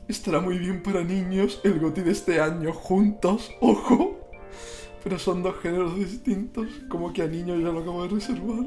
Estará 0.07 0.41
muy 0.41 0.59
bien 0.59 0.83
para 0.83 1.03
niños 1.03 1.59
el 1.63 1.79
goti 1.79 2.01
de 2.01 2.11
este 2.11 2.39
año. 2.39 2.71
Juntos, 2.71 3.49
ojo. 3.61 4.28
Pero 5.03 5.17
son 5.17 5.43
dos 5.43 5.55
géneros 5.61 5.95
distintos. 5.95 6.67
Como 6.89 7.13
que 7.13 7.23
a 7.23 7.27
niños 7.27 7.61
ya 7.61 7.69
lo 7.69 7.79
acabo 7.79 8.03
de 8.03 8.09
reservar. 8.09 8.65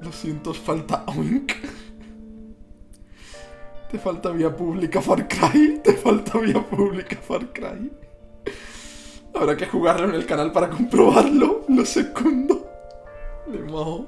Lo 0.00 0.12
siento, 0.12 0.52
falta 0.52 1.04
Oink. 1.06 1.52
Te 3.90 3.98
falta 3.98 4.30
vía 4.30 4.54
pública 4.54 5.00
Far 5.00 5.28
Cry. 5.28 5.80
Te 5.82 5.94
falta 5.94 6.38
vía 6.38 6.62
pública 6.62 7.16
Far 7.16 7.52
Cry. 7.52 7.90
Habrá 9.34 9.56
que 9.56 9.66
jugarlo 9.66 10.08
en 10.08 10.14
el 10.14 10.26
canal 10.26 10.50
para 10.50 10.68
comprobarlo. 10.68 11.64
Lo 11.68 11.84
segundo. 11.84 12.68
Le 13.50 13.60
mojo. 13.60 14.06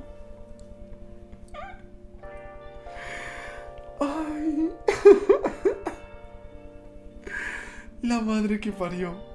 Ay. 4.01 4.71
La 8.03 8.21
madre 8.21 8.59
que 8.59 8.73
parió. 8.73 9.28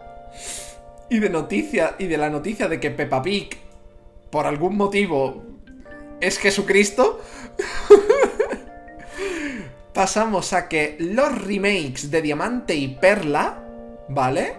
Y 1.14 1.20
de 1.20 1.30
noticia, 1.30 1.95
y 1.99 2.07
de 2.07 2.18
la 2.18 2.32
noticia 2.32 2.68
de 2.68 2.80
que 2.80 2.89
Peppa 2.89 3.22
Pig, 3.22 3.55
por 4.32 4.47
algún 4.47 4.76
motivo, 4.76 5.43
es 6.20 6.39
Jesucristo 6.39 7.22
pasamos 9.93 10.53
a 10.53 10.68
que 10.68 10.97
los 10.99 11.39
remakes 11.39 12.09
de 12.09 12.24
Diamante 12.24 12.74
y 12.74 12.88
Perla, 12.88 13.59
¿vale? 14.09 14.55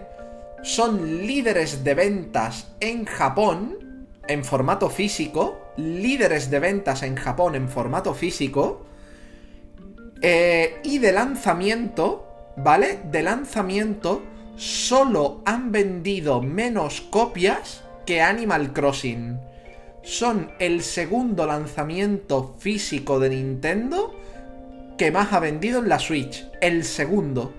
Son 0.63 1.27
líderes 1.27 1.83
de 1.83 1.95
ventas 1.95 2.69
en 2.79 3.05
Japón, 3.05 4.07
en 4.29 4.45
formato 4.45 4.91
físico, 4.91 5.73
líderes 5.77 6.51
de 6.51 6.61
ventas 6.61 7.03
en 7.03 7.17
Japón 7.17 7.57
en 7.57 7.69
formato 7.69 8.15
físico, 8.15 8.87
eh, 10.23 10.77
y 10.85 10.99
de 10.99 11.11
lanzamiento, 11.11 12.53
¿vale? 12.57 13.01
De 13.11 13.25
lanzamiento 13.25 14.23
solo 14.57 15.41
han 15.45 15.73
vendido 15.73 16.41
menos 16.41 17.01
copias 17.01 17.85
que 18.07 18.23
Animal 18.23 18.73
Crossing. 18.73 19.39
Son 20.03 20.51
el 20.59 20.83
segundo 20.83 21.47
lanzamiento 21.47 22.55
físico 22.59 23.19
de 23.19 23.31
Nintendo 23.31 24.15
que 24.99 25.11
más 25.11 25.33
ha 25.33 25.41
vendido 25.41 25.81
en 25.81 25.89
la 25.89 25.99
Switch. 25.99 26.47
El 26.61 26.85
segundo. 26.85 27.53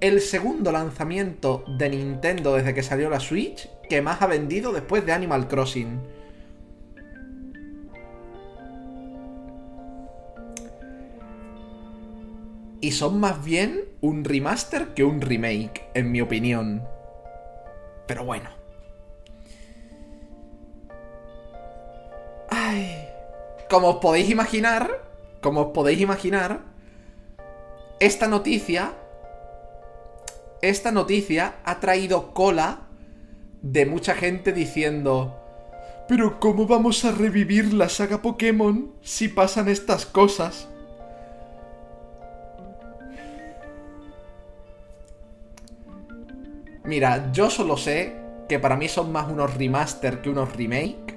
El 0.00 0.20
segundo 0.20 0.72
lanzamiento 0.72 1.64
de 1.78 1.90
Nintendo 1.90 2.54
desde 2.54 2.74
que 2.74 2.82
salió 2.82 3.10
la 3.10 3.20
Switch 3.20 3.68
que 3.88 4.02
más 4.02 4.22
ha 4.22 4.26
vendido 4.26 4.72
después 4.72 5.04
de 5.06 5.12
Animal 5.12 5.48
Crossing. 5.48 6.00
Y 12.80 12.92
son 12.92 13.20
más 13.20 13.44
bien 13.44 13.84
un 14.00 14.24
remaster 14.24 14.94
que 14.94 15.04
un 15.04 15.20
remake, 15.20 15.90
en 15.94 16.10
mi 16.10 16.20
opinión. 16.20 16.82
Pero 18.06 18.24
bueno. 18.24 18.50
Ay. 22.48 23.06
Como 23.68 23.88
os 23.88 23.96
podéis 23.96 24.30
imaginar, 24.30 24.90
como 25.40 25.60
os 25.60 25.72
podéis 25.72 26.00
imaginar, 26.00 26.62
esta 28.00 28.26
noticia. 28.28 28.94
Esta 30.62 30.90
noticia 30.90 31.56
ha 31.64 31.80
traído 31.80 32.32
cola 32.34 32.88
de 33.62 33.84
mucha 33.86 34.14
gente 34.14 34.52
diciendo. 34.52 35.36
Pero 36.08 36.40
¿cómo 36.40 36.66
vamos 36.66 37.04
a 37.04 37.12
revivir 37.12 37.72
la 37.72 37.88
saga 37.88 38.22
Pokémon 38.22 38.92
si 39.02 39.28
pasan 39.28 39.68
estas 39.68 40.06
cosas? 40.06 40.69
Mira, 46.90 47.30
yo 47.30 47.50
solo 47.50 47.76
sé 47.76 48.16
que 48.48 48.58
para 48.58 48.74
mí 48.74 48.88
son 48.88 49.12
más 49.12 49.30
unos 49.30 49.56
remaster 49.56 50.22
que 50.22 50.28
unos 50.28 50.56
remake. 50.56 51.14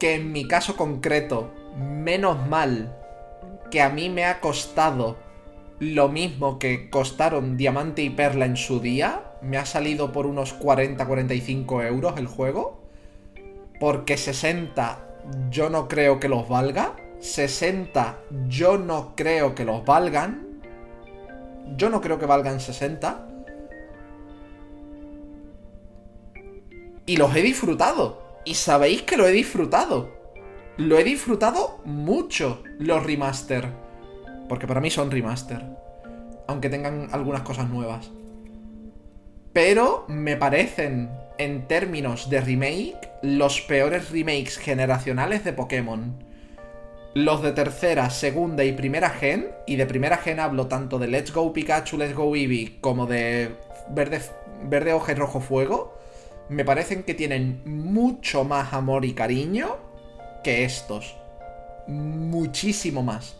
Que 0.00 0.14
en 0.14 0.32
mi 0.32 0.48
caso 0.48 0.76
concreto, 0.76 1.52
menos 1.78 2.44
mal 2.48 2.92
que 3.70 3.80
a 3.80 3.88
mí 3.88 4.08
me 4.08 4.24
ha 4.24 4.40
costado 4.40 5.16
lo 5.78 6.08
mismo 6.08 6.58
que 6.58 6.90
costaron 6.90 7.56
Diamante 7.56 8.02
y 8.02 8.10
Perla 8.10 8.46
en 8.46 8.56
su 8.56 8.80
día. 8.80 9.22
Me 9.42 9.58
ha 9.58 9.64
salido 9.64 10.10
por 10.10 10.26
unos 10.26 10.58
40-45 10.58 11.86
euros 11.86 12.14
el 12.16 12.26
juego. 12.26 12.82
Porque 13.78 14.16
60 14.16 15.06
yo 15.50 15.70
no 15.70 15.86
creo 15.86 16.18
que 16.18 16.28
los 16.28 16.48
valga. 16.48 16.96
60 17.20 18.18
yo 18.48 18.76
no 18.76 19.14
creo 19.14 19.54
que 19.54 19.64
los 19.64 19.84
valgan. 19.84 20.60
Yo 21.76 21.90
no 21.90 22.00
creo 22.00 22.18
que 22.18 22.26
valgan 22.26 22.58
60. 22.58 23.28
Y 27.06 27.16
los 27.16 27.34
he 27.34 27.42
disfrutado. 27.42 28.22
Y 28.44 28.54
sabéis 28.54 29.02
que 29.02 29.16
lo 29.16 29.26
he 29.26 29.32
disfrutado 29.32 30.24
lo 30.76 30.98
he 30.98 31.04
disfrutado 31.04 31.80
mucho 31.84 32.62
los 32.78 33.04
remaster. 33.04 33.68
Porque 34.48 34.66
para 34.66 34.80
mí 34.80 34.90
son 34.90 35.10
remaster. 35.10 35.62
Aunque 36.48 36.68
tengan 36.68 37.08
algunas 37.12 37.42
cosas 37.42 37.68
nuevas. 37.70 38.10
Pero 39.52 40.04
me 40.08 40.36
parecen, 40.36 41.10
en 41.38 41.68
términos 41.68 42.28
de 42.28 42.40
remake, 42.40 43.08
los 43.22 43.60
peores 43.60 44.10
remakes 44.10 44.58
generacionales 44.58 45.44
de 45.44 45.52
Pokémon. 45.52 46.24
Los 47.14 47.40
de 47.42 47.52
tercera, 47.52 48.10
segunda 48.10 48.64
y 48.64 48.72
primera 48.72 49.10
gen, 49.10 49.50
y 49.68 49.76
de 49.76 49.86
primera 49.86 50.16
gen 50.16 50.40
hablo 50.40 50.66
tanto 50.66 50.98
de 50.98 51.06
Let's 51.06 51.32
Go 51.32 51.52
Pikachu, 51.52 51.96
Let's 51.96 52.16
Go 52.16 52.34
Eevee, 52.34 52.78
como 52.80 53.06
de 53.06 53.54
Verde, 53.90 54.20
verde 54.64 54.92
y 55.08 55.14
Rojo 55.14 55.40
Fuego, 55.40 55.96
me 56.48 56.64
parecen 56.64 57.02
que 57.02 57.14
tienen 57.14 57.62
mucho 57.64 58.44
más 58.44 58.72
amor 58.72 59.04
y 59.04 59.14
cariño 59.14 59.76
que 60.42 60.64
estos. 60.64 61.16
Muchísimo 61.86 63.02
más. 63.02 63.36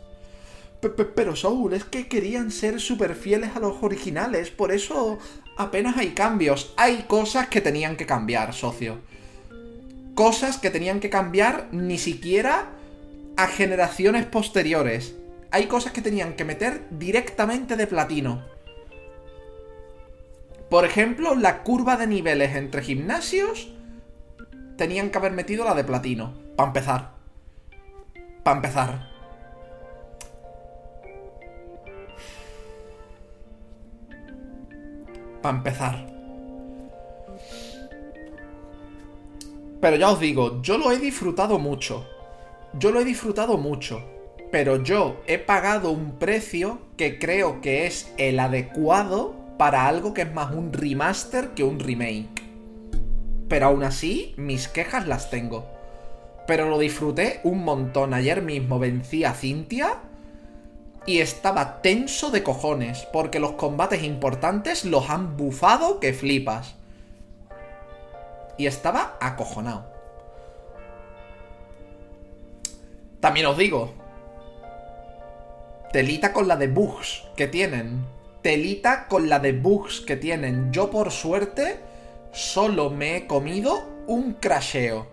Pero 1.14 1.34
Soul, 1.34 1.74
es 1.74 1.84
que 1.84 2.08
querían 2.08 2.50
ser 2.50 2.80
súper 2.80 3.14
fieles 3.14 3.56
a 3.56 3.60
los 3.60 3.82
originales, 3.82 4.50
por 4.50 4.70
eso 4.72 5.18
apenas 5.56 5.96
hay 5.96 6.10
cambios. 6.10 6.74
Hay 6.76 7.04
cosas 7.08 7.48
que 7.48 7.60
tenían 7.60 7.96
que 7.96 8.06
cambiar, 8.06 8.52
socio. 8.52 8.98
Cosas 10.14 10.58
que 10.58 10.70
tenían 10.70 11.00
que 11.00 11.10
cambiar 11.10 11.68
ni 11.72 11.98
siquiera 11.98 12.70
a 13.36 13.46
generaciones 13.46 14.26
posteriores. 14.26 15.14
Hay 15.50 15.66
cosas 15.66 15.92
que 15.92 16.02
tenían 16.02 16.34
que 16.34 16.44
meter 16.44 16.86
directamente 16.90 17.76
de 17.76 17.86
platino. 17.86 18.53
Por 20.74 20.84
ejemplo, 20.84 21.36
la 21.36 21.62
curva 21.62 21.96
de 21.96 22.08
niveles 22.08 22.56
entre 22.56 22.82
gimnasios 22.82 23.68
tenían 24.76 25.10
que 25.10 25.18
haber 25.18 25.30
metido 25.30 25.64
la 25.64 25.72
de 25.72 25.84
platino. 25.84 26.34
Para 26.56 26.66
empezar. 26.66 27.10
Para 28.42 28.56
empezar. 28.56 29.08
Para 35.40 35.56
empezar. 35.58 36.06
Pero 39.80 39.94
ya 39.94 40.10
os 40.10 40.18
digo, 40.18 40.60
yo 40.60 40.76
lo 40.76 40.90
he 40.90 40.98
disfrutado 40.98 41.60
mucho. 41.60 42.04
Yo 42.80 42.90
lo 42.90 42.98
he 42.98 43.04
disfrutado 43.04 43.58
mucho. 43.58 44.02
Pero 44.50 44.82
yo 44.82 45.22
he 45.28 45.38
pagado 45.38 45.92
un 45.92 46.18
precio 46.18 46.80
que 46.96 47.20
creo 47.20 47.60
que 47.60 47.86
es 47.86 48.12
el 48.18 48.40
adecuado 48.40 49.43
para 49.56 49.86
algo 49.86 50.14
que 50.14 50.22
es 50.22 50.32
más 50.32 50.52
un 50.52 50.72
remaster 50.72 51.50
que 51.50 51.64
un 51.64 51.78
remake. 51.78 52.42
Pero 53.48 53.66
aún 53.66 53.84
así, 53.84 54.34
mis 54.36 54.68
quejas 54.68 55.06
las 55.06 55.30
tengo. 55.30 55.66
Pero 56.46 56.68
lo 56.68 56.78
disfruté 56.78 57.40
un 57.44 57.64
montón. 57.64 58.14
Ayer 58.14 58.42
mismo 58.42 58.78
vencí 58.78 59.24
a 59.24 59.32
Cintia 59.32 59.98
y 61.06 61.18
estaba 61.18 61.82
tenso 61.82 62.30
de 62.30 62.42
cojones, 62.42 63.06
porque 63.12 63.38
los 63.38 63.52
combates 63.52 64.02
importantes 64.02 64.84
los 64.84 65.10
han 65.10 65.36
bufado 65.36 66.00
que 66.00 66.12
flipas. 66.12 66.74
Y 68.56 68.66
estaba 68.66 69.16
acojonado. 69.20 69.92
También 73.20 73.46
os 73.46 73.56
digo, 73.56 73.94
telita 75.92 76.32
con 76.32 76.48
la 76.48 76.56
de 76.56 76.68
bugs 76.68 77.24
que 77.36 77.46
tienen. 77.46 78.13
Telita 78.44 79.06
con 79.08 79.30
la 79.30 79.38
de 79.38 79.52
bugs 79.52 80.02
que 80.02 80.16
tienen. 80.16 80.70
Yo 80.70 80.90
por 80.90 81.10
suerte 81.12 81.80
solo 82.30 82.90
me 82.90 83.16
he 83.16 83.26
comido 83.26 83.88
un 84.06 84.34
crasheo. 84.34 85.06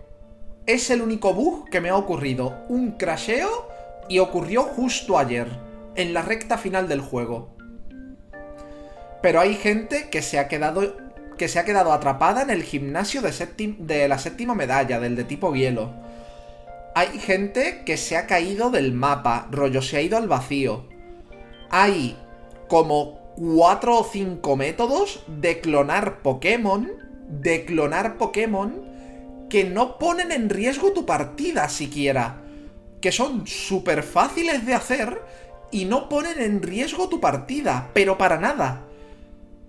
Es 0.66 0.90
el 0.90 1.00
único 1.00 1.32
bug 1.32 1.70
que 1.70 1.80
me 1.80 1.88
ha 1.88 1.96
ocurrido. 1.96 2.62
Un 2.68 2.90
crasheo 2.98 3.70
y 4.06 4.18
ocurrió 4.18 4.64
justo 4.64 5.16
ayer 5.16 5.48
en 5.94 6.12
la 6.12 6.20
recta 6.20 6.58
final 6.58 6.88
del 6.88 7.00
juego. 7.00 7.56
Pero 9.22 9.40
hay 9.40 9.54
gente 9.54 10.10
que 10.10 10.20
se 10.20 10.38
ha 10.38 10.46
quedado 10.46 10.94
que 11.38 11.48
se 11.48 11.58
ha 11.58 11.64
quedado 11.64 11.94
atrapada 11.94 12.42
en 12.42 12.50
el 12.50 12.62
gimnasio 12.62 13.22
de, 13.22 13.32
de 13.78 14.08
la 14.08 14.18
séptima 14.18 14.54
medalla, 14.54 15.00
del 15.00 15.16
de 15.16 15.24
tipo 15.24 15.54
hielo. 15.54 15.90
Hay 16.94 17.18
gente 17.18 17.82
que 17.86 17.96
se 17.96 18.18
ha 18.18 18.26
caído 18.26 18.68
del 18.68 18.92
mapa, 18.92 19.48
rollo, 19.50 19.80
se 19.80 19.96
ha 19.96 20.02
ido 20.02 20.18
al 20.18 20.28
vacío. 20.28 20.86
Hay 21.70 22.18
como 22.68 23.21
cuatro 23.36 23.98
o 23.98 24.04
cinco 24.04 24.56
métodos 24.56 25.24
de 25.26 25.60
clonar 25.60 26.22
Pokémon, 26.22 26.90
de 27.28 27.64
clonar 27.64 28.18
Pokémon, 28.18 28.82
que 29.48 29.64
no 29.64 29.98
ponen 29.98 30.32
en 30.32 30.48
riesgo 30.48 30.92
tu 30.92 31.04
partida 31.06 31.68
siquiera. 31.68 32.40
Que 33.00 33.12
son 33.12 33.46
súper 33.46 34.02
fáciles 34.02 34.64
de 34.64 34.74
hacer 34.74 35.20
y 35.70 35.86
no 35.86 36.08
ponen 36.08 36.40
en 36.40 36.62
riesgo 36.62 37.08
tu 37.08 37.20
partida, 37.20 37.90
pero 37.92 38.16
para 38.16 38.38
nada. 38.38 38.82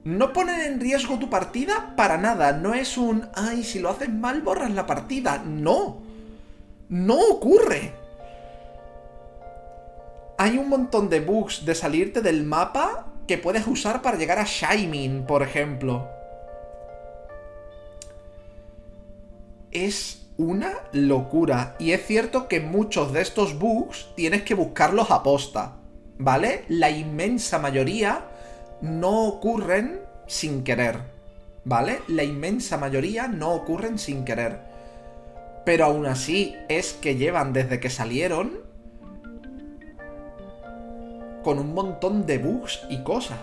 No 0.04 0.34
ponen 0.34 0.60
en 0.62 0.80
riesgo 0.80 1.18
tu 1.18 1.30
partida 1.30 1.94
para 1.96 2.18
nada. 2.18 2.52
No 2.52 2.74
es 2.74 2.98
un, 2.98 3.28
ay, 3.34 3.64
si 3.64 3.80
lo 3.80 3.90
haces 3.90 4.10
mal 4.10 4.42
borras 4.42 4.72
la 4.72 4.86
partida. 4.86 5.42
No. 5.46 6.02
No 6.90 7.20
ocurre. 7.20 7.94
Hay 10.38 10.58
un 10.58 10.68
montón 10.68 11.10
de 11.10 11.22
bugs 11.22 11.66
de 11.66 11.74
salirte 11.74 12.22
del 12.22 12.44
mapa 12.44 13.13
que 13.28 13.38
puedes 13.38 13.68
usar 13.68 14.02
para 14.02 14.18
llegar 14.18 14.40
a 14.40 14.46
Shining, 14.46 15.26
por 15.26 15.44
ejemplo. 15.44 16.08
Es 19.72 20.28
una 20.38 20.74
locura. 20.92 21.76
Y 21.80 21.92
es 21.92 22.06
cierto 22.06 22.48
que 22.48 22.60
muchos 22.60 23.14
de 23.14 23.22
estos 23.22 23.58
bugs 23.58 24.10
tienes 24.16 24.44
que 24.44 24.56
buscarlos 24.56 25.12
a 25.12 25.24
posta. 25.24 25.78
¿vale? 26.18 26.64
La 26.70 26.90
inmensa 26.90 27.60
mayoría 27.60 28.26
no 28.82 29.26
ocurren 29.26 30.02
sin 30.28 30.64
querer, 30.64 31.00
¿vale? 31.66 32.02
La 32.08 32.24
inmensa 32.24 32.78
mayoría 32.78 33.28
no 33.28 33.52
ocurren 33.52 33.98
sin 33.98 34.26
querer. 34.26 34.60
Pero 35.66 35.86
aún 35.86 36.06
así 36.06 36.56
es 36.70 36.94
que 36.94 37.16
llevan 37.16 37.54
desde 37.54 37.80
que 37.80 37.90
salieron 37.90 38.63
con 41.44 41.60
un 41.60 41.74
montón 41.74 42.26
de 42.26 42.38
bugs 42.38 42.86
y 42.90 43.04
cosas. 43.04 43.40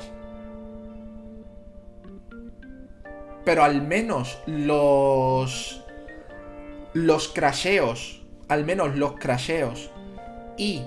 Pero 3.44 3.62
al 3.62 3.82
menos 3.82 4.38
los... 4.46 5.84
Los 6.92 7.28
crasheos, 7.28 8.20
al 8.48 8.64
menos 8.64 8.96
los 8.96 9.12
crasheos 9.12 9.92
y 10.57 10.82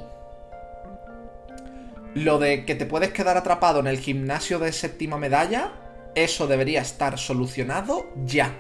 lo 2.13 2.37
de 2.37 2.65
que 2.65 2.75
te 2.75 2.85
puedes 2.85 3.11
quedar 3.11 3.37
atrapado 3.37 3.79
en 3.79 3.87
el 3.87 3.99
gimnasio 3.99 4.59
de 4.59 4.71
séptima 4.71 5.17
medalla, 5.17 5.71
eso 6.13 6.45
debería 6.45 6.81
estar 6.81 7.17
solucionado 7.17 8.05
ya. 8.25 8.51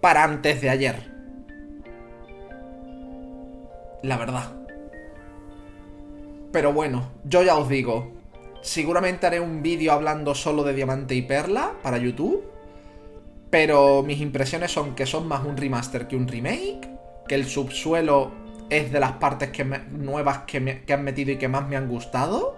Para 0.00 0.24
antes 0.24 0.60
de 0.60 0.70
ayer. 0.70 1.12
La 4.02 4.16
verdad. 4.16 4.63
Pero 6.54 6.72
bueno, 6.72 7.10
yo 7.24 7.42
ya 7.42 7.56
os 7.56 7.68
digo, 7.68 8.12
seguramente 8.62 9.26
haré 9.26 9.40
un 9.40 9.60
vídeo 9.60 9.90
hablando 9.90 10.36
solo 10.36 10.62
de 10.62 10.72
Diamante 10.72 11.16
y 11.16 11.22
Perla 11.22 11.72
para 11.82 11.98
YouTube. 11.98 12.44
Pero 13.50 14.04
mis 14.04 14.20
impresiones 14.20 14.70
son 14.70 14.94
que 14.94 15.04
son 15.04 15.26
más 15.26 15.44
un 15.44 15.56
remaster 15.56 16.06
que 16.06 16.14
un 16.14 16.28
remake. 16.28 16.88
Que 17.26 17.34
el 17.34 17.46
subsuelo 17.46 18.30
es 18.70 18.92
de 18.92 19.00
las 19.00 19.14
partes 19.14 19.50
que 19.50 19.64
nuevas 19.64 20.42
que, 20.46 20.84
que 20.86 20.92
han 20.92 21.02
metido 21.02 21.32
y 21.32 21.38
que 21.38 21.48
más 21.48 21.66
me 21.66 21.76
han 21.76 21.88
gustado. 21.88 22.54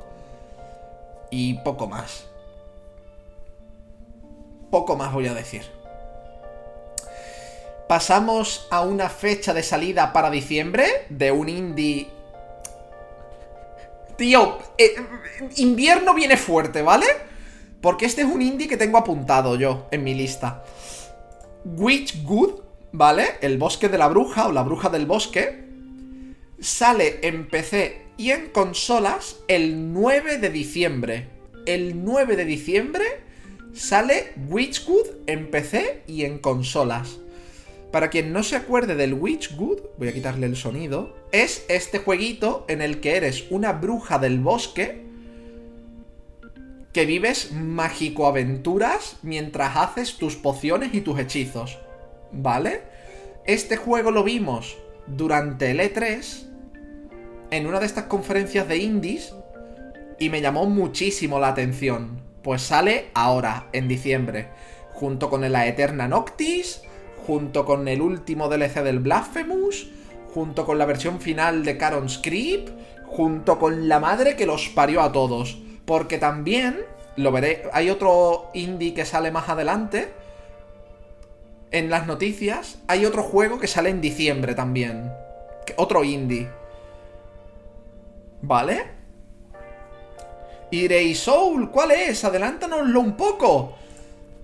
Y 1.30 1.54
poco 1.60 1.86
más. 1.86 2.26
Poco 4.70 4.96
más 4.96 5.14
voy 5.14 5.26
a 5.26 5.32
decir. 5.32 5.62
Pasamos 7.88 8.68
a 8.70 8.82
una 8.82 9.08
fecha 9.08 9.54
de 9.54 9.62
salida 9.62 10.12
para 10.12 10.28
diciembre 10.28 10.84
de 11.08 11.32
un 11.32 11.48
indie... 11.48 12.15
Tío, 14.16 14.58
eh, 14.78 14.94
invierno 15.56 16.14
viene 16.14 16.36
fuerte, 16.36 16.82
¿vale? 16.82 17.06
Porque 17.80 18.06
este 18.06 18.22
es 18.22 18.26
un 18.26 18.40
indie 18.40 18.68
que 18.68 18.76
tengo 18.76 18.98
apuntado 18.98 19.56
yo 19.56 19.86
en 19.90 20.04
mi 20.04 20.14
lista. 20.14 20.64
Witchwood, 21.64 22.60
¿vale? 22.92 23.36
El 23.42 23.58
bosque 23.58 23.88
de 23.88 23.98
la 23.98 24.08
bruja 24.08 24.48
o 24.48 24.52
la 24.52 24.62
bruja 24.62 24.88
del 24.88 25.06
bosque 25.06 25.64
sale 26.58 27.18
en 27.22 27.48
PC 27.48 28.06
y 28.16 28.30
en 28.30 28.48
consolas 28.48 29.36
el 29.48 29.92
9 29.92 30.38
de 30.38 30.50
diciembre. 30.50 31.28
El 31.66 32.02
9 32.04 32.36
de 32.36 32.44
diciembre 32.44 33.04
sale 33.74 34.32
Witchwood 34.48 35.06
en 35.26 35.50
PC 35.50 36.04
y 36.06 36.24
en 36.24 36.38
consolas. 36.38 37.18
Para 37.96 38.10
quien 38.10 38.30
no 38.30 38.42
se 38.42 38.56
acuerde 38.56 38.94
del 38.94 39.14
Witchwood, 39.14 39.78
voy 39.96 40.08
a 40.08 40.12
quitarle 40.12 40.44
el 40.44 40.54
sonido, 40.54 41.16
es 41.32 41.64
este 41.70 41.98
jueguito 41.98 42.66
en 42.68 42.82
el 42.82 43.00
que 43.00 43.16
eres 43.16 43.46
una 43.48 43.72
bruja 43.72 44.18
del 44.18 44.38
bosque 44.38 45.06
que 46.92 47.06
vives 47.06 47.52
mágico 47.52 48.26
aventuras 48.26 49.16
mientras 49.22 49.78
haces 49.78 50.18
tus 50.18 50.36
pociones 50.36 50.92
y 50.92 51.00
tus 51.00 51.18
hechizos. 51.18 51.78
¿Vale? 52.32 52.82
Este 53.46 53.78
juego 53.78 54.10
lo 54.10 54.24
vimos 54.24 54.76
durante 55.06 55.70
el 55.70 55.80
E3 55.80 56.48
en 57.50 57.66
una 57.66 57.80
de 57.80 57.86
estas 57.86 58.04
conferencias 58.04 58.68
de 58.68 58.76
indies 58.76 59.34
y 60.18 60.28
me 60.28 60.42
llamó 60.42 60.66
muchísimo 60.66 61.40
la 61.40 61.48
atención. 61.48 62.20
Pues 62.42 62.60
sale 62.60 63.06
ahora, 63.14 63.70
en 63.72 63.88
diciembre, 63.88 64.48
junto 64.92 65.30
con 65.30 65.50
la 65.50 65.66
Eterna 65.66 66.08
Noctis, 66.08 66.82
junto 67.26 67.64
con 67.64 67.88
el 67.88 68.00
último 68.00 68.48
DLC 68.48 68.82
del 68.82 69.00
Blasphemous, 69.00 69.88
junto 70.32 70.64
con 70.64 70.78
la 70.78 70.86
versión 70.86 71.20
final 71.20 71.64
de 71.64 71.76
Caron's 71.76 72.18
Creep, 72.22 72.68
junto 73.06 73.58
con 73.58 73.88
la 73.88 73.98
madre 73.98 74.36
que 74.36 74.46
los 74.46 74.68
parió 74.68 75.02
a 75.02 75.12
todos. 75.12 75.58
Porque 75.84 76.18
también, 76.18 76.80
lo 77.16 77.32
veré, 77.32 77.64
hay 77.72 77.90
otro 77.90 78.50
indie 78.54 78.94
que 78.94 79.04
sale 79.04 79.30
más 79.30 79.48
adelante. 79.48 80.12
En 81.72 81.90
las 81.90 82.06
noticias, 82.06 82.78
hay 82.86 83.04
otro 83.06 83.22
juego 83.22 83.58
que 83.58 83.66
sale 83.66 83.90
en 83.90 84.00
diciembre 84.00 84.54
también. 84.54 85.10
Otro 85.76 86.04
indie. 86.04 86.48
¿Vale? 88.42 88.96
Y 90.70 91.14
Soul, 91.14 91.70
¿cuál 91.70 91.92
es? 91.92 92.24
Adelántanoslo 92.24 93.00
un 93.00 93.16
poco. 93.16 93.76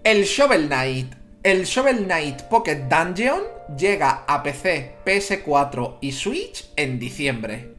El 0.03 0.25
Shovel 0.25 0.67
Knight. 0.67 1.22
El 1.43 1.65
Shovel 1.65 2.05
Knight 2.05 2.43
Pocket 2.43 2.85
Dungeon 2.89 3.43
llega 3.77 4.23
a 4.29 4.45
PC, 4.45 4.99
PS4 5.05 5.97
y 6.01 6.13
Switch 6.13 6.71
en 6.77 7.01
diciembre. 7.01 7.75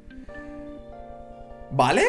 ¿Vale? 1.72 2.03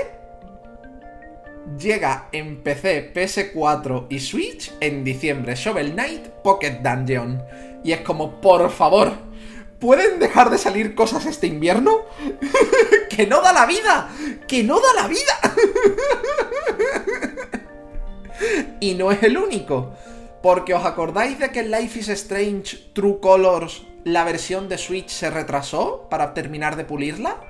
Llega 1.78 2.28
en 2.32 2.60
PC, 2.60 3.14
PS4 3.14 4.06
y 4.10 4.18
Switch 4.18 4.72
en 4.80 5.04
diciembre. 5.04 5.54
Shovel 5.54 5.92
Knight 5.92 6.26
Pocket 6.42 6.80
Dungeon. 6.82 7.40
Y 7.84 7.92
es 7.92 8.00
como, 8.00 8.40
por 8.40 8.68
favor, 8.70 9.12
¿pueden 9.78 10.18
dejar 10.18 10.50
de 10.50 10.58
salir 10.58 10.96
cosas 10.96 11.24
este 11.24 11.46
invierno? 11.46 12.00
¡Que 13.08 13.28
no 13.28 13.40
da 13.40 13.52
la 13.52 13.66
vida! 13.66 14.10
¡Que 14.48 14.64
no 14.64 14.80
da 14.80 15.02
la 15.02 15.06
vida! 15.06 15.54
y 18.80 18.94
no 18.94 19.12
es 19.12 19.22
el 19.22 19.38
único. 19.38 19.94
Porque 20.44 20.74
os 20.74 20.84
acordáis 20.84 21.38
de 21.38 21.48
que 21.48 21.62
Life 21.62 22.00
is 22.00 22.10
Strange 22.10 22.92
True 22.92 23.16
Colors, 23.18 23.86
la 24.04 24.24
versión 24.24 24.68
de 24.68 24.76
Switch 24.76 25.08
se 25.08 25.30
retrasó 25.30 26.06
para 26.10 26.34
terminar 26.34 26.76
de 26.76 26.84
pulirla. 26.84 27.40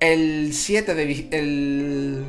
El 0.00 0.54
7 0.54 0.92
de... 0.96 1.28
El... 1.30 2.24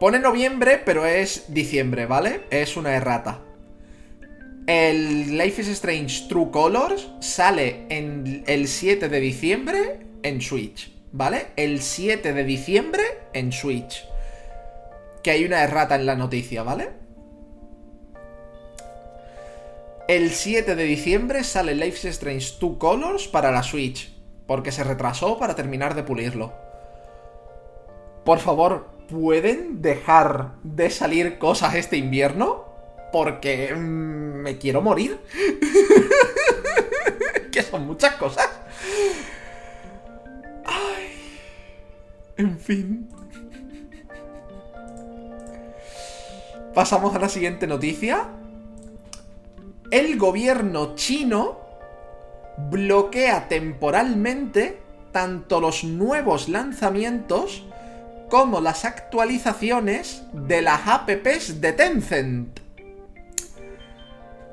Pone 0.00 0.18
noviembre, 0.18 0.82
pero 0.84 1.06
es 1.06 1.54
diciembre, 1.54 2.06
¿vale? 2.06 2.40
Es 2.50 2.76
una 2.76 2.96
errata. 2.96 3.42
El 4.66 5.38
Life 5.38 5.62
is 5.62 5.68
Strange 5.68 6.26
True 6.28 6.50
Colors 6.50 7.08
sale 7.20 7.86
en 7.90 8.42
el 8.48 8.66
7 8.66 9.08
de 9.08 9.20
diciembre 9.20 10.00
en 10.24 10.40
Switch. 10.40 10.91
¿Vale? 11.12 11.48
El 11.56 11.82
7 11.82 12.32
de 12.32 12.44
diciembre 12.44 13.02
en 13.32 13.52
Switch. 13.52 14.08
Que 15.22 15.30
hay 15.30 15.44
una 15.44 15.62
errata 15.62 15.94
en 15.94 16.06
la 16.06 16.16
noticia, 16.16 16.62
¿vale? 16.62 16.90
El 20.08 20.32
7 20.32 20.74
de 20.74 20.84
diciembre 20.84 21.44
sale 21.44 21.74
Life 21.74 22.08
Strange 22.08 22.54
2 22.60 22.76
Colors 22.78 23.28
para 23.28 23.52
la 23.52 23.62
Switch, 23.62 24.12
porque 24.46 24.72
se 24.72 24.82
retrasó 24.82 25.38
para 25.38 25.54
terminar 25.54 25.94
de 25.94 26.02
pulirlo. 26.02 26.52
Por 28.24 28.40
favor, 28.40 28.90
¿pueden 29.08 29.80
dejar 29.80 30.54
de 30.64 30.90
salir 30.90 31.38
cosas 31.38 31.76
este 31.76 31.96
invierno? 31.96 32.64
Porque 33.12 33.74
mm, 33.74 34.42
me 34.42 34.58
quiero 34.58 34.82
morir. 34.82 35.20
que 37.52 37.62
son 37.62 37.86
muchas 37.86 38.16
cosas. 38.16 38.48
En 42.36 42.58
fin. 42.58 43.08
Pasamos 46.74 47.14
a 47.14 47.18
la 47.18 47.28
siguiente 47.28 47.66
noticia. 47.66 48.28
El 49.90 50.18
gobierno 50.18 50.94
chino 50.94 51.60
bloquea 52.70 53.48
temporalmente 53.48 54.80
tanto 55.12 55.60
los 55.60 55.84
nuevos 55.84 56.48
lanzamientos 56.48 57.64
como 58.30 58.62
las 58.62 58.86
actualizaciones 58.86 60.22
de 60.32 60.62
las 60.62 60.88
apps 60.88 61.60
de 61.60 61.72
Tencent. 61.74 62.60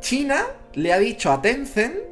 China 0.01 0.43
le 0.73 0.91
ha 0.91 0.99
dicho 0.99 1.31
a 1.31 1.41
Tencent 1.41 2.08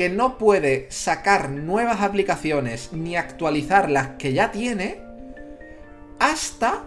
que 0.00 0.08
no 0.08 0.38
puede 0.38 0.86
sacar 0.90 1.50
nuevas 1.50 2.00
aplicaciones 2.00 2.90
ni 2.94 3.16
actualizar 3.16 3.90
las 3.90 4.08
que 4.16 4.32
ya 4.32 4.50
tiene 4.50 5.02
hasta 6.18 6.84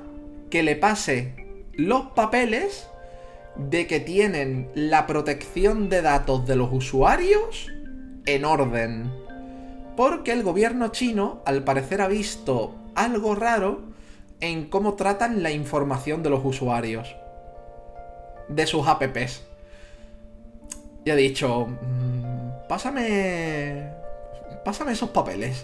que 0.49 0.63
le 0.63 0.75
pase 0.75 1.35
los 1.73 2.07
papeles 2.15 2.87
de 3.55 3.85
que 3.85 3.99
tienen 3.99 4.71
la 4.73 5.05
protección 5.05 5.89
de 5.89 6.01
datos 6.01 6.47
de 6.47 6.55
los 6.55 6.73
usuarios 6.73 7.67
en 8.25 8.45
orden. 8.45 9.11
Porque 9.95 10.31
el 10.31 10.41
gobierno 10.41 10.87
chino, 10.87 11.43
al 11.45 11.63
parecer, 11.63 12.01
ha 12.01 12.07
visto 12.07 12.73
algo 12.95 13.35
raro 13.35 13.81
en 14.39 14.69
cómo 14.69 14.95
tratan 14.95 15.43
la 15.43 15.51
información 15.51 16.23
de 16.23 16.31
los 16.31 16.43
usuarios. 16.43 17.15
De 18.49 18.65
sus 18.65 18.87
apps. 18.87 19.43
Y 21.05 21.11
ha 21.11 21.15
dicho, 21.15 21.67
Pásame... 22.73 23.91
Pásame 24.65 24.93
esos 24.93 25.11
papeles. 25.11 25.63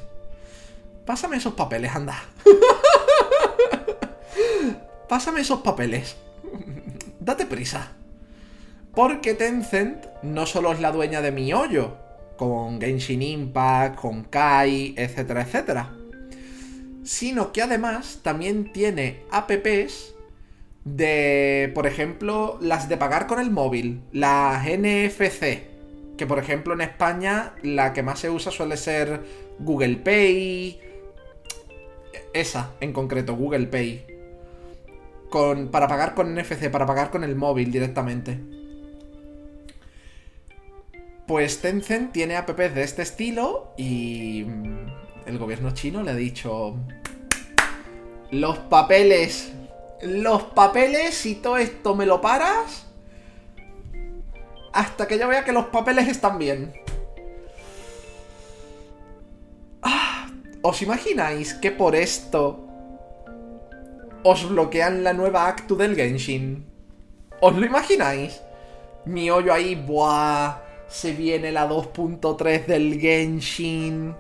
Pásame 1.08 1.38
esos 1.38 1.56
papeles, 1.56 1.96
anda. 1.96 2.24
Pásame 5.10 5.42
esos 5.42 5.62
papeles. 5.62 6.18
Date 7.20 7.48
prisa. 7.48 7.94
Porque 8.94 9.34
Tencent 9.34 10.06
no 10.22 10.46
solo 10.46 10.72
es 10.72 10.82
la 10.82 10.92
dueña 10.92 11.22
de 11.22 11.32
mi 11.32 11.52
hoyo, 11.52 11.98
con 12.38 12.80
Genshin 12.80 13.24
Impact, 13.24 13.96
con 13.96 14.26
Kai, 14.26 14.94
etcétera, 14.96 15.42
etcétera. 15.42 15.90
Sino 17.04 17.52
que 17.52 17.64
además 17.64 18.20
también 18.22 18.72
tiene 18.72 19.24
apps 19.32 20.14
de, 20.86 21.72
por 21.74 21.88
ejemplo, 21.88 22.60
las 22.62 22.88
de 22.88 22.98
pagar 22.98 23.26
con 23.26 23.40
el 23.40 23.50
móvil, 23.50 24.04
las 24.12 24.64
NFC, 24.64 25.69
que 26.20 26.28
por 26.28 26.38
ejemplo 26.38 26.74
en 26.74 26.82
España 26.82 27.54
la 27.64 27.94
que 27.94 28.04
más 28.04 28.20
se 28.20 28.30
usa 28.30 28.52
suele 28.52 28.76
ser 28.76 29.22
Google 29.58 29.96
Pay. 29.96 30.82
Esa 32.34 32.74
en 32.82 32.92
concreto, 32.92 33.36
Google 33.38 33.68
Pay. 33.68 34.06
Con, 35.30 35.70
para 35.70 35.88
pagar 35.88 36.16
con 36.16 36.36
NFC, 36.36 36.70
para 36.70 36.86
pagar 36.86 37.10
con 37.10 37.24
el 37.24 37.38
móvil 37.38 37.72
directamente. 37.72 38.38
Pues 41.26 41.62
Tencent 41.62 42.12
tiene 42.12 42.36
apps 42.36 42.76
de 42.76 42.84
este 42.84 43.04
estilo 43.04 43.74
y 43.78 44.46
el 45.26 45.38
gobierno 45.38 45.72
chino 45.72 46.04
le 46.04 46.12
ha 46.12 46.16
dicho 46.16 46.76
los 48.32 48.58
papeles, 48.58 49.54
los 50.02 50.44
papeles, 50.44 51.26
y 51.26 51.36
todo 51.36 51.58
esto 51.58 51.96
me 51.96 52.06
lo 52.06 52.20
paras, 52.20 52.89
hasta 54.80 55.10
que 55.10 55.20
yo 55.20 55.28
vea 55.28 55.44
que 55.44 55.52
los 55.52 55.66
papeles 55.66 56.08
están 56.08 56.40
bien. 56.40 56.72
Ah, 59.82 60.30
¿Os 60.62 60.82
imagináis 60.82 61.54
que 61.54 61.70
por 61.72 61.98
esto 61.98 62.66
os 64.24 64.48
bloquean 64.48 65.04
la 65.04 65.12
nueva 65.12 65.50
actu 65.50 65.76
del 65.76 65.98
Genshin? 65.98 66.66
¿Os 67.42 67.58
lo 67.58 67.66
imagináis? 67.66 68.40
Mi 69.04 69.30
hoyo 69.30 69.54
ahí, 69.54 69.76
buah, 69.76 70.62
se 70.88 71.12
viene 71.12 71.52
la 71.52 71.68
2.3 71.68 72.66
del 72.66 73.02
Genshin. 73.02 74.16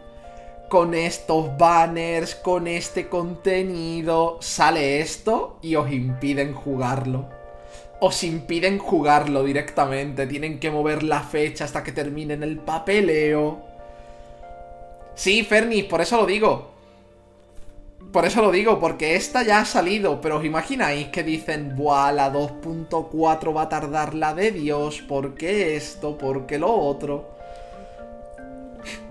Con 0.69 0.93
estos 0.93 1.57
banners, 1.57 2.35
con 2.35 2.67
este 2.67 3.07
contenido, 3.07 4.39
sale 4.41 4.99
esto 4.99 5.57
y 5.61 5.75
os 5.75 5.89
impiden 5.89 6.53
jugarlo 6.53 7.38
os 7.99 8.23
impiden 8.23 8.77
jugarlo 8.79 9.43
directamente. 9.43 10.27
Tienen 10.27 10.59
que 10.59 10.71
mover 10.71 11.03
la 11.03 11.21
fecha 11.21 11.65
hasta 11.65 11.83
que 11.83 11.91
terminen 11.91 12.43
el 12.43 12.57
papeleo. 12.59 13.61
Sí, 15.15 15.43
Fernis, 15.43 15.85
por 15.85 16.01
eso 16.01 16.17
lo 16.17 16.25
digo. 16.25 16.71
Por 18.11 18.25
eso 18.25 18.41
lo 18.41 18.51
digo, 18.51 18.79
porque 18.79 19.15
esta 19.15 19.43
ya 19.43 19.59
ha 19.59 19.65
salido, 19.65 20.19
pero 20.19 20.37
os 20.37 20.45
imagináis 20.45 21.09
que 21.09 21.21
dicen, 21.21 21.75
buah, 21.75 22.11
la 22.11 22.33
2.4 22.33 23.55
va 23.55 23.63
a 23.63 23.69
tardar 23.69 24.15
la 24.15 24.33
de 24.33 24.51
Dios, 24.51 25.01
¿por 25.01 25.35
qué 25.35 25.75
esto? 25.75 26.17
¿Por 26.17 26.47
qué 26.47 26.57
lo 26.57 26.73
otro? 26.73 27.29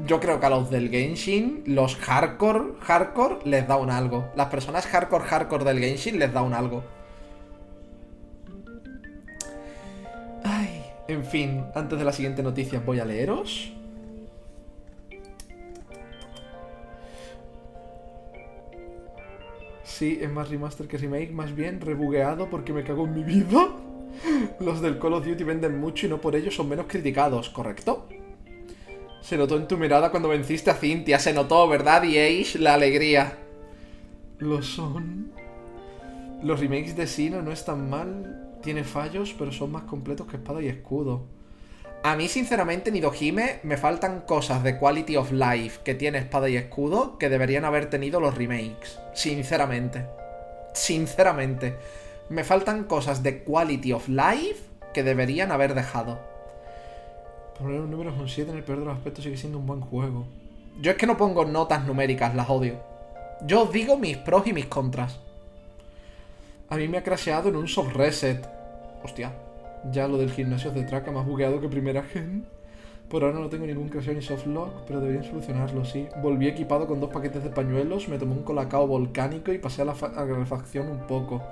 Yo 0.04 0.18
creo 0.18 0.40
que 0.40 0.46
a 0.46 0.50
los 0.50 0.70
del 0.70 0.90
Genshin, 0.90 1.62
los 1.66 1.94
hardcore, 1.94 2.72
hardcore, 2.80 3.36
les 3.44 3.68
da 3.68 3.76
un 3.76 3.90
algo. 3.90 4.30
Las 4.34 4.48
personas 4.48 4.86
hardcore, 4.86 5.24
hardcore 5.24 5.64
del 5.64 5.78
Genshin 5.78 6.18
les 6.18 6.32
da 6.32 6.42
un 6.42 6.54
algo. 6.54 6.82
En 11.08 11.24
fin, 11.24 11.64
antes 11.74 11.98
de 11.98 12.04
la 12.04 12.12
siguiente 12.12 12.42
noticia 12.42 12.80
voy 12.80 13.00
a 13.00 13.04
leeros. 13.06 13.72
Sí, 19.82 20.18
es 20.20 20.30
más 20.30 20.50
remaster 20.50 20.86
que 20.86 20.98
remake, 20.98 21.32
más 21.32 21.54
bien 21.54 21.80
rebugueado 21.80 22.50
porque 22.50 22.74
me 22.74 22.84
cago 22.84 23.06
en 23.06 23.14
mi 23.14 23.24
vida. 23.24 23.68
Los 24.60 24.82
del 24.82 24.98
Call 24.98 25.14
of 25.14 25.26
Duty 25.26 25.44
venden 25.44 25.80
mucho 25.80 26.06
y 26.06 26.10
no 26.10 26.20
por 26.20 26.36
ello 26.36 26.50
son 26.50 26.68
menos 26.68 26.86
criticados, 26.86 27.48
¿correcto? 27.48 28.06
Se 29.22 29.38
notó 29.38 29.56
en 29.56 29.66
tu 29.66 29.78
mirada 29.78 30.10
cuando 30.10 30.28
venciste 30.28 30.70
a 30.70 30.74
Cintia, 30.74 31.18
se 31.18 31.32
notó, 31.32 31.66
¿verdad? 31.68 32.02
Y 32.02 32.18
Age, 32.18 32.58
la 32.58 32.74
alegría. 32.74 33.38
Lo 34.38 34.62
son. 34.62 35.32
Los 36.42 36.60
remakes 36.60 36.96
de 36.96 37.06
Sino 37.06 37.42
no 37.42 37.50
están 37.50 37.88
mal, 37.88 38.47
tiene 38.68 38.84
fallos, 38.84 39.34
pero 39.38 39.50
son 39.50 39.72
más 39.72 39.84
completos 39.84 40.26
que 40.26 40.36
espada 40.36 40.60
y 40.60 40.68
escudo. 40.68 41.22
A 42.02 42.16
mí, 42.16 42.28
sinceramente, 42.28 42.92
Nidohime 42.92 43.60
me 43.62 43.78
faltan 43.78 44.20
cosas 44.26 44.62
de 44.62 44.76
quality 44.76 45.16
of 45.16 45.32
life 45.32 45.80
que 45.84 45.94
tiene 45.94 46.18
espada 46.18 46.50
y 46.50 46.58
escudo 46.58 47.16
que 47.16 47.30
deberían 47.30 47.64
haber 47.64 47.88
tenido 47.88 48.20
los 48.20 48.34
remakes. 48.34 48.98
Sinceramente. 49.14 50.04
Sinceramente. 50.74 51.78
Me 52.28 52.44
faltan 52.44 52.84
cosas 52.84 53.22
de 53.22 53.42
quality 53.42 53.94
of 53.94 54.06
life 54.06 54.62
que 54.92 55.02
deberían 55.02 55.50
haber 55.50 55.72
dejado. 55.72 56.18
Poner 57.58 57.80
un 57.80 57.90
número 57.90 58.14
con 58.14 58.28
7 58.28 58.50
en 58.50 58.58
el 58.58 58.64
peor 58.64 58.80
de 58.80 58.84
los 58.84 58.98
aspectos 58.98 59.24
sigue 59.24 59.38
siendo 59.38 59.56
un 59.56 59.66
buen 59.66 59.80
juego. 59.80 60.26
Yo 60.78 60.90
es 60.90 60.98
que 60.98 61.06
no 61.06 61.16
pongo 61.16 61.46
notas 61.46 61.86
numéricas, 61.86 62.34
las 62.34 62.50
odio. 62.50 62.74
Yo 63.46 63.62
os 63.62 63.72
digo 63.72 63.96
mis 63.96 64.18
pros 64.18 64.46
y 64.46 64.52
mis 64.52 64.66
contras. 64.66 65.20
A 66.68 66.76
mí 66.76 66.86
me 66.86 66.98
ha 66.98 67.02
crasheado 67.02 67.48
en 67.48 67.56
un 67.56 67.66
soft 67.66 67.94
reset. 67.94 68.57
Hostia. 69.02 69.32
Ya 69.92 70.08
lo 70.08 70.18
del 70.18 70.30
gimnasio 70.30 70.70
de 70.70 70.84
traca 70.84 71.10
más 71.10 71.26
bugueado 71.26 71.60
que 71.60 71.68
primera 71.68 72.02
gen. 72.02 72.46
Por 73.08 73.24
ahora 73.24 73.38
no 73.38 73.48
tengo 73.48 73.66
ningún 73.66 73.88
crasheo 73.88 74.12
ni 74.12 74.20
soft 74.20 74.46
lock, 74.46 74.84
pero 74.86 75.00
deberían 75.00 75.24
solucionarlo, 75.24 75.84
sí. 75.84 76.08
Volví 76.20 76.46
equipado 76.46 76.86
con 76.86 77.00
dos 77.00 77.10
paquetes 77.10 77.42
de 77.42 77.48
pañuelos, 77.48 78.08
me 78.08 78.18
tomé 78.18 78.32
un 78.32 78.42
colacao 78.42 78.86
volcánico 78.86 79.52
y 79.52 79.58
pasé 79.58 79.82
a 79.82 79.86
la, 79.86 79.92
a 79.92 80.24
refacción 80.24 80.88
un 80.88 81.06
poco. 81.06 81.42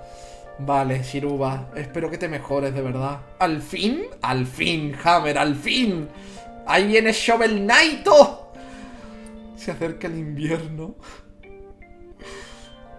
Vale, 0.58 1.02
Shiruba, 1.02 1.70
espero 1.74 2.10
que 2.10 2.18
te 2.18 2.28
mejores 2.28 2.74
de 2.74 2.82
verdad. 2.82 3.20
¿Al 3.38 3.62
fin? 3.62 4.02
Al 4.20 4.46
fin, 4.46 4.94
Hammer, 5.02 5.38
al 5.38 5.54
fin. 5.54 6.08
Ahí 6.66 6.86
viene 6.86 7.12
Shovel 7.12 7.64
Knighto. 7.64 8.52
Se 9.56 9.70
acerca 9.70 10.08
el 10.08 10.18
invierno. 10.18 10.94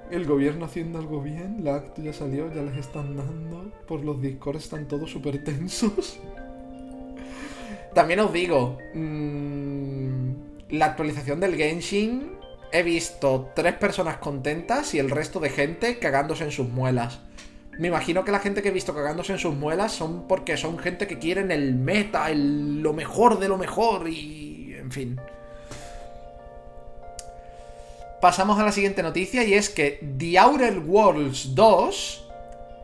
El 0.10 0.26
gobierno 0.26 0.66
haciendo 0.66 0.99
algo 0.99 1.22
bien, 1.22 1.64
la 1.64 1.76
acto 1.76 2.01
ya 2.01 2.14
salió, 2.14 2.53
ya 2.53 2.62
les 2.62 2.78
están 2.78 3.18
dando. 3.18 3.72
Por 3.88 4.05
los 4.05 4.22
discos 4.22 4.55
están 4.55 4.88
todos 4.88 5.12
súper 5.12 5.43
tensos. 5.43 6.20
También 7.93 8.20
os 8.22 8.32
digo, 8.32 8.78
mmm, 8.93 10.32
la 10.70 10.86
actualización 10.86 11.39
del 11.39 11.55
Genshin, 11.55 12.38
he 12.72 12.84
visto 12.84 13.51
tres 13.55 13.74
personas 13.74 14.18
contentas 14.18 14.93
y 14.93 14.99
el 14.99 15.10
resto 15.10 15.39
de 15.39 15.49
gente 15.49 15.99
cagándose 15.99 16.43
en 16.43 16.51
sus 16.51 16.70
muelas. 16.70 17.20
Me 17.80 17.89
imagino 17.89 18.24
que 18.24 18.32
la 18.32 18.39
gente 18.39 18.62
que 18.62 18.70
he 18.70 18.72
visto 18.72 18.93
cagándose 18.93 19.34
en 19.34 19.39
sus 19.39 19.55
muelas 19.55 19.91
son 19.91 20.28
porque 20.28 20.58
son 20.58 20.80
gente 20.80 21.05
que 21.08 21.20
quieren 21.20 21.51
el 21.51 21.76
meta, 21.76 22.32
el, 22.32 22.82
lo 22.82 22.93
mejor 22.93 23.39
de 23.39 23.47
lo 23.47 23.58
mejor 23.58 24.10
y... 24.10 24.74
en 24.76 24.91
fin. 24.91 25.20
Pasamos 28.28 28.59
a 28.59 28.65
la 28.65 28.73
siguiente 28.73 29.01
noticia 29.01 29.45
y 29.45 29.53
es 29.53 29.69
que 29.69 30.05
The 30.17 30.38
Outer 30.38 30.80
Worlds 30.80 31.55
2, 31.55 32.30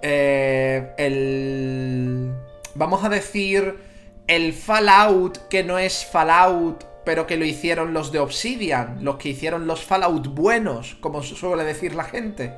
eh, 0.02 0.94
el... 0.98 2.32
vamos 2.76 3.04
a 3.04 3.10
decir, 3.10 3.78
el 4.26 4.54
Fallout 4.54 5.50
que 5.50 5.66
no 5.66 5.78
es 5.78 6.06
Fallout, 6.06 6.86
pero 7.04 7.28
que 7.28 7.36
lo 7.36 7.44
hicieron 7.44 7.94
los 7.94 8.14
de 8.14 8.20
Obsidian, 8.20 9.04
los 9.04 9.18
que 9.18 9.28
hicieron 9.28 9.68
los 9.68 9.84
Fallout 9.84 10.28
buenos, 10.28 10.96
como 11.02 11.22
suele 11.22 11.66
decir 11.66 11.94
la 11.94 12.06
gente 12.06 12.54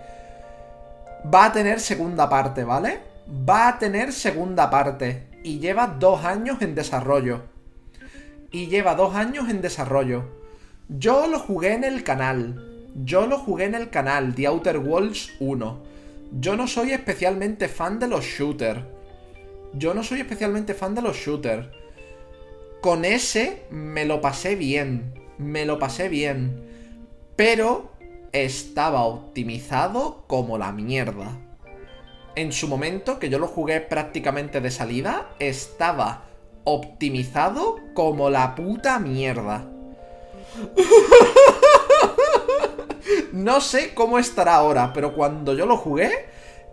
va 1.34 1.46
a 1.46 1.54
tener 1.54 1.80
segunda 1.80 2.30
parte, 2.30 2.66
¿vale? 2.66 3.00
Va 3.28 3.68
a 3.68 3.80
tener 3.80 4.14
segunda 4.14 4.70
parte. 4.70 5.26
Y 5.44 5.58
lleva 5.58 5.88
dos 5.88 6.24
años 6.24 6.62
en 6.62 6.76
desarrollo. 6.76 7.46
Y 8.52 8.68
lleva 8.68 8.94
dos 8.94 9.16
años 9.16 9.50
en 9.50 9.62
desarrollo. 9.62 10.26
Yo 10.88 11.26
lo 11.26 11.40
jugué 11.40 11.74
en 11.74 11.84
el 11.84 12.04
canal. 12.04 12.74
Yo 13.04 13.28
lo 13.28 13.38
jugué 13.38 13.66
en 13.66 13.76
el 13.76 13.90
canal, 13.90 14.34
The 14.36 14.48
Outer 14.48 14.78
Worlds 14.78 15.34
1. 15.42 15.80
Yo 16.40 16.56
no 16.56 16.66
soy 16.66 16.94
especialmente 16.94 17.68
fan 17.68 18.00
de 18.00 18.08
los 18.08 18.24
shooters. 18.24 18.84
Yo 19.74 19.94
no 19.94 20.02
soy 20.02 20.22
especialmente 20.22 20.74
fan 20.74 20.96
de 20.96 21.02
los 21.02 21.18
shooters. 21.18 21.68
Con 22.80 23.04
ese 23.04 23.64
me 23.70 24.06
lo 24.06 24.22
pasé 24.22 24.56
bien. 24.56 25.14
Me 25.38 25.66
lo 25.66 25.78
pasé 25.78 26.08
bien. 26.08 26.64
Pero 27.36 27.92
estaba 28.32 29.04
optimizado 29.04 30.24
como 30.28 30.58
la 30.58 30.72
mierda. 30.72 31.38
En 32.38 32.54
su 32.54 32.70
momento, 32.70 33.20
que 33.20 33.30
yo 33.30 33.40
lo 33.40 33.48
jugué 33.48 33.82
prácticamente 33.82 34.62
de 34.62 34.72
salida, 34.72 35.30
estaba 35.40 36.24
optimizado 36.64 37.78
como 37.94 38.30
la 38.30 38.56
puta 38.56 39.00
mierda. 39.00 39.70
No 43.36 43.60
sé 43.60 43.94
cómo 43.94 44.18
estará 44.18 44.56
ahora, 44.56 44.94
pero 44.94 45.14
cuando 45.14 45.54
yo 45.54 45.66
lo 45.66 45.76
jugué, 45.76 46.30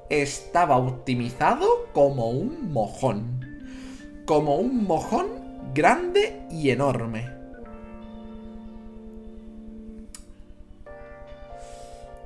estaba 0.09 0.77
optimizado 0.77 1.89
como 1.93 2.31
un 2.31 2.73
mojón. 2.73 4.23
Como 4.27 4.55
un 4.55 4.85
mojón 4.85 5.73
grande 5.75 6.47
y 6.53 6.71
enorme. 6.71 7.29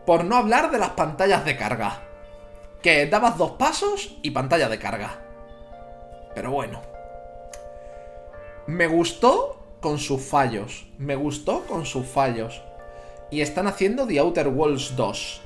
Por 0.04 0.26
no 0.26 0.36
hablar 0.36 0.70
de 0.70 0.80
las 0.80 0.90
pantallas 0.90 1.46
de 1.46 1.56
carga. 1.56 2.02
Que 2.82 3.06
dabas 3.06 3.38
dos 3.38 3.52
pasos 3.52 4.18
y 4.20 4.32
pantalla 4.32 4.68
de 4.68 4.78
carga. 4.78 5.18
Pero 6.34 6.50
bueno. 6.50 6.82
Me 8.66 8.86
gustó 8.86 9.78
con 9.80 9.98
sus 9.98 10.20
fallos. 10.20 10.86
Me 10.98 11.16
gustó 11.16 11.66
con 11.66 11.86
sus 11.86 12.06
fallos. 12.06 12.65
Y 13.30 13.40
están 13.40 13.66
haciendo 13.66 14.06
The 14.06 14.18
Outer 14.18 14.48
Worlds 14.48 14.96
2. 14.96 15.40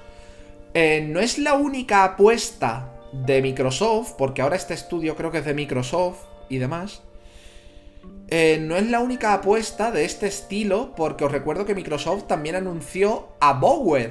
Eh, 0.74 1.06
no 1.08 1.20
es 1.20 1.38
la 1.38 1.54
única 1.54 2.04
apuesta 2.04 2.92
de 3.12 3.42
Microsoft, 3.42 4.14
porque 4.16 4.42
ahora 4.42 4.56
este 4.56 4.74
estudio 4.74 5.16
creo 5.16 5.30
que 5.30 5.38
es 5.38 5.44
de 5.44 5.54
Microsoft 5.54 6.24
y 6.48 6.58
demás. 6.58 7.02
Eh, 8.28 8.58
no 8.60 8.76
es 8.76 8.88
la 8.88 9.00
única 9.00 9.34
apuesta 9.34 9.90
de 9.90 10.04
este 10.04 10.26
estilo, 10.26 10.94
porque 10.94 11.24
os 11.24 11.32
recuerdo 11.32 11.64
que 11.64 11.74
Microsoft 11.74 12.26
también 12.28 12.54
anunció 12.54 13.28
a 13.40 13.54
Bowed 13.54 14.10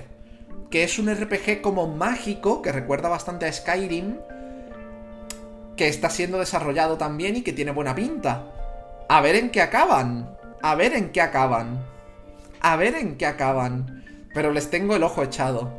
que 0.69 0.83
es 0.83 0.99
un 0.99 1.13
RPG 1.13 1.61
como 1.61 1.87
mágico, 1.87 2.61
que 2.61 2.71
recuerda 2.71 3.09
bastante 3.09 3.45
a 3.45 3.53
Skyrim, 3.53 4.17
que 5.75 5.87
está 5.87 6.09
siendo 6.09 6.37
desarrollado 6.37 6.97
también 6.97 7.37
y 7.37 7.41
que 7.41 7.53
tiene 7.53 7.71
buena 7.71 7.95
pinta. 7.95 8.43
A 9.07 9.21
ver 9.21 9.35
en 9.35 9.49
qué 9.49 9.61
acaban. 9.61 10.37
A 10.61 10.75
ver 10.75 10.93
en 10.93 11.11
qué 11.11 11.21
acaban. 11.21 11.83
A 12.61 12.75
ver 12.75 12.95
en 12.95 13.17
qué 13.17 13.25
acaban. 13.25 14.05
Pero 14.33 14.51
les 14.51 14.69
tengo 14.69 14.95
el 14.95 15.03
ojo 15.03 15.23
echado. 15.23 15.71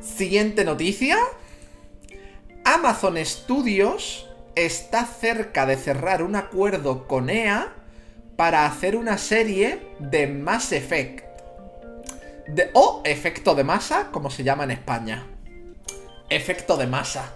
Siguiente 0.00 0.64
noticia. 0.64 1.18
Amazon 2.64 3.16
Studios 3.24 4.28
está 4.54 5.04
cerca 5.04 5.66
de 5.66 5.76
cerrar 5.76 6.22
un 6.22 6.34
acuerdo 6.34 7.06
con 7.06 7.30
EA 7.30 7.72
para 8.36 8.66
hacer 8.66 8.96
una 8.96 9.18
serie 9.18 9.94
de 9.98 10.26
Mass 10.26 10.72
Effect 10.72 11.24
o 12.74 13.02
efecto 13.04 13.54
de 13.54 13.64
masa, 13.64 14.10
como 14.10 14.30
se 14.30 14.44
llama 14.44 14.64
en 14.64 14.72
España. 14.72 15.26
Efecto 16.28 16.76
de 16.76 16.86
masa. 16.86 17.34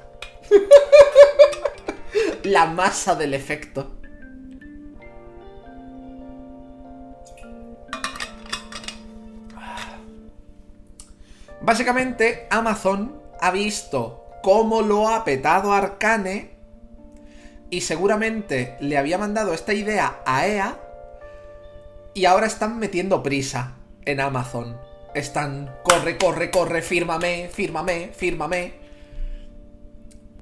La 2.45 2.67
masa 2.67 3.15
del 3.15 3.35
efecto. 3.35 4.00
Básicamente, 11.61 12.47
Amazon 12.51 13.21
ha 13.41 13.51
visto 13.51 14.27
cómo 14.43 14.83
lo 14.83 15.09
ha 15.09 15.25
petado 15.25 15.73
Arcane 15.73 16.51
y 17.71 17.83
seguramente 17.83 18.77
le 18.81 18.99
había 18.99 19.19
mandado 19.19 19.55
esta 19.55 19.75
idea 19.75 20.21
a 20.25 20.47
EA 20.47 20.79
y 22.15 22.25
ahora 22.25 22.47
están 22.47 22.79
metiendo 22.79 23.23
prisa 23.23 23.77
en 24.05 24.21
Amazon 24.21 24.91
están, 25.15 25.75
corre, 25.83 26.17
corre, 26.19 26.51
corre, 26.51 26.83
fírmame, 26.83 27.49
fírmame, 27.53 28.11
fírmame. 28.15 28.75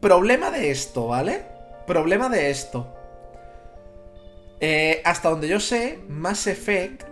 Problema 0.00 0.50
de 0.50 0.70
esto, 0.70 1.08
¿vale? 1.08 1.42
Problema 1.86 2.28
de 2.28 2.50
esto. 2.50 2.94
Eh, 4.60 5.02
hasta 5.04 5.30
donde 5.30 5.48
yo 5.48 5.60
sé, 5.60 6.00
Mass 6.08 6.46
Effect 6.46 7.04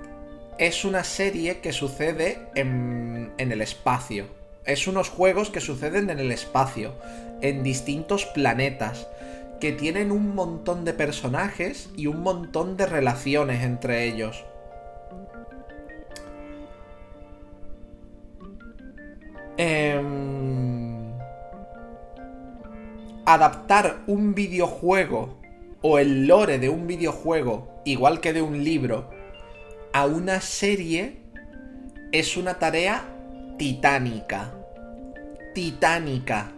es 0.58 0.84
una 0.84 1.04
serie 1.04 1.60
que 1.60 1.72
sucede 1.72 2.38
en, 2.54 3.32
el 3.38 3.60
espacio. 3.60 4.26
Es 4.64 4.86
unos 4.86 5.10
juegos 5.10 5.50
que 5.50 5.60
suceden 5.60 6.10
en 6.10 6.18
el 6.18 6.32
espacio, 6.32 6.94
en 7.42 7.62
distintos 7.62 8.24
planetas, 8.26 9.06
que 9.60 9.72
tienen 9.72 10.10
un 10.10 10.34
montón 10.34 10.84
de 10.84 10.94
personajes 10.94 11.90
y 11.96 12.06
un 12.06 12.22
montón 12.22 12.76
de 12.76 12.86
relaciones 12.86 13.62
entre 13.62 14.04
ellos. 14.04 14.44
Em, 19.58 21.12
adaptar 23.24 23.98
un 24.06 24.34
videojuego 24.34 25.38
o 25.82 25.98
el 25.98 26.26
lore 26.26 26.58
de 26.58 26.68
un 26.68 26.86
videojuego, 26.86 27.80
igual 27.84 28.20
que 28.20 28.32
de 28.32 28.42
un 28.42 28.64
libro, 28.64 29.10
a 29.96 30.04
una 30.04 30.42
serie 30.42 31.16
es 32.12 32.36
una 32.36 32.58
tarea 32.58 33.02
titánica. 33.56 34.52
Titánica. 35.54 36.52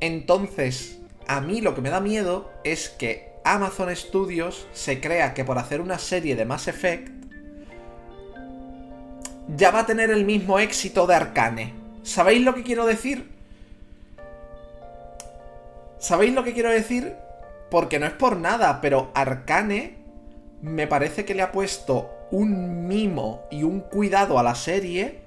Entonces, 0.00 0.98
a 1.26 1.40
mí 1.40 1.62
lo 1.62 1.74
que 1.74 1.80
me 1.80 1.88
da 1.88 2.00
miedo 2.02 2.52
es 2.62 2.90
que 2.90 3.32
Amazon 3.42 3.96
Studios 3.96 4.66
se 4.74 5.00
crea 5.00 5.32
que 5.32 5.46
por 5.46 5.56
hacer 5.56 5.80
una 5.80 5.98
serie 5.98 6.36
de 6.36 6.44
Mass 6.44 6.68
Effect 6.68 7.08
ya 9.56 9.70
va 9.70 9.78
a 9.78 9.86
tener 9.86 10.10
el 10.10 10.26
mismo 10.26 10.58
éxito 10.58 11.06
de 11.06 11.14
Arcane. 11.14 11.72
¿Sabéis 12.02 12.44
lo 12.44 12.54
que 12.54 12.64
quiero 12.64 12.84
decir? 12.84 13.30
¿Sabéis 15.98 16.34
lo 16.34 16.44
que 16.44 16.52
quiero 16.52 16.68
decir? 16.68 17.16
Porque 17.70 17.98
no 17.98 18.04
es 18.04 18.12
por 18.12 18.36
nada, 18.36 18.82
pero 18.82 19.10
Arcane 19.14 19.96
me 20.60 20.86
parece 20.86 21.24
que 21.24 21.34
le 21.34 21.40
ha 21.40 21.50
puesto 21.50 22.15
un 22.30 22.86
mimo 22.86 23.42
y 23.50 23.62
un 23.62 23.80
cuidado 23.80 24.38
a 24.38 24.42
la 24.42 24.54
serie 24.54 25.20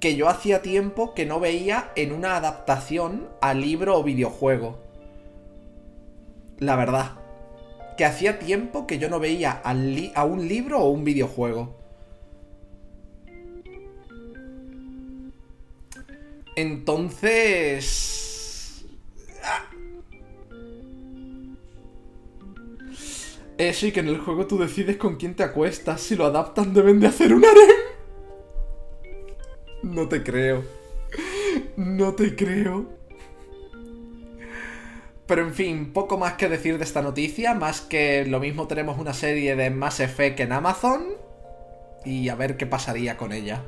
que 0.00 0.16
yo 0.16 0.28
hacía 0.28 0.62
tiempo 0.62 1.14
que 1.14 1.26
no 1.26 1.40
veía 1.40 1.90
en 1.96 2.12
una 2.12 2.36
adaptación 2.36 3.28
a 3.40 3.54
libro 3.54 3.98
o 3.98 4.04
videojuego. 4.04 4.78
La 6.58 6.76
verdad. 6.76 7.12
Que 7.96 8.04
hacía 8.04 8.38
tiempo 8.38 8.86
que 8.86 8.98
yo 8.98 9.08
no 9.10 9.18
veía 9.18 9.60
a 9.62 10.24
un 10.24 10.46
libro 10.46 10.78
o 10.80 10.90
un 10.90 11.04
videojuego. 11.04 11.74
Entonces... 16.54 18.27
Eh, 23.58 23.72
sí, 23.74 23.90
que 23.90 24.00
en 24.00 24.08
el 24.08 24.18
juego 24.18 24.46
tú 24.46 24.56
decides 24.56 24.96
con 24.96 25.16
quién 25.16 25.34
te 25.34 25.42
acuestas. 25.42 26.00
Si 26.00 26.14
lo 26.14 26.26
adaptan 26.26 26.72
deben 26.72 27.00
de 27.00 27.08
hacer 27.08 27.34
un 27.34 27.44
harem. 27.44 27.76
No 29.82 30.08
te 30.08 30.22
creo. 30.22 30.64
No 31.76 32.14
te 32.14 32.36
creo. 32.36 32.98
Pero 35.26 35.42
en 35.42 35.52
fin, 35.52 35.92
poco 35.92 36.16
más 36.16 36.34
que 36.34 36.48
decir 36.48 36.78
de 36.78 36.84
esta 36.84 37.02
noticia, 37.02 37.52
más 37.52 37.80
que 37.80 38.24
lo 38.24 38.40
mismo 38.40 38.66
tenemos 38.66 38.98
una 38.98 39.12
serie 39.12 39.56
de 39.56 39.70
Mass 39.70 40.00
Effect 40.00 40.40
en 40.40 40.52
Amazon 40.52 41.04
y 42.04 42.28
a 42.28 42.34
ver 42.34 42.56
qué 42.56 42.64
pasaría 42.64 43.16
con 43.16 43.32
ella. 43.32 43.62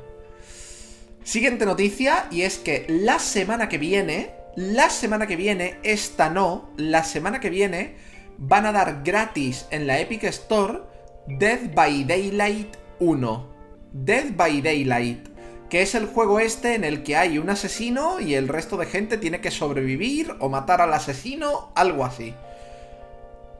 Siguiente 1.23 1.65
noticia 1.65 2.27
y 2.31 2.41
es 2.41 2.57
que 2.57 2.85
la 2.87 3.19
semana 3.19 3.69
que 3.69 3.77
viene, 3.77 4.31
la 4.55 4.89
semana 4.89 5.27
que 5.27 5.35
viene, 5.35 5.75
esta 5.83 6.29
no, 6.29 6.71
la 6.77 7.03
semana 7.03 7.39
que 7.39 7.51
viene 7.51 7.95
van 8.43 8.65
a 8.65 8.71
dar 8.71 9.01
gratis 9.03 9.67
en 9.69 9.85
la 9.87 9.99
Epic 9.99 10.23
Store 10.25 10.81
Dead 11.27 11.73
by 11.73 12.03
Daylight 12.03 12.75
1. 12.99 13.47
Dead 13.93 14.35
by 14.35 14.61
Daylight 14.61 15.31
que 15.71 15.81
es 15.81 15.95
el 15.95 16.05
juego 16.05 16.41
este 16.41 16.75
en 16.75 16.83
el 16.83 17.01
que 17.01 17.15
hay 17.15 17.37
un 17.37 17.49
asesino 17.49 18.19
y 18.19 18.35
el 18.35 18.49
resto 18.49 18.75
de 18.75 18.87
gente 18.87 19.17
tiene 19.17 19.39
que 19.39 19.51
sobrevivir 19.51 20.35
o 20.39 20.49
matar 20.49 20.81
al 20.81 20.93
asesino, 20.93 21.71
algo 21.75 22.03
así. 22.03 22.33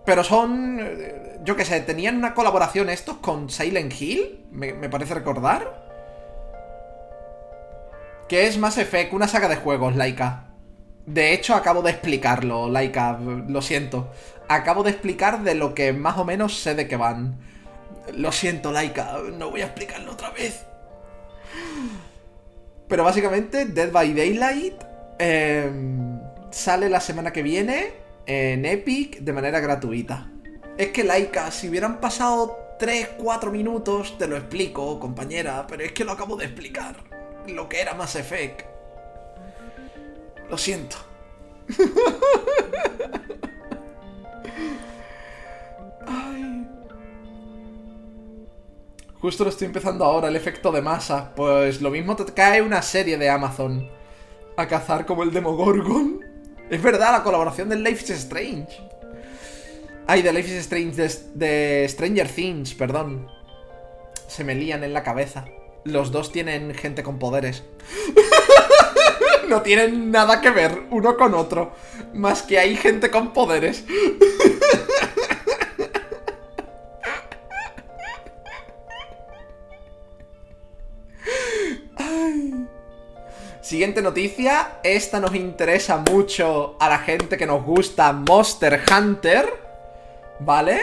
Pero 0.05 0.21
son, 0.25 0.79
eh, 0.81 1.39
yo 1.45 1.55
qué 1.55 1.63
sé, 1.63 1.79
tenían 1.79 2.17
una 2.17 2.33
colaboración 2.33 2.89
estos 2.89 3.15
con 3.17 3.49
Silent 3.49 3.93
Hill, 3.97 4.45
me, 4.51 4.89
parece 4.89 5.13
recordar. 5.13 5.87
Que 8.27 8.45
es 8.47 8.57
Mass 8.57 8.77
Effect, 8.77 9.13
una 9.13 9.29
saga 9.29 9.47
de 9.47 9.55
juegos, 9.55 9.95
Laika. 9.95 10.50
De 11.05 11.33
hecho, 11.33 11.55
acabo 11.55 11.81
de 11.81 11.91
explicarlo, 11.91 12.69
Laika, 12.69 13.19
lo 13.19 13.61
siento. 13.61 14.11
Acabo 14.47 14.83
de 14.83 14.91
explicar 14.91 15.43
de 15.43 15.55
lo 15.55 15.73
que 15.73 15.93
más 15.93 16.17
o 16.17 16.25
menos 16.25 16.59
sé 16.59 16.75
de 16.75 16.87
qué 16.87 16.95
van. 16.95 17.37
Lo 18.13 18.31
siento, 18.31 18.71
Laika, 18.71 19.17
no 19.37 19.49
voy 19.49 19.61
a 19.61 19.65
explicarlo 19.65 20.11
otra 20.11 20.31
vez. 20.31 20.65
Pero 22.87 23.03
básicamente, 23.03 23.65
Dead 23.65 23.91
by 23.91 24.13
Daylight 24.13 24.75
em, 25.17 26.19
sale 26.51 26.89
la 26.89 26.99
semana 26.99 27.31
que 27.31 27.41
viene 27.41 27.93
en 28.25 28.65
Epic 28.65 29.19
de 29.19 29.33
manera 29.33 29.59
gratuita. 29.59 30.29
Es 30.77 30.89
que 30.89 31.03
Laika, 31.03 31.51
si 31.51 31.69
hubieran 31.69 31.99
pasado 31.99 32.75
3-4 32.79 33.51
minutos, 33.51 34.17
te 34.17 34.27
lo 34.27 34.35
explico, 34.35 34.99
compañera, 34.99 35.65
pero 35.67 35.83
es 35.83 35.91
que 35.93 36.03
lo 36.03 36.11
acabo 36.11 36.35
de 36.35 36.45
explicar. 36.45 36.95
Lo 37.47 37.69
que 37.69 37.81
era 37.81 37.93
Mass 37.93 38.15
Effect. 38.15 38.70
Lo 40.51 40.57
siento. 40.57 40.97
Ay. 46.05 46.67
Justo 49.21 49.45
lo 49.45 49.49
estoy 49.49 49.67
empezando 49.67 50.03
ahora, 50.03 50.27
el 50.27 50.35
efecto 50.35 50.73
de 50.73 50.81
masa. 50.81 51.33
Pues 51.33 51.81
lo 51.81 51.89
mismo 51.89 52.17
te 52.17 52.25
cae 52.33 52.61
una 52.61 52.81
serie 52.81 53.17
de 53.17 53.29
Amazon 53.29 53.89
a 54.57 54.67
cazar 54.67 55.05
como 55.05 55.23
el 55.23 55.31
Demogorgon. 55.31 56.19
Es 56.69 56.83
verdad, 56.83 57.13
la 57.13 57.23
colaboración 57.23 57.69
de 57.69 57.77
Life 57.77 58.03
is 58.03 58.09
Strange. 58.09 58.67
Ay, 60.05 60.21
de 60.21 60.33
Life 60.33 60.49
is 60.49 60.57
Strange, 60.57 61.01
de, 61.33 61.85
Stranger 61.87 62.27
Things, 62.27 62.73
perdón. 62.73 63.31
Se 64.27 64.43
me 64.43 64.55
lían 64.55 64.83
en 64.83 64.91
la 64.91 65.03
cabeza. 65.03 65.45
Los 65.85 66.11
dos 66.11 66.33
tienen 66.33 66.73
gente 66.73 67.03
con 67.03 67.19
poderes. 67.19 67.63
No 69.51 69.61
tienen 69.61 70.09
nada 70.11 70.39
que 70.39 70.49
ver 70.49 70.83
uno 70.91 71.17
con 71.17 71.33
otro. 71.33 71.73
Más 72.13 72.41
que 72.41 72.57
hay 72.57 72.77
gente 72.77 73.11
con 73.11 73.33
poderes. 73.33 73.83
Siguiente 83.61 84.01
noticia, 84.01 84.79
esta 84.83 85.19
nos 85.19 85.35
interesa 85.35 85.97
mucho 85.97 86.77
a 86.79 86.87
la 86.87 86.99
gente 86.99 87.37
que 87.37 87.45
nos 87.45 87.63
gusta 87.63 88.13
Monster 88.13 88.81
Hunter, 88.89 89.53
¿vale? 90.39 90.79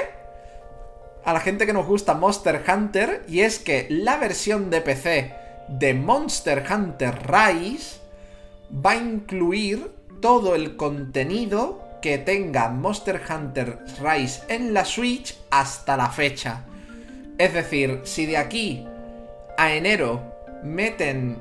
A 1.24 1.32
la 1.32 1.40
gente 1.40 1.64
que 1.64 1.72
nos 1.72 1.86
gusta 1.86 2.12
Monster 2.14 2.62
Hunter, 2.66 3.24
y 3.28 3.40
es 3.40 3.58
que 3.58 3.86
la 3.88 4.16
versión 4.18 4.68
de 4.68 4.82
PC 4.82 5.34
de 5.68 5.94
Monster 5.94 6.64
Hunter 6.70 7.18
Rise 7.26 7.97
va 8.72 8.92
a 8.92 8.96
incluir 8.96 9.90
todo 10.20 10.54
el 10.54 10.76
contenido 10.76 11.82
que 12.02 12.18
tenga 12.18 12.68
Monster 12.68 13.20
Hunter 13.28 13.78
Rise 14.00 14.42
en 14.48 14.72
la 14.74 14.84
Switch 14.84 15.36
hasta 15.50 15.96
la 15.96 16.10
fecha. 16.10 16.64
Es 17.38 17.54
decir, 17.54 18.00
si 18.04 18.26
de 18.26 18.36
aquí 18.36 18.84
a 19.56 19.72
enero 19.72 20.22
meten, 20.62 21.36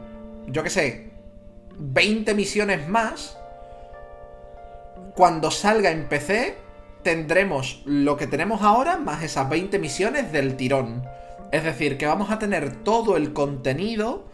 yo 0.48 0.64
qué 0.64 0.70
sé, 0.70 1.12
20 1.78 2.34
misiones 2.34 2.88
más. 2.88 3.38
Cuando 5.16 5.52
salga 5.52 5.92
en 5.92 6.08
PC, 6.08 6.56
tendremos 7.04 7.82
lo 7.86 8.18
que 8.18 8.28
tenemos 8.28 8.62
ahora 8.62 8.98
más 8.98 9.24
esas 9.24 9.50
20 9.50 9.80
misiones 9.80 10.32
del 10.32 10.56
tirón. 10.58 11.04
Es 11.52 11.64
decir, 11.64 11.98
que 11.98 12.06
vamos 12.06 12.32
a 12.32 12.40
tener 12.40 12.84
todo 12.84 13.18
el 13.18 13.34
contenido 13.34 14.26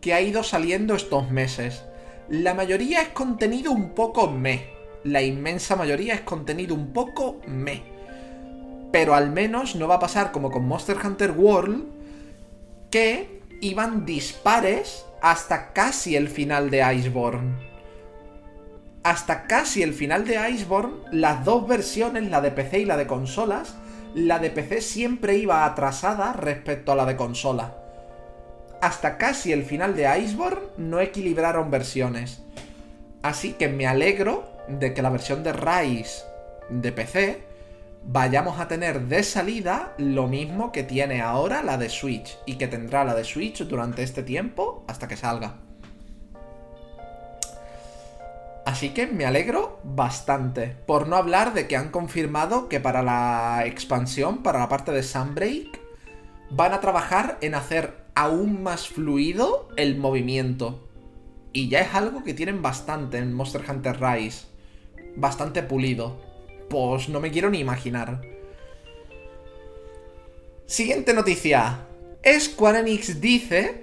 que 0.00 0.14
ha 0.14 0.20
ido 0.20 0.42
saliendo 0.42 0.94
estos 0.94 1.30
meses. 1.30 1.84
La 2.28 2.54
mayoría 2.54 3.02
es 3.02 3.08
contenido 3.08 3.72
un 3.72 3.90
poco 3.90 4.30
me. 4.30 4.66
La 5.04 5.22
inmensa 5.22 5.76
mayoría 5.76 6.14
es 6.14 6.20
contenido 6.20 6.74
un 6.74 6.92
poco 6.92 7.40
me. 7.46 7.82
Pero 8.92 9.14
al 9.14 9.30
menos 9.30 9.74
no 9.74 9.88
va 9.88 9.96
a 9.96 10.00
pasar 10.00 10.32
como 10.32 10.50
con 10.50 10.66
Monster 10.66 10.96
Hunter 11.04 11.32
World, 11.32 11.84
que 12.90 13.42
iban 13.60 14.06
dispares 14.06 15.04
hasta 15.20 15.72
casi 15.72 16.14
el 16.14 16.28
final 16.28 16.70
de 16.70 16.94
Iceborne. 16.94 17.54
Hasta 19.02 19.46
casi 19.46 19.82
el 19.82 19.94
final 19.94 20.24
de 20.24 20.50
Iceborne, 20.50 20.94
las 21.10 21.44
dos 21.44 21.66
versiones, 21.66 22.30
la 22.30 22.40
de 22.40 22.52
PC 22.52 22.80
y 22.80 22.84
la 22.84 22.96
de 22.96 23.06
consolas, 23.08 23.74
la 24.14 24.38
de 24.38 24.50
PC 24.50 24.80
siempre 24.80 25.36
iba 25.36 25.64
atrasada 25.64 26.32
respecto 26.32 26.92
a 26.92 26.96
la 26.96 27.04
de 27.04 27.16
consola. 27.16 27.81
Hasta 28.82 29.16
casi 29.16 29.52
el 29.52 29.64
final 29.64 29.94
de 29.94 30.08
Iceborne 30.18 30.66
no 30.76 30.98
equilibraron 30.98 31.70
versiones. 31.70 32.42
Así 33.22 33.52
que 33.52 33.68
me 33.68 33.86
alegro 33.86 34.56
de 34.66 34.92
que 34.92 35.02
la 35.02 35.10
versión 35.10 35.44
de 35.44 35.52
Rise 35.52 36.24
de 36.68 36.90
PC 36.90 37.44
vayamos 38.02 38.58
a 38.58 38.66
tener 38.66 39.02
de 39.02 39.22
salida 39.22 39.94
lo 39.98 40.26
mismo 40.26 40.72
que 40.72 40.82
tiene 40.82 41.20
ahora 41.20 41.62
la 41.62 41.78
de 41.78 41.88
Switch 41.88 42.36
y 42.44 42.56
que 42.56 42.66
tendrá 42.66 43.04
la 43.04 43.14
de 43.14 43.22
Switch 43.22 43.62
durante 43.62 44.02
este 44.02 44.24
tiempo 44.24 44.84
hasta 44.88 45.06
que 45.06 45.16
salga. 45.16 45.54
Así 48.66 48.88
que 48.88 49.06
me 49.06 49.26
alegro 49.26 49.78
bastante. 49.84 50.74
Por 50.86 51.06
no 51.06 51.14
hablar 51.14 51.54
de 51.54 51.68
que 51.68 51.76
han 51.76 51.90
confirmado 51.90 52.68
que 52.68 52.80
para 52.80 53.04
la 53.04 53.62
expansión, 53.64 54.42
para 54.42 54.58
la 54.58 54.68
parte 54.68 54.90
de 54.90 55.04
Sunbreak, 55.04 55.80
van 56.50 56.72
a 56.72 56.80
trabajar 56.80 57.38
en 57.42 57.54
hacer 57.54 58.01
aún 58.14 58.62
más 58.62 58.88
fluido 58.88 59.68
el 59.76 59.96
movimiento. 59.96 60.88
Y 61.52 61.68
ya 61.68 61.80
es 61.80 61.94
algo 61.94 62.24
que 62.24 62.34
tienen 62.34 62.62
bastante 62.62 63.18
en 63.18 63.32
Monster 63.32 63.62
Hunter 63.68 64.00
Rise. 64.00 64.46
Bastante 65.16 65.62
pulido. 65.62 66.16
Pues 66.68 67.08
no 67.08 67.20
me 67.20 67.30
quiero 67.30 67.50
ni 67.50 67.58
imaginar. 67.58 68.22
Siguiente 70.66 71.12
noticia. 71.12 71.86
Square 72.24 72.80
Enix 72.80 73.20
dice 73.20 73.82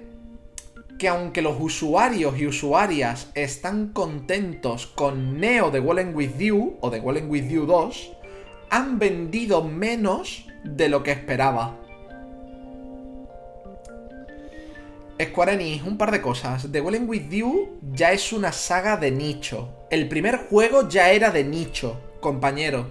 que 0.98 1.08
aunque 1.08 1.40
los 1.40 1.56
usuarios 1.58 2.38
y 2.38 2.46
usuarias 2.46 3.30
están 3.34 3.92
contentos 3.92 4.86
con 4.86 5.38
Neo 5.38 5.70
de 5.70 5.80
Wallen 5.80 6.14
With 6.14 6.36
You 6.38 6.76
o 6.80 6.90
de 6.90 7.00
Wallen 7.00 7.30
With 7.30 7.48
You 7.48 7.64
2, 7.64 8.12
han 8.70 8.98
vendido 8.98 9.64
menos 9.64 10.46
de 10.64 10.88
lo 10.88 11.02
que 11.02 11.12
esperaba. 11.12 11.79
Square 15.22 15.52
Enix, 15.52 15.84
un 15.84 15.98
par 15.98 16.10
de 16.10 16.22
cosas. 16.22 16.72
The 16.72 16.80
Wallen 16.80 17.08
With 17.08 17.28
You 17.30 17.78
ya 17.92 18.12
es 18.12 18.32
una 18.32 18.52
saga 18.52 18.96
de 18.96 19.10
nicho. 19.10 19.86
El 19.90 20.08
primer 20.08 20.48
juego 20.48 20.88
ya 20.88 21.10
era 21.10 21.30
de 21.30 21.44
nicho, 21.44 22.00
compañero. 22.20 22.88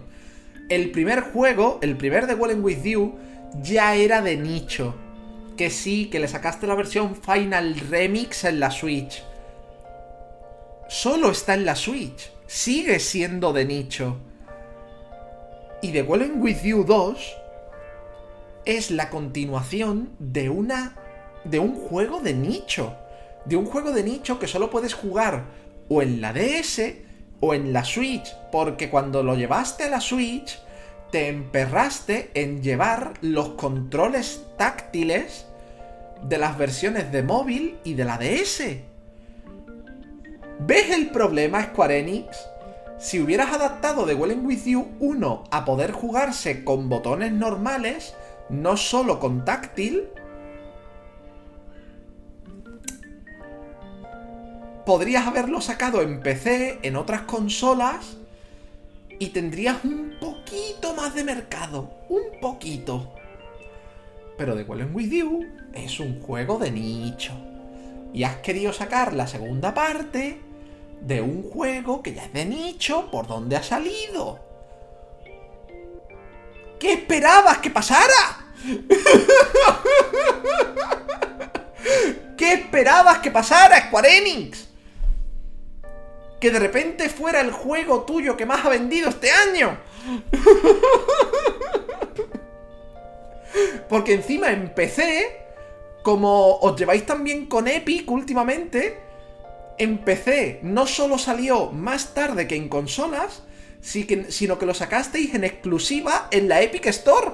El 0.69 0.91
primer 0.91 1.21
juego, 1.21 1.79
el 1.81 1.97
primer 1.97 2.27
The 2.27 2.35
Wallen 2.35 2.63
With 2.63 2.83
You, 2.83 3.15
ya 3.63 3.95
era 3.95 4.21
de 4.21 4.37
nicho. 4.37 4.95
Que 5.57 5.71
sí, 5.71 6.05
que 6.05 6.19
le 6.19 6.27
sacaste 6.27 6.67
la 6.67 6.75
versión 6.75 7.15
Final 7.15 7.79
Remix 7.89 8.43
en 8.43 8.59
la 8.59 8.69
Switch. 8.69 9.23
Solo 10.87 11.31
está 11.31 11.55
en 11.55 11.65
la 11.65 11.75
Switch. 11.75 12.31
Sigue 12.45 12.99
siendo 12.99 13.53
de 13.53 13.65
nicho. 13.65 14.17
Y 15.81 15.91
The 15.91 16.03
Wallen 16.03 16.41
With 16.41 16.61
You 16.63 16.83
2 16.83 17.35
es 18.65 18.91
la 18.91 19.09
continuación 19.09 20.11
de 20.19 20.49
una 20.49 20.95
de 21.49 21.59
un 21.59 21.75
juego 21.75 22.19
de 22.19 22.33
nicho. 22.33 22.95
De 23.45 23.55
un 23.55 23.65
juego 23.65 23.91
de 23.91 24.03
nicho 24.03 24.39
que 24.39 24.47
solo 24.47 24.69
puedes 24.69 24.93
jugar 24.93 25.45
o 25.87 26.01
en 26.01 26.21
la 26.21 26.33
DS 26.33 26.81
o 27.39 27.53
en 27.53 27.73
la 27.73 27.83
Switch. 27.83 28.35
Porque 28.51 28.89
cuando 28.89 29.23
lo 29.23 29.35
llevaste 29.35 29.85
a 29.85 29.89
la 29.89 30.01
Switch, 30.01 30.59
te 31.11 31.27
emperraste 31.27 32.31
en 32.33 32.61
llevar 32.61 33.13
los 33.21 33.49
controles 33.49 34.45
táctiles 34.57 35.45
de 36.23 36.37
las 36.37 36.57
versiones 36.57 37.11
de 37.11 37.23
móvil 37.23 37.79
y 37.83 37.93
de 37.93 38.05
la 38.05 38.17
DS. 38.17 38.63
¿Ves 40.59 40.91
el 40.91 41.09
problema, 41.09 41.63
Square 41.63 41.99
Enix? 41.99 42.37
Si 42.99 43.19
hubieras 43.21 43.53
adaptado 43.53 44.05
The 44.05 44.13
Welling 44.13 44.45
With 44.45 44.65
You 44.65 44.89
1 44.99 45.45
a 45.49 45.63
poder 45.63 45.93
jugarse 45.93 46.65
con 46.65 46.89
botones 46.89 47.31
normales, 47.31 48.13
no 48.49 48.75
solo 48.75 49.19
con 49.19 49.45
táctil, 49.45 50.09
podrías 54.89 55.27
haberlo 55.27 55.61
sacado 55.61 56.01
en 56.01 56.19
PC, 56.19 56.79
en 56.81 56.95
otras 56.95 57.21
consolas, 57.21 58.17
y 59.19 59.27
tendrías 59.27 59.83
un 59.83 60.15
poquito 60.19 60.95
más 60.95 61.13
de 61.13 61.23
mercado. 61.23 61.91
Un 62.09 62.39
poquito. 62.41 63.13
Pero 64.35 64.55
The 64.55 64.63
Wallen 64.63 64.95
With 64.95 65.11
You 65.11 65.45
es 65.75 65.99
un 65.99 66.19
juego 66.19 66.57
de 66.57 66.71
nicho. 66.71 67.33
Y 68.15 68.23
has 68.23 68.37
querido 68.37 68.73
sacar 68.73 69.13
la 69.13 69.27
segunda 69.27 69.75
parte 69.75 70.41
de 71.01 71.21
un 71.21 71.43
juego 71.43 72.01
que 72.01 72.15
ya 72.15 72.25
es 72.25 72.33
de 72.33 72.45
nicho 72.45 73.11
por 73.11 73.27
donde 73.27 73.57
ha 73.57 73.61
salido. 73.61 74.39
¿Qué 76.79 76.93
esperabas 76.93 77.59
que 77.59 77.69
pasara? 77.69 78.47
¿Qué 82.35 82.53
esperabas 82.53 83.19
que 83.19 83.29
pasara, 83.29 83.85
Square 83.85 84.17
Enix? 84.17 84.68
Que 86.39 86.51
de 86.51 86.59
repente 86.59 87.09
fuera 87.09 87.41
el 87.41 87.51
juego 87.51 88.03
tuyo 88.03 88.37
que 88.37 88.45
más 88.45 88.65
ha 88.65 88.69
vendido 88.69 89.09
este 89.09 89.31
año. 89.31 89.77
Porque 93.89 94.13
encima 94.13 94.51
en 94.51 94.73
PC, 94.73 95.37
como 96.03 96.57
os 96.59 96.79
lleváis 96.79 97.05
también 97.05 97.47
con 97.47 97.67
Epic 97.67 98.09
últimamente, 98.09 98.99
en 99.77 99.97
PC 99.99 100.59
no 100.63 100.87
solo 100.87 101.17
salió 101.17 101.71
más 101.71 102.13
tarde 102.13 102.47
que 102.47 102.55
en 102.55 102.69
consolas, 102.69 103.43
sino 103.81 104.59
que 104.59 104.65
lo 104.65 104.73
sacasteis 104.73 105.33
en 105.33 105.43
exclusiva 105.43 106.27
en 106.31 106.47
la 106.47 106.61
Epic 106.61 106.85
Store. 106.87 107.31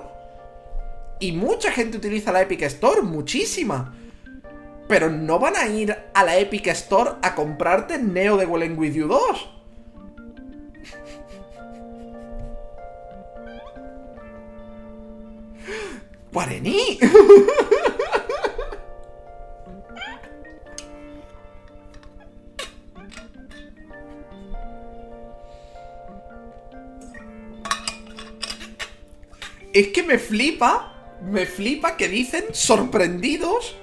Y 1.19 1.31
mucha 1.31 1.71
gente 1.71 1.97
utiliza 1.97 2.31
la 2.31 2.41
Epic 2.41 2.61
Store, 2.63 3.01
muchísima. 3.01 3.95
Pero 4.87 5.09
no 5.09 5.39
van 5.39 5.55
a 5.55 5.67
ir 5.67 5.95
a 6.13 6.23
la 6.23 6.37
Epic 6.37 6.67
Store 6.67 7.11
a 7.21 7.33
comprarte 7.33 7.97
Neo 7.97 8.37
de 8.37 8.45
Wallen 8.45 8.77
With 8.77 8.93
You 8.93 9.07
2. 9.07 9.49
¡Guarení! 16.31 16.99
es 29.75 29.87
que 29.87 30.03
me 30.03 30.17
flipa, 30.17 31.17
me 31.21 31.45
flipa 31.45 31.97
que 31.97 32.07
dicen 32.07 32.45
sorprendidos. 32.53 33.75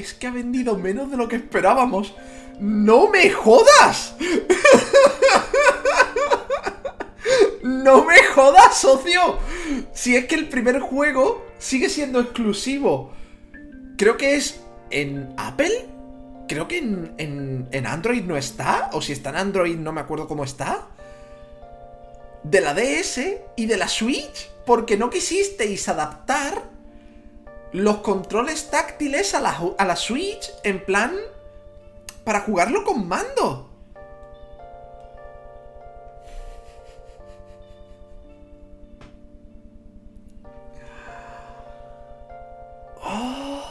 Es 0.00 0.14
que 0.14 0.26
ha 0.26 0.30
vendido 0.30 0.78
menos 0.78 1.10
de 1.10 1.18
lo 1.18 1.28
que 1.28 1.36
esperábamos. 1.36 2.14
¡No 2.58 3.10
me 3.10 3.28
jodas! 3.28 4.14
¡No 7.62 8.06
me 8.06 8.22
jodas, 8.24 8.78
socio! 8.78 9.36
Si 9.92 10.16
es 10.16 10.24
que 10.24 10.36
el 10.36 10.48
primer 10.48 10.80
juego 10.80 11.44
sigue 11.58 11.90
siendo 11.90 12.18
exclusivo. 12.18 13.12
Creo 13.98 14.16
que 14.16 14.36
es 14.36 14.62
en 14.88 15.34
Apple. 15.36 15.86
Creo 16.48 16.66
que 16.66 16.78
en, 16.78 17.68
en, 17.70 17.86
Android 17.86 18.24
no 18.24 18.38
está. 18.38 18.88
O 18.94 19.02
si 19.02 19.12
está 19.12 19.28
en 19.28 19.36
Android 19.36 19.76
no 19.76 19.92
me 19.92 20.00
acuerdo 20.00 20.26
cómo 20.26 20.44
está. 20.44 20.86
De 22.42 22.62
la 22.62 22.72
DS 22.72 23.20
y 23.54 23.66
de 23.66 23.76
la 23.76 23.86
Switch. 23.86 24.48
Porque 24.64 24.96
no 24.96 25.10
quisisteis 25.10 25.86
adaptar 25.90 26.69
los 27.72 27.98
controles 27.98 28.70
táctiles 28.70 29.34
a 29.34 29.40
la, 29.40 29.96
Switch 29.96 30.50
en 30.64 30.84
plan 30.84 31.14
para 32.24 32.40
jugarlo 32.40 32.84
con 32.84 33.06
mando. 33.06 33.70
Oh. 43.02 43.62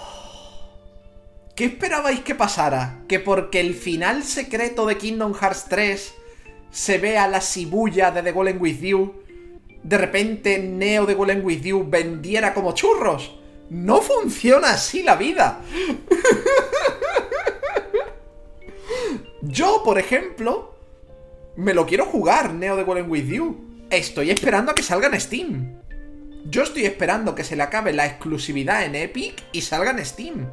¿Qué 1.55 1.65
esperabais 1.65 2.21
que 2.21 2.35
pasara? 2.35 3.03
¿Que 3.07 3.19
porque 3.19 3.59
el 3.59 3.73
final 3.75 4.23
secreto 4.23 4.85
de 4.85 4.97
Kingdom 4.97 5.33
Hearts 5.33 5.65
3 5.67 6.13
se 6.71 6.97
vea 6.99 7.27
la 7.27 7.41
cibulla 7.41 8.11
de 8.11 8.23
The 8.23 8.31
Golem 8.31 8.61
With 8.61 8.79
You, 8.79 9.23
de 9.83 9.97
repente 9.97 10.59
Neo 10.59 11.05
de 11.05 11.15
Golem 11.15 11.43
With 11.43 11.61
You 11.61 11.85
vendiera 11.89 12.53
como 12.53 12.73
churros? 12.73 13.38
No 13.69 14.01
funciona 14.01 14.71
así 14.71 15.03
la 15.03 15.15
vida. 15.15 15.61
Yo, 19.41 19.83
por 19.83 19.99
ejemplo, 19.99 20.75
me 21.55 21.73
lo 21.73 21.85
quiero 21.85 22.05
jugar, 22.05 22.53
Neo 22.53 22.75
de 22.75 22.83
Golem 22.83 23.09
With 23.09 23.27
You. 23.27 23.85
Estoy 23.89 24.31
esperando 24.31 24.71
a 24.71 24.75
que 24.75 24.83
salga 24.83 25.07
en 25.07 25.19
Steam. 25.19 25.79
Yo 26.45 26.63
estoy 26.63 26.85
esperando 26.85 27.35
que 27.35 27.43
se 27.43 27.55
le 27.55 27.63
acabe 27.63 27.93
la 27.93 28.05
exclusividad 28.05 28.85
en 28.85 28.95
Epic 28.95 29.43
y 29.51 29.61
salga 29.61 29.91
en 29.91 30.03
Steam. 30.05 30.49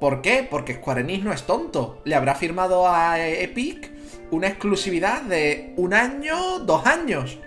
¿Por 0.00 0.22
qué? 0.22 0.46
Porque 0.48 0.74
Square 0.74 1.00
Enix 1.02 1.24
no 1.24 1.32
es 1.32 1.44
tonto. 1.44 2.00
Le 2.04 2.14
habrá 2.14 2.34
firmado 2.34 2.88
a 2.88 3.18
Epic 3.26 3.90
una 4.30 4.48
exclusividad 4.48 5.22
de 5.22 5.74
un 5.76 5.94
año, 5.94 6.60
dos 6.60 6.86
años. 6.86 7.38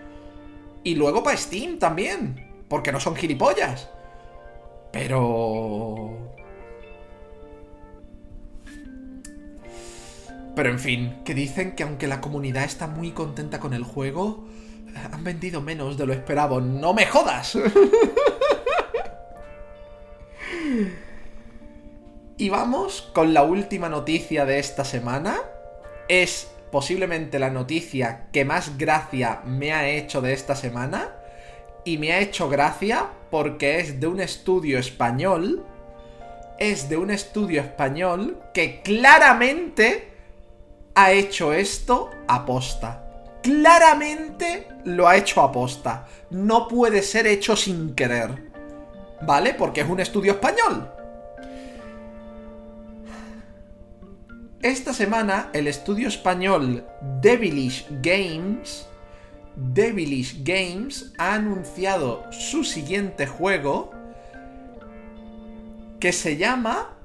Y 0.84 0.96
luego 0.96 1.24
para 1.24 1.38
Steam 1.38 1.80
también. 1.80 2.64
Porque 2.68 2.92
no 2.92 3.00
son 3.00 3.16
gilipollas. 3.16 3.90
Pero... 4.92 6.18
Pero 10.56 10.70
en 10.70 10.80
fin, 10.80 11.22
que 11.24 11.34
dicen 11.34 11.76
que 11.76 11.84
aunque 11.84 12.08
la 12.08 12.20
comunidad 12.20 12.66
está 12.66 12.88
muy 12.88 13.12
contenta 13.12 13.60
con 13.60 13.74
el 13.74 13.84
juego, 13.84 14.46
han 15.12 15.24
vendido 15.24 15.62
menos 15.62 15.98
de 15.98 16.06
lo 16.06 16.12
esperado. 16.14 16.60
¡No 16.60 16.94
me 16.94 17.06
jodas! 17.06 17.58
y 22.38 22.50
vamos 22.50 23.10
con 23.14 23.34
la 23.34 23.44
última 23.44 23.88
noticia 23.90 24.46
de 24.46 24.60
esta 24.60 24.84
semana. 24.84 25.38
Es 26.08 26.50
posiblemente 26.72 27.40
la 27.40 27.50
noticia 27.50 28.28
que 28.32 28.46
más 28.46 28.78
gracia 28.78 29.42
me 29.46 29.74
ha 29.74 29.90
hecho 29.90 30.22
de 30.22 30.34
esta 30.34 30.56
semana. 30.56 31.16
Y 31.90 31.98
me 31.98 32.12
ha 32.12 32.20
hecho 32.20 32.48
gracia 32.50 33.10
porque 33.32 33.80
es 33.80 34.00
de 34.00 34.06
un 34.06 34.20
estudio 34.20 34.78
español 34.78 35.66
es 36.60 36.88
de 36.90 36.98
un 36.98 37.10
estudio 37.10 37.62
español 37.62 38.38
que 38.54 38.82
claramente 38.82 40.12
ha 40.94 41.14
hecho 41.14 41.54
esto 41.54 42.12
aposta. 42.28 43.06
Claramente 43.42 44.68
lo 44.84 45.08
ha 45.08 45.16
hecho 45.16 45.42
aposta. 45.42 46.06
No 46.30 46.68
puede 46.68 47.02
ser 47.02 47.26
hecho 47.26 47.56
sin 47.56 47.96
querer. 47.96 48.52
¿Vale? 49.22 49.54
Porque 49.54 49.82
es 49.82 49.90
un 49.90 50.02
estudio 50.02 50.34
español. 50.34 50.92
Esta 54.62 54.94
semana 54.94 55.50
el 55.54 55.68
estudio 55.68 56.10
español 56.10 56.86
Devilish 57.22 57.88
Games 58.02 58.89
Devilish 59.62 60.42
Games 60.44 61.14
ha 61.18 61.34
anunciado 61.36 62.24
su 62.32 62.64
siguiente 62.64 63.28
juego 63.28 63.92
que 66.00 66.14
se 66.14 66.38
llama 66.38 66.96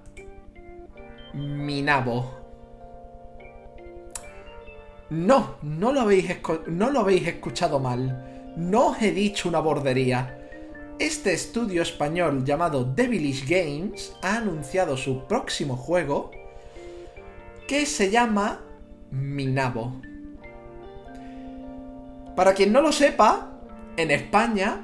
Minabo. 1.33 2.33
No, 5.11 5.57
no 5.63 5.93
lo, 5.93 6.03
habéis 6.03 6.31
no 6.69 6.91
lo 6.91 7.01
habéis 7.01 7.27
escuchado 7.27 7.81
mal. 7.81 8.55
No 8.57 8.91
os 8.91 9.03
he 9.03 9.11
dicho 9.11 9.49
una 9.49 9.59
bordería. 9.59 10.39
Este 11.01 11.33
estudio 11.35 11.83
español 11.83 12.45
llamado 12.45 12.85
Devilish 12.85 13.49
Games 13.49 14.15
ha 14.23 14.37
anunciado 14.37 14.97
su 14.97 15.27
próximo 15.27 15.77
juego 15.77 16.31
que 17.67 17.85
se 17.85 18.13
llama 18.13 18.63
Minabo. 19.11 20.01
Para 22.37 22.55
quien 22.55 22.73
no 22.73 22.81
lo 22.81 22.93
sepa, 22.93 23.51
en 23.97 24.11
España, 24.11 24.81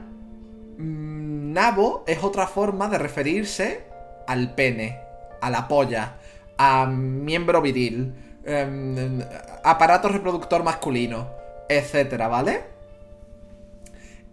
mm, 0.78 1.52
nabo 1.52 2.04
es 2.06 2.22
otra 2.22 2.46
forma 2.46 2.88
de 2.88 2.98
referirse 2.98 3.84
al 4.26 4.54
pene, 4.54 5.00
a 5.40 5.50
la 5.50 5.66
polla, 5.66 6.16
a 6.56 6.86
miembro 6.86 7.60
viril, 7.60 8.14
em, 8.44 9.20
aparato 9.64 10.08
reproductor 10.08 10.62
masculino, 10.62 11.30
etcétera, 11.68 12.28
¿vale? 12.28 12.62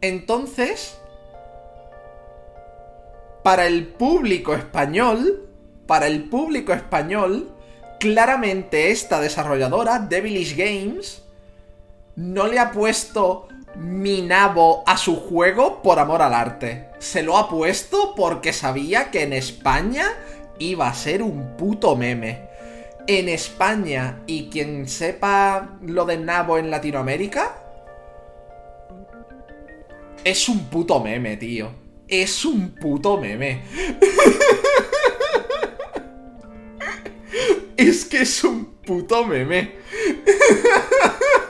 Entonces, 0.02 1.00
para 3.44 3.66
el 3.66 3.88
público 3.88 4.54
español, 4.54 5.48
para 5.88 6.08
el 6.08 6.26
público 6.26 6.74
español, 6.74 7.50
claramente 8.00 8.92
esta 8.92 9.20
desarrolladora, 9.20 10.00
Devilish 10.00 10.56
Games, 10.56 11.24
no 12.18 12.48
le 12.48 12.60
ha 12.60 12.72
puesto 12.72 13.48
mi 13.76 14.24
nabo 14.24 14.84
a 14.88 14.98
su 14.98 15.16
juego 15.16 15.84
por 15.84 16.00
amor 16.00 16.24
al 16.24 16.34
arte. 16.34 16.90
Se 16.98 17.22
lo 17.22 17.38
ha 17.38 17.48
puesto 17.48 18.16
porque 18.16 18.54
sabía 18.54 19.12
que 19.12 19.22
en 19.22 19.34
España 19.34 20.08
iba 20.58 20.88
a 20.88 20.96
ser 20.96 21.22
un 21.22 21.56
puto 21.56 21.96
meme. 21.96 22.48
En 23.06 23.30
España, 23.30 24.24
y 24.26 24.50
quien 24.50 24.90
sepa 24.90 25.78
lo 25.82 26.06
de 26.06 26.18
nabo 26.18 26.58
en 26.58 26.72
Latinoamérica, 26.72 27.56
es 30.24 30.50
un 30.50 30.66
puto 30.66 31.00
meme, 31.00 31.38
tío. 31.38 31.70
Es 32.08 32.44
un 32.44 32.72
puto 32.72 33.18
meme. 33.18 33.62
es 37.78 38.06
que 38.06 38.24
es 38.24 38.44
un 38.44 38.66
puto 38.82 39.24
meme. 39.26 39.76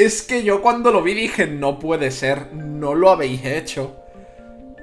Es 0.00 0.22
que 0.22 0.42
yo 0.42 0.62
cuando 0.62 0.92
lo 0.92 1.02
vi 1.02 1.12
dije, 1.12 1.46
no 1.46 1.78
puede 1.78 2.10
ser, 2.10 2.54
no 2.54 2.94
lo 2.94 3.10
habéis 3.10 3.44
hecho. 3.44 3.98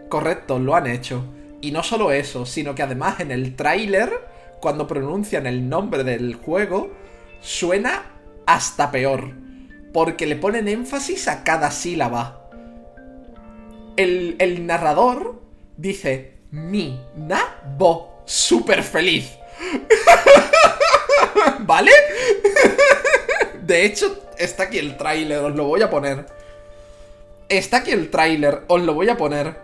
Correcto, 0.09 0.59
lo 0.59 0.75
han 0.75 0.85
hecho. 0.85 1.25
Y 1.59 1.71
no 1.71 1.81
solo 1.81 2.11
eso, 2.11 2.45
sino 2.45 2.75
que 2.75 2.83
además 2.83 3.19
en 3.19 3.31
el 3.31 3.55
tráiler, 3.55 4.11
cuando 4.61 4.85
pronuncian 4.85 5.47
el 5.47 5.67
nombre 5.69 6.03
del 6.03 6.35
juego, 6.35 6.91
suena 7.41 8.03
hasta 8.45 8.91
peor. 8.91 9.31
Porque 9.91 10.27
le 10.27 10.35
ponen 10.35 10.67
énfasis 10.67 11.27
a 11.27 11.43
cada 11.43 11.71
sílaba. 11.71 12.51
El, 13.95 14.35
el 14.37 14.67
narrador 14.67 15.41
dice, 15.77 16.33
mi, 16.51 17.01
na, 17.15 17.41
bo, 17.75 18.21
súper 18.27 18.83
feliz. 18.83 19.31
¿Vale? 21.61 21.91
De 23.67 23.83
hecho, 23.83 24.23
está 24.37 24.63
aquí 24.63 24.77
el 24.77 24.95
tráiler, 24.95 25.39
os 25.39 25.53
lo 25.53 25.65
voy 25.65 25.81
a 25.81 25.89
poner. 25.89 26.25
Está 27.49 27.77
aquí 27.77 27.91
el 27.91 28.09
tráiler, 28.09 28.63
os 28.69 28.81
lo 28.81 28.93
voy 28.93 29.09
a 29.09 29.17
poner. 29.17 29.57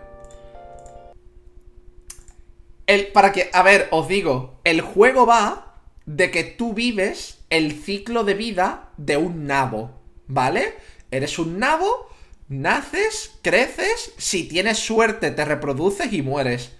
El, 2.86 3.06
para 3.06 3.32
que, 3.32 3.48
a 3.50 3.62
ver, 3.62 3.88
os 3.92 4.06
digo, 4.06 4.60
el 4.64 4.82
juego 4.82 5.24
va 5.24 5.78
de 6.04 6.30
que 6.30 6.44
tú 6.44 6.74
vives 6.74 7.38
el 7.48 7.72
ciclo 7.72 8.24
de 8.24 8.34
vida 8.34 8.90
de 8.98 9.16
un 9.16 9.46
nabo, 9.46 9.92
¿vale? 10.26 10.74
Eres 11.10 11.38
un 11.38 11.58
nabo, 11.58 12.10
naces, 12.46 13.38
creces, 13.40 14.12
si 14.18 14.46
tienes 14.46 14.80
suerte 14.80 15.30
te 15.30 15.46
reproduces 15.46 16.12
y 16.12 16.20
mueres. 16.20 16.72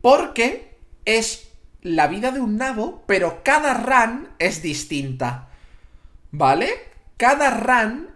Porque 0.00 0.74
es 1.04 1.48
la 1.80 2.08
vida 2.08 2.32
de 2.32 2.40
un 2.40 2.56
nabo, 2.56 3.04
pero 3.06 3.44
cada 3.44 3.74
run 3.74 4.30
es 4.40 4.62
distinta. 4.62 5.49
¿Vale? 6.32 6.90
cada 7.20 7.50
run 7.50 8.08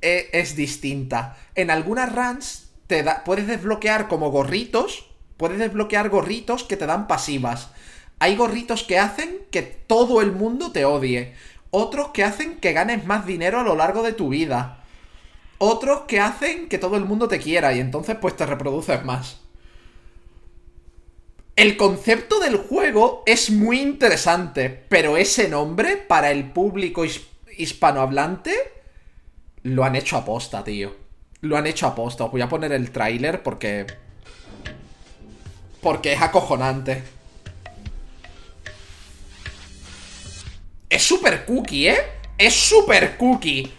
eh, 0.00 0.30
es 0.32 0.56
distinta. 0.56 1.36
En 1.54 1.70
algunas 1.70 2.10
runs 2.14 2.70
te 2.86 3.02
da, 3.02 3.22
puedes 3.22 3.46
desbloquear 3.46 4.08
como 4.08 4.30
gorritos, 4.30 5.04
puedes 5.36 5.58
desbloquear 5.58 6.08
gorritos 6.08 6.64
que 6.64 6.78
te 6.78 6.86
dan 6.86 7.06
pasivas. 7.08 7.68
Hay 8.20 8.36
gorritos 8.36 8.84
que 8.84 8.98
hacen 8.98 9.40
que 9.50 9.60
todo 9.60 10.22
el 10.22 10.32
mundo 10.32 10.72
te 10.72 10.86
odie. 10.86 11.34
Otros 11.70 12.08
que 12.08 12.24
hacen 12.24 12.56
que 12.56 12.72
ganes 12.72 13.04
más 13.04 13.26
dinero 13.26 13.60
a 13.60 13.64
lo 13.64 13.76
largo 13.76 14.02
de 14.02 14.14
tu 14.14 14.30
vida. 14.30 14.82
Otros 15.58 16.04
que 16.08 16.20
hacen 16.20 16.70
que 16.70 16.78
todo 16.78 16.96
el 16.96 17.04
mundo 17.04 17.28
te 17.28 17.40
quiera 17.40 17.74
y 17.74 17.80
entonces 17.80 18.16
pues 18.18 18.34
te 18.34 18.46
reproduces 18.46 19.04
más. 19.04 19.40
El 21.54 21.76
concepto 21.76 22.40
del 22.40 22.56
juego 22.56 23.24
es 23.26 23.50
muy 23.50 23.80
interesante, 23.80 24.70
pero 24.88 25.18
ese 25.18 25.48
nombre 25.48 25.98
para 25.98 26.30
el 26.30 26.50
público 26.50 27.04
hispanohablante 27.58 28.54
lo 29.62 29.84
han 29.84 29.96
hecho 29.96 30.16
a 30.16 30.24
posta, 30.24 30.64
tío. 30.64 30.96
Lo 31.40 31.56
han 31.56 31.66
hecho 31.66 31.86
a 31.86 31.94
posta. 31.94 32.24
Os 32.24 32.32
voy 32.32 32.40
a 32.40 32.48
poner 32.48 32.72
el 32.72 32.90
tráiler 32.90 33.42
porque... 33.42 33.86
Porque 35.82 36.12
es 36.12 36.22
acojonante. 36.22 37.02
Es 40.88 41.02
super 41.02 41.44
cookie, 41.44 41.88
¿eh? 41.88 41.98
Es 42.36 42.54
super 42.54 43.16
cookie. 43.16 43.72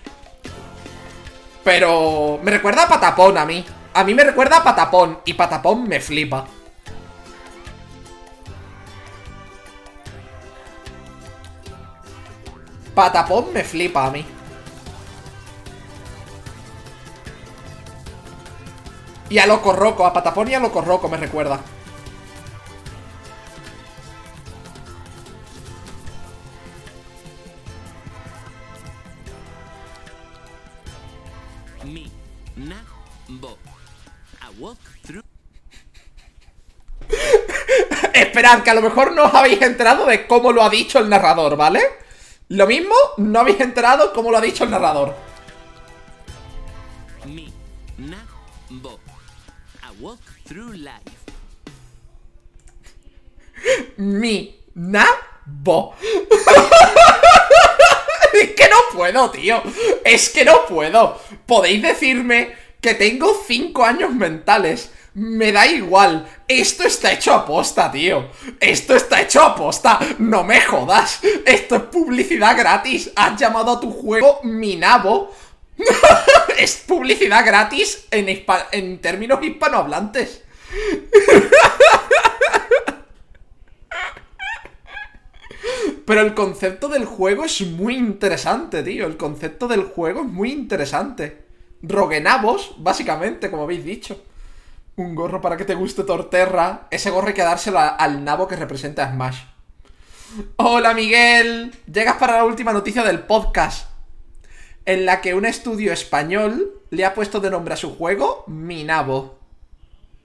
Pero... 1.64 2.40
Me 2.44 2.52
recuerda 2.52 2.84
a 2.84 2.88
Patapón 2.88 3.38
a 3.38 3.46
mí. 3.46 3.66
A 3.94 4.04
mí 4.04 4.14
me 4.14 4.24
recuerda 4.24 4.58
a 4.58 4.64
Patapón. 4.64 5.20
Y 5.26 5.34
Patapón 5.34 5.88
me 5.88 6.00
flipa. 6.00 6.48
Patapón 13.00 13.54
me 13.54 13.64
flipa 13.64 14.08
a 14.08 14.12
mí. 14.12 14.26
Y 19.30 19.38
a 19.38 19.48
Loco 19.48 19.72
Roco, 19.72 20.06
a 20.06 20.12
Patapón 20.12 20.50
y 20.50 20.56
a 20.56 20.60
Loco 20.60 20.82
Roco 20.82 21.08
me 21.08 21.16
recuerda. 21.16 21.62
Mi, 31.86 32.12
na, 32.58 32.84
bo. 33.30 33.58
walk 34.58 34.78
through... 35.04 35.24
Esperad, 38.14 38.62
que 38.64 38.72
a 38.72 38.74
lo 38.74 38.82
mejor 38.82 39.14
no 39.14 39.24
os 39.24 39.34
habéis 39.34 39.62
enterado 39.62 40.06
de 40.06 40.28
cómo 40.28 40.52
lo 40.52 40.64
ha 40.64 40.70
dicho 40.70 41.00
el 41.00 41.08
narrador, 41.08 41.56
¿vale? 41.56 42.09
Lo 42.50 42.66
mismo, 42.66 42.96
no 43.18 43.40
habéis 43.40 43.60
enterado 43.60 44.12
como 44.12 44.32
lo 44.32 44.40
ha 44.40 44.42
dicho 44.42 44.64
el 44.64 44.72
narrador. 44.72 45.16
Mi, 47.26 47.54
na, 48.00 48.26
bo. 48.70 49.00
A 49.84 49.92
walk 50.00 50.20
through 50.48 50.74
life. 50.74 50.98
Mi, 53.98 54.62
na, 54.74 55.06
bo. 55.46 55.94
es 58.34 58.50
que 58.56 58.68
no 58.68 58.78
puedo, 58.94 59.30
tío. 59.30 59.62
Es 60.04 60.30
que 60.30 60.44
no 60.44 60.66
puedo. 60.66 61.22
Podéis 61.46 61.84
decirme 61.84 62.56
que 62.82 62.96
tengo 62.96 63.44
5 63.46 63.86
años 63.86 64.12
mentales 64.12 64.92
me 65.20 65.52
da 65.52 65.68
igual. 65.68 66.26
Esto 66.48 66.84
está 66.84 67.12
hecho 67.12 67.34
a 67.34 67.46
posta, 67.46 67.92
tío. 67.92 68.30
Esto 68.60 68.96
está 68.96 69.22
hecho 69.22 69.42
a 69.42 69.54
posta. 69.54 70.00
No 70.20 70.46
me 70.46 70.62
jodas. 70.62 71.20
Esto 71.46 71.76
es 71.76 71.82
publicidad 71.84 72.58
gratis. 72.58 73.12
Has 73.16 73.40
llamado 73.40 73.74
a 73.74 73.80
tu 73.80 73.92
juego 73.92 74.40
Minabo. 74.44 75.36
es 76.58 76.78
publicidad 76.88 77.46
gratis 77.46 78.08
en, 78.12 78.44
en 78.72 79.00
términos 79.00 79.44
hispanohablantes. 79.44 80.44
Pero 86.06 86.22
el 86.22 86.34
concepto 86.34 86.88
del 86.88 87.04
juego 87.06 87.44
es 87.46 87.62
muy 87.62 87.96
interesante, 87.96 88.84
tío. 88.84 89.06
El 89.06 89.18
concepto 89.18 89.68
del 89.68 89.84
juego 89.84 90.22
es 90.22 90.28
muy 90.28 90.52
interesante. 90.52 91.44
Roguenabos, 91.84 92.76
básicamente, 92.78 93.52
como 93.52 93.64
habéis 93.64 93.84
dicho. 93.84 94.24
Un 95.00 95.16
gorro 95.16 95.40
para 95.40 95.56
que 95.56 95.64
te 95.64 95.76
guste 95.76 96.04
Torterra. 96.04 96.88
Ese 96.92 97.10
gorro 97.10 97.30
hay 97.30 97.34
que 97.34 97.42
dárselo 97.42 97.80
al 97.80 98.26
nabo 98.26 98.50
que 98.50 98.58
representa 98.58 99.06
a 99.06 99.14
Smash. 99.14 99.44
Hola 100.58 100.94
Miguel, 100.94 101.74
llegas 101.90 102.18
para 102.18 102.36
la 102.36 102.44
última 102.44 102.74
noticia 102.74 103.06
del 103.06 103.22
podcast, 103.22 103.88
en 104.84 105.06
la 105.06 105.22
que 105.22 105.36
un 105.36 105.46
estudio 105.46 105.94
español 105.94 106.82
le 106.90 107.06
ha 107.06 107.14
puesto 107.14 107.40
de 107.40 107.50
nombre 107.50 107.76
a 107.76 107.78
su 107.78 107.96
juego 107.96 108.44
Minabo. 108.48 109.40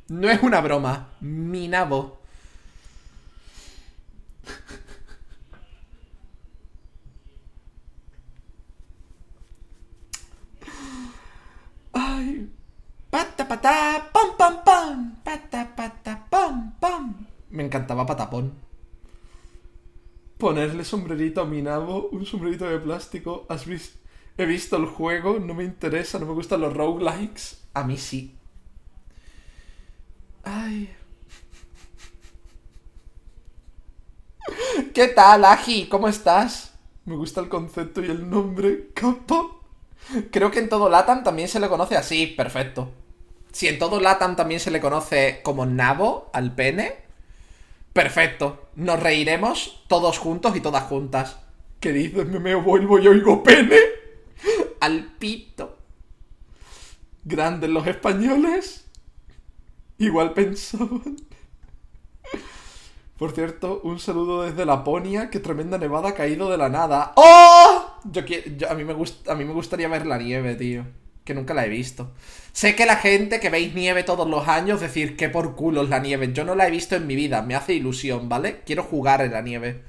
No 0.08 0.28
es 0.28 0.42
una 0.42 0.60
broma, 0.60 1.10
Minabo. 1.20 2.18
Ay. 2.18 2.23
Pata 13.14 13.46
pata, 13.46 14.10
pam 14.10 14.34
pam 14.34 14.64
pam, 14.66 15.14
pata 15.22 15.70
pata, 15.76 16.26
pam 16.28 16.74
pam. 16.80 17.14
Me 17.50 17.62
encantaba 17.62 18.04
Patapón. 18.04 18.52
Ponerle 20.36 20.82
sombrerito 20.82 21.40
a 21.40 21.44
mi 21.44 21.62
nabo, 21.62 22.08
un 22.10 22.26
sombrerito 22.26 22.64
de 22.64 22.80
plástico. 22.80 23.46
¿Has 23.48 23.66
visto? 23.66 24.00
He 24.36 24.46
visto 24.46 24.76
el 24.76 24.86
juego, 24.86 25.38
no 25.38 25.54
me 25.54 25.62
interesa, 25.62 26.18
no 26.18 26.26
me 26.26 26.32
gustan 26.32 26.62
los 26.62 26.74
roguelikes. 26.74 27.62
A 27.72 27.84
mí 27.84 27.98
sí. 27.98 28.36
Ay. 30.42 30.92
¿Qué 34.92 35.06
tal, 35.06 35.44
Aji? 35.44 35.86
¿Cómo 35.86 36.08
estás? 36.08 36.74
Me 37.04 37.14
gusta 37.14 37.40
el 37.40 37.48
concepto 37.48 38.02
y 38.02 38.10
el 38.10 38.28
nombre. 38.28 38.88
Capa. 38.92 39.52
Creo 40.32 40.50
que 40.50 40.58
en 40.58 40.68
todo 40.68 40.88
Latam 40.88 41.22
también 41.22 41.46
se 41.46 41.60
le 41.60 41.68
conoce 41.68 41.96
así, 41.96 42.26
perfecto. 42.26 43.03
Si 43.54 43.68
en 43.68 43.78
todo 43.78 44.00
Latam 44.00 44.34
también 44.34 44.58
se 44.58 44.72
le 44.72 44.80
conoce 44.80 45.38
como 45.44 45.64
nabo 45.64 46.28
al 46.32 46.56
pene, 46.56 46.96
perfecto. 47.92 48.66
Nos 48.74 48.98
reiremos 48.98 49.84
todos 49.86 50.18
juntos 50.18 50.56
y 50.56 50.60
todas 50.60 50.82
juntas. 50.82 51.38
¿Qué 51.78 51.92
dices? 51.92 52.26
Me, 52.26 52.40
me 52.40 52.56
vuelvo 52.56 52.98
y 52.98 53.06
oigo 53.06 53.44
pene. 53.44 53.78
Al 54.80 55.04
pito. 55.04 55.78
Grandes 57.22 57.70
los 57.70 57.86
españoles. 57.86 58.86
Igual 59.98 60.32
pensaban. 60.32 61.16
Por 63.16 63.30
cierto, 63.30 63.82
un 63.84 64.00
saludo 64.00 64.42
desde 64.42 64.66
Laponia, 64.66 65.30
que 65.30 65.38
tremenda 65.38 65.78
nevada 65.78 66.08
ha 66.08 66.14
caído 66.14 66.50
de 66.50 66.56
la 66.56 66.68
nada. 66.68 67.12
¡Oh! 67.14 68.00
Yo, 68.10 68.24
quiero, 68.24 68.68
a, 68.68 68.74
mí 68.74 68.82
me 68.82 68.94
a 68.94 69.34
mí 69.36 69.44
me 69.44 69.52
gustaría 69.52 69.86
ver 69.86 70.06
la 70.06 70.18
nieve, 70.18 70.56
tío. 70.56 71.03
Que 71.24 71.34
nunca 71.34 71.54
la 71.54 71.64
he 71.64 71.68
visto. 71.68 72.12
Sé 72.52 72.76
que 72.76 72.86
la 72.86 72.96
gente 72.96 73.40
que 73.40 73.50
veis 73.50 73.74
nieve 73.74 74.04
todos 74.04 74.28
los 74.28 74.46
años 74.46 74.80
decir 74.80 75.16
que 75.16 75.28
por 75.28 75.56
culo 75.56 75.82
es 75.82 75.88
la 75.88 75.98
nieve. 75.98 76.32
Yo 76.32 76.44
no 76.44 76.54
la 76.54 76.68
he 76.68 76.70
visto 76.70 76.96
en 76.96 77.06
mi 77.06 77.16
vida, 77.16 77.42
me 77.42 77.54
hace 77.54 77.72
ilusión, 77.72 78.28
¿vale? 78.28 78.60
Quiero 78.66 78.82
jugar 78.82 79.22
en 79.22 79.32
la 79.32 79.40
nieve. 79.40 79.82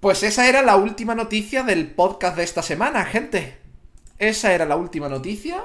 Pues 0.00 0.22
esa 0.22 0.48
era 0.48 0.62
la 0.62 0.76
última 0.76 1.14
noticia 1.14 1.64
del 1.64 1.90
podcast 1.90 2.36
de 2.36 2.44
esta 2.44 2.62
semana, 2.62 3.04
gente. 3.04 3.56
Esa 4.18 4.52
era 4.52 4.64
la 4.64 4.76
última 4.76 5.08
noticia 5.08 5.64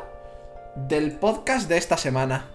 del 0.76 1.12
podcast 1.12 1.70
de 1.70 1.78
esta 1.78 1.98
semana. 1.98 2.50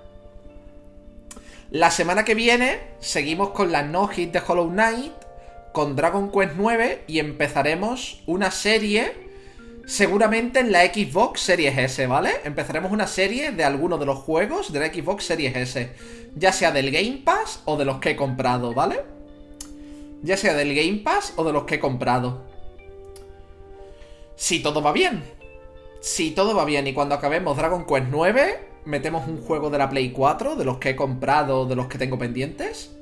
La 1.71 1.91
semana 1.91 2.25
que 2.25 2.35
viene 2.35 2.81
seguimos 2.99 3.51
con 3.51 3.71
la 3.71 3.83
no 3.83 4.09
hit 4.09 4.33
de 4.33 4.43
Hollow 4.45 4.71
Knight, 4.71 5.13
con 5.73 5.97
Dragon 5.97 6.33
Quest 6.33 6.55
9 6.57 7.05
y 7.07 7.19
empezaremos 7.19 8.23
una 8.27 8.51
serie 8.51 9.28
seguramente 9.89 10.61
en 10.61 10.71
la 10.71 10.85
Xbox 10.85 11.41
Series 11.41 11.77
S, 11.79 12.07
¿vale? 12.07 12.31
Empezaremos 12.45 12.93
una 12.93 13.07
serie 13.07 13.53
de 13.53 13.65
algunos 13.65 13.99
de 13.99 14.05
los 14.05 14.19
juegos 14.19 14.71
de 14.71 14.81
la 14.81 14.93
Xbox 14.93 15.25
Series 15.25 15.57
S, 15.57 15.91
ya 16.37 16.53
sea 16.53 16.73
del 16.73 16.91
Game 16.91 17.23
Pass 17.25 17.63
o 17.65 17.79
de 17.79 17.87
los 17.87 17.99
que 17.99 18.11
he 18.11 18.17
comprado, 18.17 18.75
¿vale? 18.75 19.01
Ya 20.23 20.37
sea 20.37 20.53
del 20.53 20.75
Game 20.75 20.99
Pass 20.99 21.33
o 21.37 21.45
de 21.45 21.55
los 21.55 21.65
que 21.65 21.77
he 21.77 21.81
comprado. 21.81 22.45
Si 24.37 24.63
todo 24.63 24.83
va 24.83 24.93
bien. 24.93 25.25
Si 26.03 26.33
todo 26.33 26.55
va 26.55 26.67
bien 26.67 26.87
y 26.87 26.93
cuando 26.93 27.15
acabemos 27.15 27.57
Dragon 27.57 27.87
Quest 27.87 28.09
9, 28.11 28.61
metemos 28.85 29.27
un 29.27 29.41
juego 29.41 29.71
de 29.71 29.79
la 29.79 29.89
Play 29.89 30.11
4, 30.11 30.55
de 30.55 30.67
los 30.67 30.77
que 30.77 30.91
he 30.91 30.97
comprado, 30.97 31.65
de 31.65 31.77
los 31.77 31.87
que 31.89 31.97
tengo 31.97 32.19
pendientes. 32.19 32.95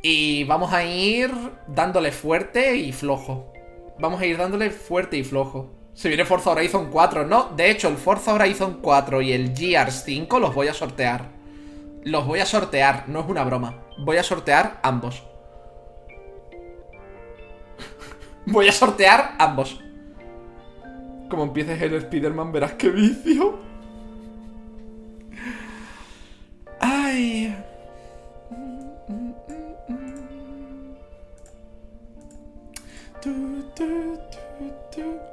Y 0.00 0.44
vamos 0.44 0.72
a 0.72 0.82
ir 0.82 1.30
dándole 1.68 2.10
fuerte 2.10 2.74
y 2.74 2.90
flojo. 2.92 3.51
Vamos 3.98 4.20
a 4.20 4.26
ir 4.26 4.36
dándole 4.36 4.70
fuerte 4.70 5.16
y 5.16 5.24
flojo. 5.24 5.70
Se 5.94 6.08
viene 6.08 6.24
Forza 6.24 6.50
Horizon 6.50 6.90
4, 6.90 7.26
¿no? 7.26 7.50
De 7.54 7.70
hecho, 7.70 7.88
el 7.88 7.96
Forza 7.96 8.34
Horizon 8.34 8.78
4 8.80 9.20
y 9.22 9.32
el 9.32 9.56
Gears 9.56 10.02
5 10.04 10.38
los 10.38 10.54
voy 10.54 10.68
a 10.68 10.74
sortear. 10.74 11.28
Los 12.04 12.26
voy 12.26 12.40
a 12.40 12.46
sortear, 12.46 13.04
no 13.08 13.20
es 13.20 13.26
una 13.28 13.44
broma. 13.44 13.74
Voy 13.98 14.16
a 14.16 14.22
sortear 14.22 14.80
ambos. 14.82 15.22
voy 18.46 18.68
a 18.68 18.72
sortear 18.72 19.34
ambos. 19.38 19.80
Como 21.28 21.44
empieces 21.44 21.80
el 21.80 21.94
Spider-Man, 21.94 22.52
verás 22.52 22.72
qué 22.72 22.88
vicio. 22.88 23.71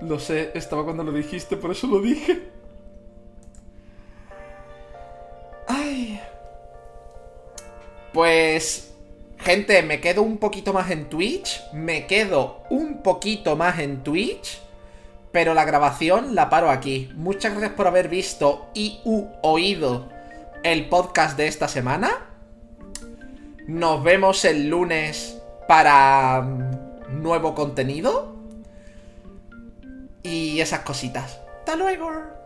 Lo 0.01 0.19
sé, 0.19 0.51
estaba 0.53 0.83
cuando 0.83 1.03
lo 1.03 1.11
dijiste, 1.11 1.57
por 1.57 1.71
eso 1.71 1.87
lo 1.87 2.01
dije. 2.01 2.49
Ay. 5.67 6.19
Pues, 8.13 8.93
gente, 9.37 9.83
me 9.83 9.99
quedo 10.01 10.21
un 10.21 10.37
poquito 10.37 10.73
más 10.73 10.89
en 10.91 11.09
Twitch. 11.09 11.61
Me 11.73 12.07
quedo 12.07 12.63
un 12.69 13.03
poquito 13.03 13.55
más 13.55 13.79
en 13.79 14.03
Twitch. 14.03 14.61
Pero 15.31 15.53
la 15.53 15.65
grabación 15.65 16.33
la 16.33 16.49
paro 16.49 16.71
aquí. 16.71 17.11
Muchas 17.15 17.51
gracias 17.51 17.73
por 17.73 17.87
haber 17.87 18.07
visto 18.07 18.67
y 18.73 18.99
u 19.03 19.27
oído 19.43 20.09
el 20.63 20.89
podcast 20.89 21.37
de 21.37 21.47
esta 21.47 21.67
semana. 21.67 22.09
Nos 23.67 24.03
vemos 24.03 24.43
el 24.45 24.67
lunes 24.69 25.39
para 25.67 26.41
mm, 26.41 26.88
nuevo 27.11 27.55
contenido. 27.55 28.35
Y 30.23 30.59
esas 30.59 30.81
cositas. 30.81 31.39
Hasta 31.59 31.75
luego. 31.75 32.38